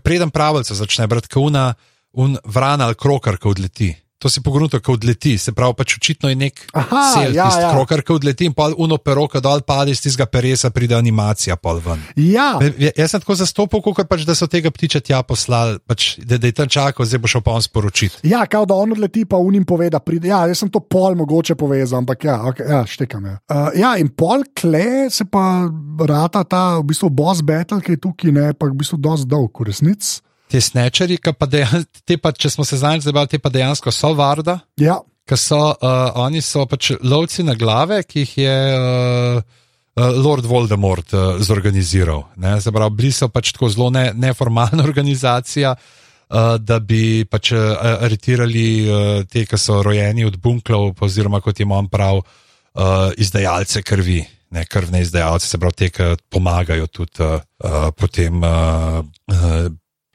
[0.03, 1.75] preden pravico začne brati, kauna,
[2.19, 4.06] un vrana ali krokar, ki odleti.
[4.19, 7.67] To si pogruntno, ko odleti, se pravi, pač očitno je nek Aha, sel, ja, tisti
[7.67, 7.73] ja.
[7.75, 11.59] krokar, ki odleti in pa uno pero, ki dol pade iz tistega peresa, pride animacija
[11.61, 12.01] pol ven.
[12.17, 12.47] Ja,
[12.81, 16.39] Ja, Jaz sem tako zastopal, kot pač, da so tega ptiča tja poslali, pač, da,
[16.41, 18.25] da je tam čakal, zdaj bo šel pa on sporočiti.
[18.25, 20.33] ja, kao da on odleti, pa unim pove, da pride.
[20.33, 23.27] Ja, jaz sem to pol mogoče povezal, ampak ja, okay, ja štekam.
[23.29, 23.39] Ja.
[23.53, 25.69] Uh, ja, in pol kle se pa
[26.09, 29.53] rata ta v bistvu boss battle, ki je tukaj, ne, pa v bistvu dosti dolg,
[29.61, 30.23] v resnici.
[30.51, 34.13] Te snečeri, pa dejansko, te pa, če smo se zanj zabavali, te pa dejansko so
[34.15, 38.59] varda, Ja, ker so, uh, oni so pač lovci na glave, ki jih je.
[38.79, 39.63] Uh,
[39.97, 42.25] uh, Lord Voldemort uh, zorganiziral.
[42.37, 47.75] Pravi, bili so pač tako zelo ne, neformalna organizacija, uh, da bi pač uh,
[48.07, 53.83] aretirali uh, te, ki so rojeni od bunklov, oziroma kot jim on prav, uh, izdajalce
[53.87, 54.21] krvi,
[54.55, 59.67] ne krvne izdajalce, se pravi, te, ki pomagajo tudi uh, uh, potem uh, uh,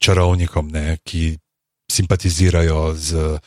[0.01, 1.37] čarovnikom, ne, ki
[1.91, 3.39] simpatizirajo z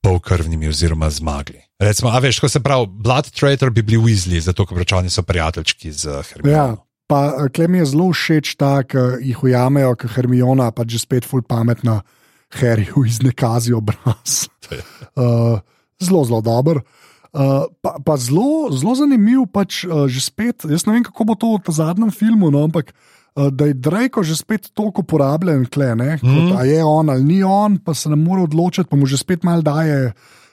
[0.00, 1.60] polkrvnimi oziroma zmagli.
[1.80, 5.22] Recimo, a veš, ko se pravi, Blood Traitor bi bili Weasley, zato ker računi so
[5.22, 6.56] prijateljčki z Hermiono.
[6.56, 6.66] Ja,
[7.08, 11.44] pa klem je zelo všeč ta, ki jih ujamejo, ker Hermiona pa že spet ful
[11.44, 12.00] pametna,
[12.50, 14.48] Harryju iznekazi obraz.
[15.14, 15.60] Uh,
[16.04, 16.80] zelo, zelo dober.
[17.30, 20.64] Uh, pa pa zelo, zelo zanimiv, pač uh, že spet.
[20.64, 24.22] Jaz ne vem, kako bo to v zadnjem filmu, no, ampak uh, da je Drake
[24.22, 26.66] že spet toliko uporabljen, kle, ne, kot, mm.
[26.66, 29.62] je on ali ni on, pa se ne more odločiti, pa mu že spet mal
[29.62, 30.12] daje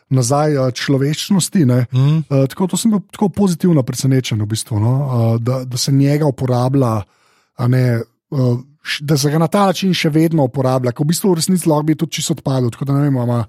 [0.09, 1.65] nazaj uh, človečnosti.
[1.65, 2.23] Mm.
[2.29, 5.91] Uh, tako, to sem bil tako pozitivno presenečen, v bistvu, no, uh, da, da se
[5.91, 7.01] njega uporablja.
[7.67, 8.01] Ne,
[8.31, 8.57] uh,
[9.03, 11.83] Da se ga na ta način še vedno uporablja, ko v bistvu v resnici lahko
[11.89, 12.69] bi tudi čisto odpadel.
[12.71, 13.41] Tako da ne vem, ima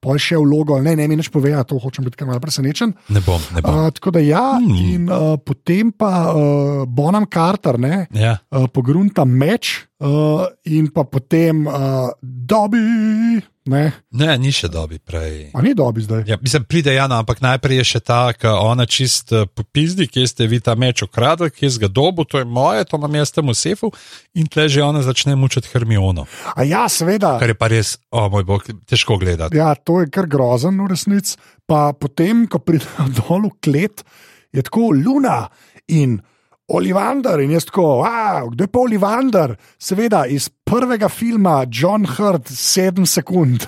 [0.00, 2.92] pol še vlogo, ne, ne mi neč pove, to hočem biti kar malce presenečen.
[3.14, 3.80] Ne bom, ne bom.
[3.86, 4.76] Uh, tako da ja, hmm.
[4.92, 8.36] in uh, potem pa uh, Bonham Carter, ne, Ja.
[8.50, 13.42] uh, pogrunta meč uh, in pa potem uh, dobi.
[13.66, 15.50] Ne, Ne, ni še dobi prej.
[15.54, 16.22] a ni dobi zdaj.
[16.26, 20.26] Ja, mislim, pride Jana, ampak najprej je še ta, ki ona čist eh, popizdi, kje
[20.26, 23.34] ste vi ta meč ukradli, kje z ga dobu, to je moje, to imam jaz
[23.34, 23.90] tam v sefu.
[24.34, 27.36] In tle že ona začne mučiti Hermiono, A ja, seveda.
[27.38, 29.58] kar je pa res, o moj bog, težko gledati.
[29.58, 31.34] Ja, to je kar grozen v resnici.
[31.66, 34.06] Pa potem, ko pridejo dol v klet,
[34.54, 35.48] je tako Luna
[35.90, 36.20] in
[36.68, 37.40] Olivander.
[37.40, 39.56] In jaz tako, wow, kdo je pa Olivander?
[39.78, 43.62] Seveda iz prvega filma John Hurt, sedem sekund.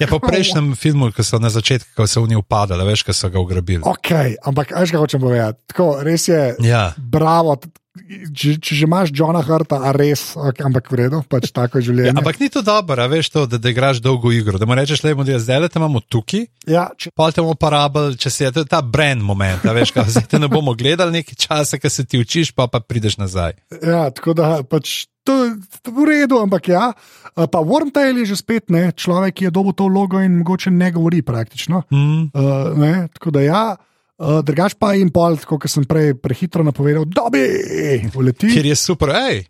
[0.00, 3.12] Ja, po prejšnjem filmu, ko so na začetku, ko so v njih upadali, veš, ko
[3.12, 3.84] so ga ugrabili.
[3.84, 5.60] ok, ampak veš, kaj hočem povedati.
[5.68, 6.94] Tako, res je, Ja.
[6.96, 7.58] bravo.
[8.32, 12.12] Če, če že imaš Johna Hrta, a res, ampak v redu, pač tako je življenje.
[12.12, 14.60] Ja, ampak ni to dobro, veš to, da, da igraš dolgo igro.
[14.60, 17.56] Da mu rečeš, le bomo zdaj le te imamo tukaj, ja, če, pa te bomo
[17.56, 20.50] uporabljali, če se je to je ta brand moment, a veš, kaj zdaj te ne
[20.52, 23.58] bomo gledali nekaj časa, ker se ti učiš, pa pa prideš nazaj.
[23.82, 25.06] ja, tako da pač.
[25.28, 25.50] To je
[25.92, 26.86] v redu, ampak ja.
[27.36, 30.88] Pa Wormtail je že spet ne, človek, ki je dobil to vlogo in mogoče ne
[30.88, 31.82] govori praktično.
[31.92, 32.32] Mm.
[32.32, 33.88] Uh, ne, tako da ja, uh,
[34.18, 37.42] drugač pa jim pol, kot sem prej prehitro napovedal, dobi,
[38.18, 38.50] uleti.
[38.50, 39.44] Ker je super, hej,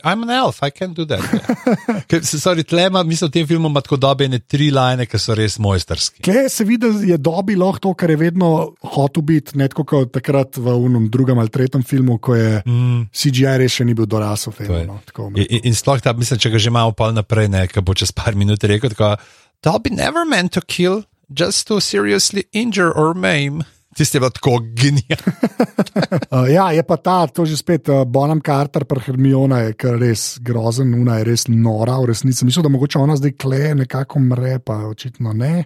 [0.00, 1.20] I'm an elf, I can do that.
[1.20, 1.56] Ja.
[2.08, 5.58] Ker, sorry, tlema, mislim, v tem filmu ima tako dobene tri line, ki so res
[5.60, 6.24] mojsterski.
[6.24, 8.50] Kle se vidi, da je dobi lahko to, kar je vedno
[8.96, 13.06] hotel biti, ne tako kot takrat v unem drugem ali tretjem filmu, ko je Mm.
[13.14, 14.54] CGI res še ni bil dorasel.
[14.56, 17.50] Temu, no, tako In, in, in sploh ta, mislim, če ga že imamo pol naprej,
[17.52, 19.16] ne, ki bo čez par minut rekel, tako,
[19.62, 23.64] Dobby never meant to kill, just to seriously injure or maim.
[23.98, 25.32] Je bilo tako genialno.
[26.30, 29.96] Uh, ja, je pa ta, to že spet, uh, Bonham Carter, pa Hermiona je kar
[30.00, 32.44] res grozen, una je res nora, v resnici.
[32.44, 35.64] Mislim, da mogoče ona zdaj kle nekako mre, pa očitno ne.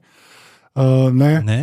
[0.74, 1.42] Uh, ne.
[1.42, 1.60] Ne?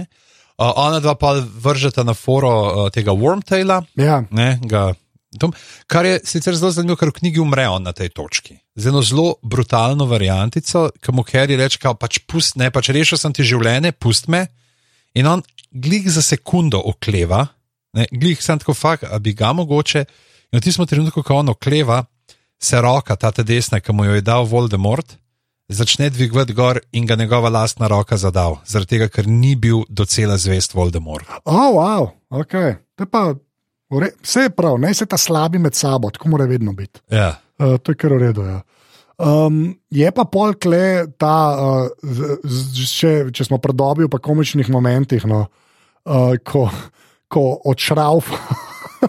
[0.58, 4.92] Uh, ona dva pa vržeta na foro uh, tega Wormtaila, Ja, ne, ga,
[5.40, 5.54] tom,
[5.88, 8.58] kar je sicer zelo zanimivo, ker v knjigi umre on na tej točki.
[8.76, 13.34] Z eno zelo brutalno variantico, ki mu Harry reče, pač pust, ne, pač rešil sem
[13.34, 14.48] ti življenje, pust me.
[15.18, 15.44] In on
[15.82, 17.46] glih za sekundo okleva,
[17.98, 20.06] ne, glih sem tako fak, a bi ga mogoče.
[20.52, 22.04] In v tistem trenutku, ko on okleva,
[22.60, 25.18] se roka, ta ta desna, ki mu jo je dal Voldemort,
[25.68, 30.38] začne dvigovati gor in ga njegova lastna roka zadal, zaradi tega, ker ni bil docela
[30.38, 31.28] zvest Voldemort.
[31.46, 32.56] oh, wow, ok.
[32.96, 33.34] To je pa,
[34.24, 37.00] vse je prav, ne se ta slabi med sabo, tako mora vedno biti.
[37.12, 37.36] Ja.
[37.60, 38.48] Uh, to je kar v redu.
[38.48, 38.62] Ja.
[39.18, 44.70] Um, je pa pol kle ta, uh, z, z, če, če smo predobili v komičnih
[44.70, 45.67] momentih, no, uh,
[46.48, 46.68] ko,
[47.28, 48.32] ko odšrauf,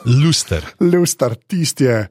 [0.05, 0.65] Luster.
[0.81, 2.09] luster, tisti je.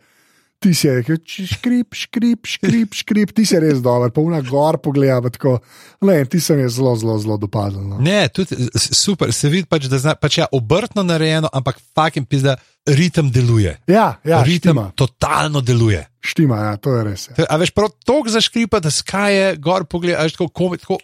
[0.57, 4.79] Ti si je rekel, škrip, škrip, škrip, škrip, ti si res dober, pa una gor
[4.81, 5.59] pogleda, tako.
[6.01, 7.83] Le, ti se mi je zelo, zelo, zelo dopadlo.
[7.85, 7.99] No.
[8.01, 12.55] Ne, tudi super, se vidi pač, da zna, pač ja, obrtno narejeno, ampak fucking pizda,
[12.89, 13.75] ritem deluje.
[13.85, 16.01] Ja, ja, ritem štima, totalno deluje.
[16.25, 17.27] štima, ja, to je res.
[17.38, 17.45] Ja.
[17.53, 20.97] A veš, prav toliko zaškripa, da skaj je gor pogled, a veš, tako, komi, tako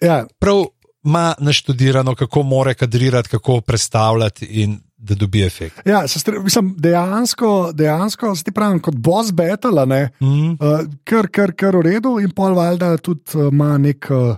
[0.00, 0.64] Ja, prav
[1.04, 5.80] ima naštudirano, kako more kadrirati, kako predstavljati in da dobi efekt.
[5.86, 10.10] ja se stre, mislim, dejansko, dejansko, se ti pravim, kot boss battle, ne.
[10.20, 10.50] Mm.
[10.50, 10.56] Uh,
[11.04, 14.36] kar, kar, kar v redu, in pol valjda tudi uh, ima nek, uh,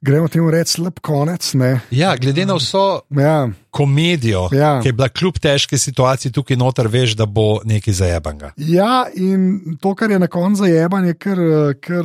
[0.00, 1.54] gremo temu reči, slab konec.
[1.54, 1.80] Ne?
[1.90, 4.80] Ja, glede na vso Ja, komedijo, Ja.
[4.82, 8.52] ki je bila kljub težki situaciji tukaj noter, veš, da bo nekaj zajebanga.
[8.56, 11.38] ja, in to, kar je na koncu zajeban, je kar,
[11.80, 12.04] kar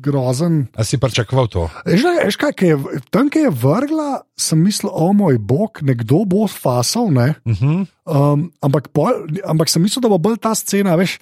[0.00, 0.66] grozen.
[0.76, 1.68] A si pričakoval to?
[1.86, 2.76] Veš, kaj- veš kaj, kaj je,
[3.10, 7.10] tam, ki je vrgla, sem mislil, o moj bog, nekdo bo fasal.
[7.10, 7.34] Ne?
[7.44, 7.86] Uh -huh.
[8.04, 9.10] Um, ampak, pol,
[9.44, 11.18] ampak sem mislil, da bo bolj ta scena, veš,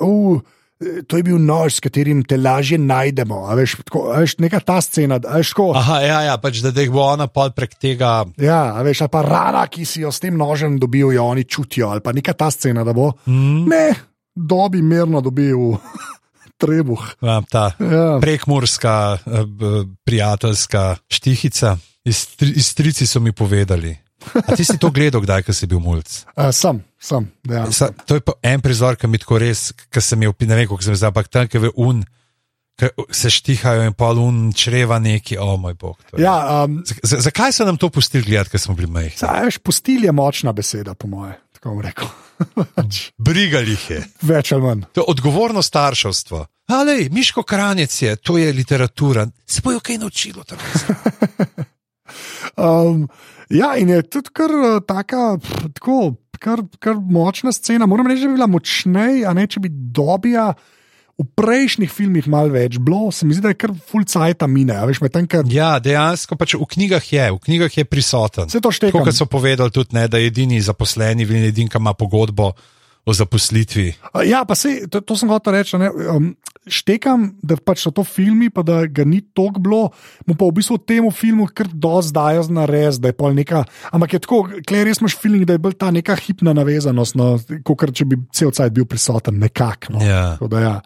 [0.00, 0.40] uh,
[1.08, 3.44] To je bil nož, s katerim te lažje najdemo.
[3.46, 6.72] a Veš, tako, a veš, neka ta scena, veš, tako, Aha, ja, ja pač, da,
[6.74, 8.24] jih bo ona pol prek tega.
[8.36, 12.02] Ja, veš, pa rana, ki si jo s tem nožem dobil, jo oni čutijo, ali
[12.02, 13.12] pa neka ta scena, da bo.
[13.26, 13.64] Mm.
[13.70, 13.84] Ne,
[14.34, 15.78] dobi mirno dobil
[16.60, 17.00] trebuh.
[17.22, 18.18] Ja, ta Ja.
[18.20, 19.46] prekmurska, eh,
[20.04, 21.76] prijateljska štihica.
[22.04, 23.96] Iz, iz trici so mi povedali.
[24.46, 26.02] A ti si to gledal, kdaj, si bil mulj?
[26.34, 26.82] Uh, sem,
[27.46, 27.74] dejansko.
[27.76, 30.86] Sa, to je en prizor, ki mi tako res, ki sem imel, ne vem, kako
[30.86, 32.02] sem zdaj, ampak tam, ki je un,
[32.80, 36.00] ki se štihajo in pol un čreva neki, o oh, moj bog.
[36.20, 39.18] Ja, um, Z, zakaj so nam to pustili gledati, ker smo bili majhni?
[39.20, 41.36] saj, veš, postil je močna beseda, po moje.
[41.58, 42.10] Tako bom rekel.
[43.26, 44.00] Brigali jih je.
[44.26, 44.88] Več ali manj.
[44.92, 46.46] To je odgovorno starševstvo.
[46.74, 49.26] Ale, Miško Kranjec je, to je literatura.
[49.46, 50.58] Se bojo kaj naučilo tam.
[52.56, 53.08] Um,
[53.54, 55.34] ja, in je tudi kar uh, taka,
[55.76, 57.86] tako, kar, kar močna scena.
[57.90, 60.52] Moram reči, da bi bila močnejša, a ne če bi dobija.
[61.14, 64.74] V prejšnjih filmih malo več bilo, se mi zdi, da je kar full cajt mine.
[64.82, 68.50] Veš, medtem, ker Ja, dejansko pač v knjigah je, v knjigah je prisoten.
[68.50, 69.06] Vse to štekam.
[69.06, 72.50] kot so povedali tudi, ne, da je edini zaposleni, in edini, ki ima pogodbo
[73.04, 73.92] o zaposlitvi.
[74.24, 75.78] Ja, pa se, to, to sem hotel reči.
[75.78, 76.32] ne, Um,
[76.64, 79.80] štekam, da pač so to filmi, pa da ga ni toliko bilo,
[80.24, 83.64] mu pa v bistvu temu filmu kar dosti dajo za res, da je pol neka.
[83.92, 87.34] Ampak je tako, klej res imaš feeling, da je bil ta neka hipna navezanost, no,
[87.64, 89.98] kot če bi cel cajt bil prisoten, nekako.
[89.98, 90.04] No.
[90.04, 90.36] Ja.
[90.38, 90.76] Tako da Ja.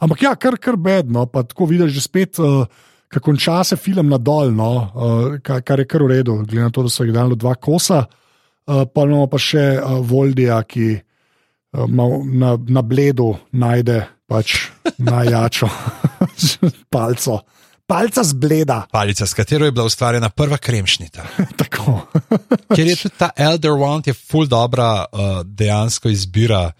[0.00, 2.38] Ampak ja, kar, kar bedno, pa tako vidiš že spet.
[2.38, 2.66] Uh,
[3.10, 6.62] Ko konča se film na dol, no, uh, kar, kar je kar v redu, glede
[6.62, 10.60] na to, da so jih dali dva kosa, uh, pa imamo pa še uh, Voldija,
[10.62, 11.09] ki uh,
[11.72, 15.68] na, na bledu najde pač najjačo
[16.92, 17.40] palco.
[17.90, 18.84] Palca z bleda.
[18.92, 21.24] Palica, s katero je bila ustvarjena prva kremšnita.
[21.60, 22.06] Tako.
[22.70, 26.70] Ker je tudi ta Elder Wand, je full dobra uh, dejansko izbira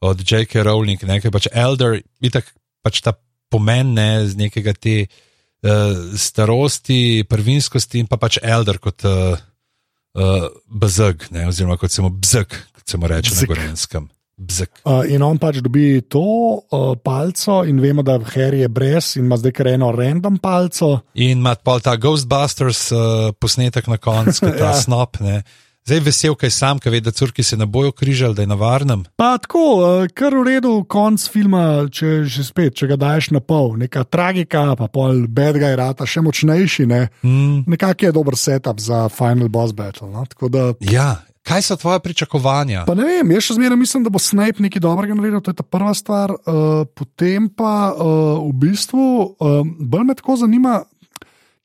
[0.00, 0.62] od J.K.
[0.62, 1.02] Rowling.
[1.10, 2.54] Ne, ker pač Elder, itak
[2.86, 3.16] pač ta
[3.50, 10.46] pomen ne, z nekega te uh, starosti, prvinskosti in pa pač Elder kot uh, uh,
[10.70, 13.42] bzg, ne, oziroma kot se mu bzg, kot se mu reče Bzg.
[13.42, 14.08] na gorenskem.
[14.40, 16.22] Uh, in on pač dobi to
[16.64, 21.00] uh, palco, in vemo, da Harry je brez in ima zdaj kar eno random palco.
[21.14, 24.78] In ima pol ta Ghostbusters uh, posnetek na koncu, kot ta Ja.
[24.80, 25.20] snop.
[25.20, 25.42] Ne.
[25.84, 28.54] Zdaj vesel, kaj sam, ki ve, da curki se ne bojo križali, da je na
[28.54, 29.04] varnem.
[29.16, 31.62] Pa tako, uh, kar v redu, konc filma,
[31.92, 36.04] če že spet, če ga daš na pol, neka tragika, pa pol bad guy rata,
[36.08, 36.84] še močnejši.
[36.88, 37.08] Ne?
[37.24, 37.64] Mm.
[37.68, 40.08] Nekako je dober setup za final boss battle.
[40.12, 40.24] No?
[40.28, 41.16] Tako da Ja,
[41.50, 42.84] kaj so tvoje pričakovanja?
[42.86, 45.58] Pa ne vem, jaz še zmeraj mislim, da bo Snape nekaj dobrega naredil, to je
[45.58, 46.34] ta prva stvar.
[46.38, 50.82] Uh, potem pa uh, v bistvu uh, bolj me tako zanima,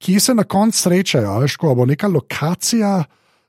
[0.01, 1.37] kje se na koncu srečajo.
[1.45, 3.03] Veš, ko bo neka lokacija.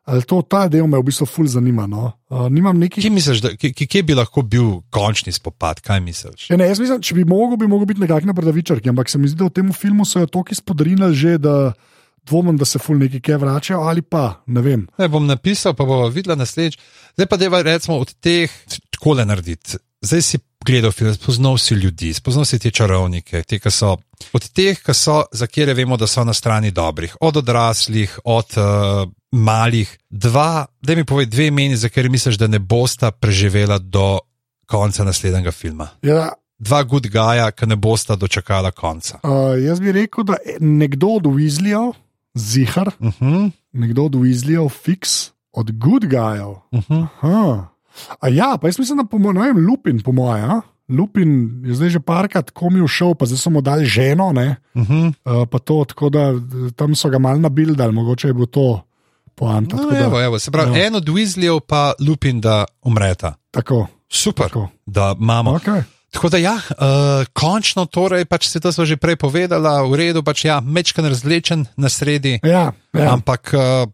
[0.06, 1.88] Ali to ta del me v bistvu ful zanima.
[1.90, 2.12] No?
[2.30, 3.02] Uh, nekih.
[3.02, 5.80] Kje misliš, da, kje, kje bi lahko bil končni spopad?
[5.82, 6.46] Kaj misliš?
[6.52, 9.26] Ja, ne, jaz mislim, če bi mogel, bi mogel biti nekakšna bradavičarka, ampak se mi
[9.26, 11.72] zdi, da v tem filmu so jo toliko izpodrinili že, da
[12.26, 14.86] dvomim, da se ful neki kaj vračajo ali pa ne vem.
[14.98, 16.78] Ne bom napisal, pa bomo videli naslednjič.
[17.14, 18.50] Zdaj pa deva recimo od teh
[18.90, 19.78] tako le narediti.
[20.02, 23.96] Zdaj si gledal film, spoznal si ljudi, spoznal si te čarovnike, te, ki so
[24.34, 28.56] od teh, ki so, za kere vemo, da so na strani dobrih, od odraslih, od
[28.58, 29.92] uh, malih.
[30.10, 34.18] Dva, da mi povej dve meni, za kere misliš, da ne bosta preživela do
[34.66, 35.88] konca naslednjega filma.
[36.02, 39.18] Ja, Dva good gaja, ki ne bosta dočakala konca.
[39.22, 41.92] uh, jaz bi rekel, da nekdo od Weasleyjev,
[42.36, 46.54] zihar, Uh -huh, nekdo od Weasleyjev, fiks, od Good Guyov.
[46.70, 47.06] uh -huh.
[47.20, 47.68] Aha.
[48.20, 50.50] A ja, pa jaz mislim, da po mojem, Lupin, po mojem.
[50.50, 50.60] a?
[50.88, 51.30] Lupin
[51.64, 55.06] je zdaj že parkrat komi všel, pa zdaj so mu dali ženo, ne, Uh -huh.
[55.24, 56.32] uh, pa to, tako da
[56.76, 58.80] tam so ga mal nabildali, mogoče je bilo to
[59.34, 59.76] poanta.
[59.76, 60.78] No, tako da- evo, evo, se pravi, Ja.
[60.78, 60.86] ja.
[60.86, 63.34] en od Weasleyjev pa Lupin, da umreta.
[63.50, 64.68] Tako, Super, tako.
[64.86, 65.50] da imamo.
[65.52, 65.82] Okay.
[66.16, 70.46] Tako da, ja, uh, končno, torej, pač se to že prej povedala, v redu, pač
[70.48, 72.72] ja, mečkan razlečen na sredi, ja.
[72.72, 73.12] ja.
[73.12, 73.84] ampak uh,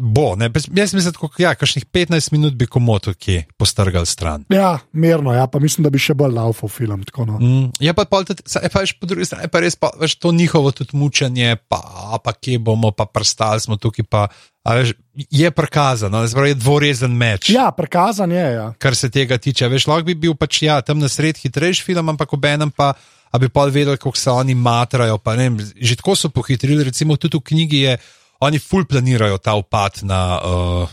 [0.00, 4.44] bo, ne, jaz mislim, da ja, kakšnih 15 minut bi komoto ki postrgal stran.
[4.48, 7.02] ja, merno, ja, pa mislim, da bi še bolj laufal film.
[7.04, 7.40] Tako, no.
[7.40, 9.92] Mm, je pa, pol tudi, saj pa veš, po drugi strani je pa res pa,
[10.00, 11.82] veš, to njihovo tudi mučenje, pa,
[12.24, 14.28] pa kje bomo, pa prstali smo tukaj, pa
[14.64, 14.94] a veš,
[15.30, 17.50] je prikazano, je dvorezen meč.
[17.50, 18.52] Ja, prikazan je.
[18.52, 18.72] Ja.
[18.78, 19.68] kar se tega tiče.
[19.68, 22.94] Veš, lahko bi bil pač ja, tam na sred hitrejši film, ampak ob enem pa.
[23.30, 25.18] A bi pa vedeli, kako se oni matrajo.
[25.18, 25.50] pa ne
[25.80, 27.98] Že tako so pohitrili, recimo tudi v knjigi je,
[28.40, 30.88] oni ful planirajo ta upad na, uh,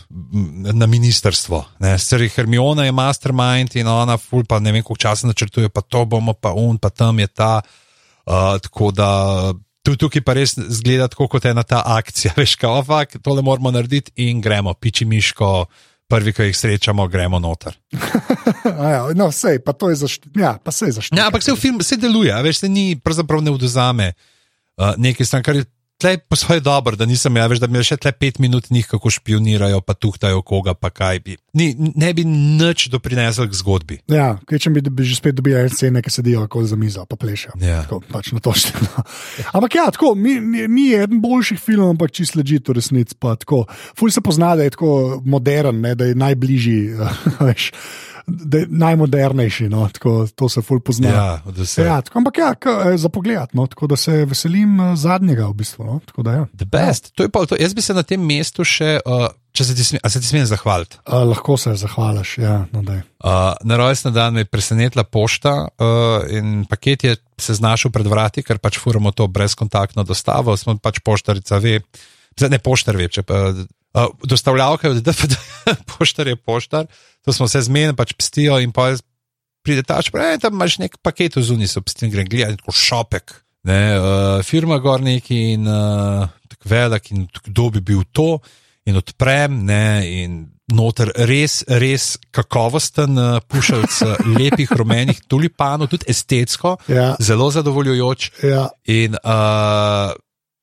[0.74, 1.64] na ministrstvo.
[1.98, 6.04] Sredi Hermiona je mastermind in ona ful pa ne vem, koliko časa načrtuje, pa to
[6.04, 7.60] bomo, pa un, pa tam je ta.
[8.28, 9.08] Uh, tako da
[9.82, 12.34] tu, tukaj pa res zgleda tako kot ena ta akcija.
[12.40, 15.52] Veš, kaj, ofak, tole moramo narediti in gremo, piči miško,
[16.08, 17.78] prvi, ki jih srečamo, gremo noter.
[18.68, 20.40] Ja, no, sej, pa to je zaščitno.
[20.40, 21.18] Ja, pa sej zaščitno.
[21.18, 25.26] Ja, ampak se v filmu vse deluje, veš, se ni, pravzaprav ne oduzame uh, nekaj
[25.26, 25.64] stran, kar je
[25.98, 28.70] tle po svoje dobro, da nisem, ja, veš, da mi je še tle pet minut
[28.70, 31.36] njih, kako špionirajo, pa tuhtajo koga, pa kaj bi.
[31.58, 33.98] Ni, ne bi nič doprinesel k zgodbi.
[34.12, 37.02] Ja, kaj če bi, bi že spet dobili ene scene, ki sedijo okoli za mizo,
[37.08, 37.58] pa plešajo.
[37.62, 37.82] Ja.
[37.82, 39.04] Tako, pač na to število.
[39.58, 43.18] Ampak ja, tako, ni, ni, ni eden boljših filmov, ampak čist ležit v resnici.
[43.18, 43.64] pa tako.
[43.98, 46.80] Ful se pozna, da je tako modern, ne, da je najbližji,
[47.48, 47.72] veš,
[48.28, 49.68] da je najmodernejši.
[49.68, 51.08] No, tako, to se ful pozna.
[51.08, 51.84] Ja.
[51.84, 55.48] Ja, tako, ampak ja, k, eh, za pogled, no, tako da se veselim eh, zadnjega
[55.48, 55.84] v bistvu.
[55.84, 56.46] No, tako da, ja.
[56.56, 57.12] The best.
[57.16, 57.56] To je pa to.
[57.60, 60.28] Jaz bi se na tem mestu še, uh, če se ti smem, a se ti
[60.28, 61.00] smem zahvaliti.
[61.06, 62.36] A, lahko se zahvališ.
[62.42, 63.02] Ja, no, daj.
[63.24, 68.06] Uh, na rojstni dan me je presenetila pošta uh, in paket je se znašel pred
[68.06, 70.56] vrati, ker pač furamo to brezkontaktno dostavo.
[70.58, 71.80] Smo pač poštarica, ve,
[72.50, 73.48] ne poštar ve, če pa.
[73.96, 75.36] Uh, dostavljavka je od DFD,
[75.96, 76.84] poštar je poštar,
[77.28, 78.94] to smo se zmenili, pač pstijo in pa
[79.62, 82.72] pride ta, pravi, tam imaš nek paket v zuniji, so psti in gre gledati, tako
[82.72, 83.34] šopek.
[83.68, 88.38] Ne, uh, firma gor neki in uh, tako velik in kdo bi bil to
[88.88, 90.38] in odprem, ne, in
[90.72, 97.10] noter res, res kakovosten uh, pušalc uh, lepih rumenih tulipanov, tudi estetsko, Ja.
[97.20, 98.30] zelo zadovoljujoč.
[98.48, 100.14] Ja, In uh,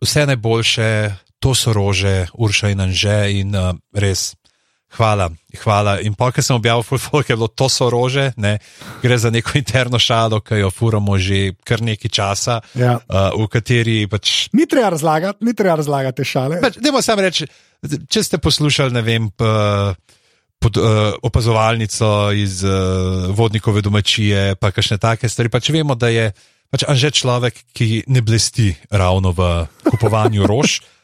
[0.02, 0.90] vse najboljše,
[1.38, 4.34] to so rože, Urša in Anže, in uh, res.
[4.96, 5.28] Hvala,
[5.64, 5.98] hvala.
[6.06, 8.58] In pa, ker sem objavil Fulfolk, je bilo to so rože, ne?
[9.04, 12.96] gre za neko interno šalo, ki jo furamo že kar nekaj časa, ja.
[13.02, 14.48] uh, v kateri pač.
[14.56, 16.62] Ni treba razlagati, ni treba razlagati te šale.
[16.64, 17.48] pač Dajmo samo reči,
[17.84, 19.30] če ste poslušali, ne vem.
[19.36, 19.96] Pa,
[20.56, 25.52] Pod, uh, opazovalnico iz uh, vodnikove domačije, pa kakšne take stvari.
[25.52, 26.32] Pač vemo, da je
[26.74, 30.80] pač Anže človek, ki ne blesti ravno v kupovanju rož,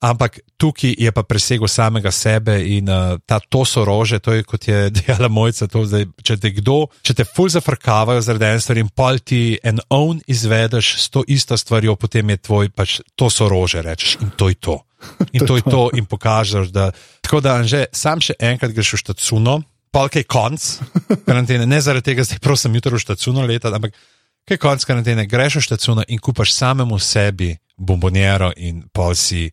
[0.00, 4.44] ampak tukaj je pa presegel samega sebe in uh, ta, to so rože, to je
[4.48, 5.68] kot je dejala mojca.
[5.68, 9.58] To, zdaj, če te kdo, če te ful zafrkavajo zaradi ene stvari in pol ti
[9.62, 14.16] en own izvedeš s to isto stvarjo, potem je tvoj, pač to so rože, rečeš
[14.24, 14.80] in to je to.
[15.32, 16.90] In to je to, in pokažeš, da.
[17.24, 19.54] Tako da, že sam še enkrat greš v štacuno,
[19.88, 20.60] polk je konc
[21.26, 23.96] karantene, ne zaradi tega, da zdaj prosim jutro v štacuno leta, ampak
[24.44, 29.48] kaj je konc karantene, greš v štacuno in kupaš samemu sebi bomboniero in pol si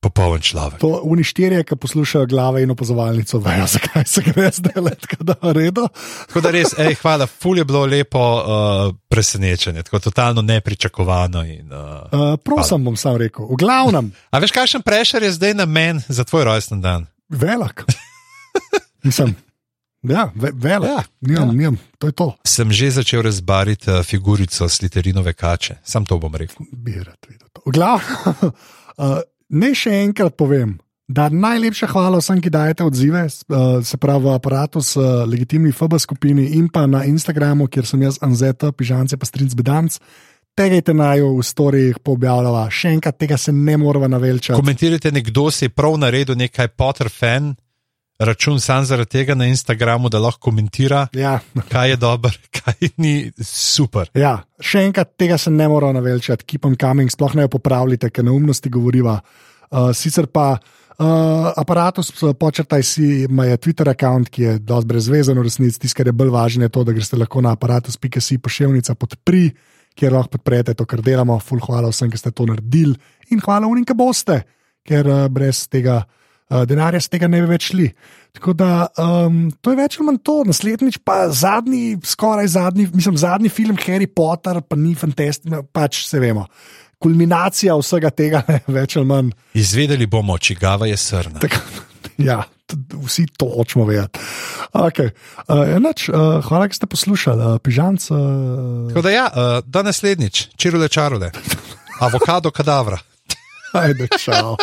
[0.00, 0.80] popoln človek.
[0.80, 5.24] To oni štirje, ki poslušajo glave in opazovalnico, vejo, zakaj se gre zdaj le tako
[5.28, 5.86] da redo.
[6.26, 11.44] Tako da res, ej, hvala, ful je bilo lepo uh, presenečenje, tako totalno nepričakovano.
[11.44, 13.44] In, uh, Uh, prosim, bom sam rekel.
[13.46, 17.06] V glavnem, a veš, kakšen prešer je zdaj na meni za tvoj rojsten dan?
[17.30, 17.84] velik.
[19.02, 19.34] Mislim,
[20.02, 20.90] ja, ve, velik.
[20.90, 21.52] Ja, nimam, ja.
[21.52, 22.36] nimam, to je to.
[22.46, 26.66] Sem že začel razbariti uh, figurico sliterinove kače, sam to bom rekel.
[26.72, 27.62] Bi rad videl to.
[27.66, 28.08] V glavnem,
[28.96, 29.18] uh,
[29.50, 30.78] ne še enkrat povem.
[31.10, 35.72] Da najlepša hvala vsem, ki dajete odzive, uh, se pravi v aparatu s uh, legitimni
[35.74, 39.98] FB skupini in pa na Instagramu, kjer sem jaz Anzeta, Pižance, pa Strinc Bedanc.
[40.54, 44.58] Tegajte naju v storijih poobjavljala, še enkrat tega se ne moramo navelčati.
[44.58, 47.54] Komentirajte, nekdo si prav naredil nekaj Potter fan,
[48.20, 51.38] račun sam zaradi tega na Instagramu, da lahko komentira, Ja,
[51.68, 54.10] kaj je dobro, kaj ni super.
[54.14, 58.10] ja, še enkrat tega se ne moramo navelčati, keep on coming, sploh ne jo popravljate,
[58.10, 59.20] ker neumnosti govoriva.
[59.70, 64.92] Uh, sicer pa uh, aparatus, uh, počrtaj si, ima je Twitter račun, ki je dosti
[64.92, 68.38] brezvezen, v resnici tisto, kar je bolj važno, je to, da greste lahko na aparatus.si
[68.38, 69.48] pošiljnica podpri,
[69.96, 71.38] kjer lahko podprete to, kar delamo.
[71.40, 72.98] Ful, hvala vsem, ki ste to naredili
[73.30, 74.42] in hvala unim, ki boste,
[74.84, 76.02] ker uh, brez tega.
[76.04, 76.16] Uh,
[76.66, 77.88] denarja z tega ne bi več šli.
[78.32, 80.36] Tako da um, to je več ali manj to.
[80.46, 86.22] Naslednjič pa zadnji, skoraj zadnji, mislim, zadnji film Harry Potter, pa ni fantastičen, pač se
[86.22, 86.46] vemo.
[87.00, 89.34] Kulminacija vsega tega, ne, več ali manj.
[89.58, 91.42] Izvedeli bomo, čigava je srna.
[91.42, 91.62] Tako,
[92.28, 92.42] ja,
[93.06, 94.22] vsi to hočemo vedeti.
[94.70, 95.10] Okay.
[95.48, 97.46] Uh, enač, uh, hvala, da ste poslušali.
[97.54, 98.10] Uh, Pižanc.
[98.14, 98.18] Uh,
[98.92, 101.32] Tako da ja, uh, da naslednjič, čirule čarule,
[102.06, 103.00] avokado kadavra.
[103.74, 104.54] ajde, čau.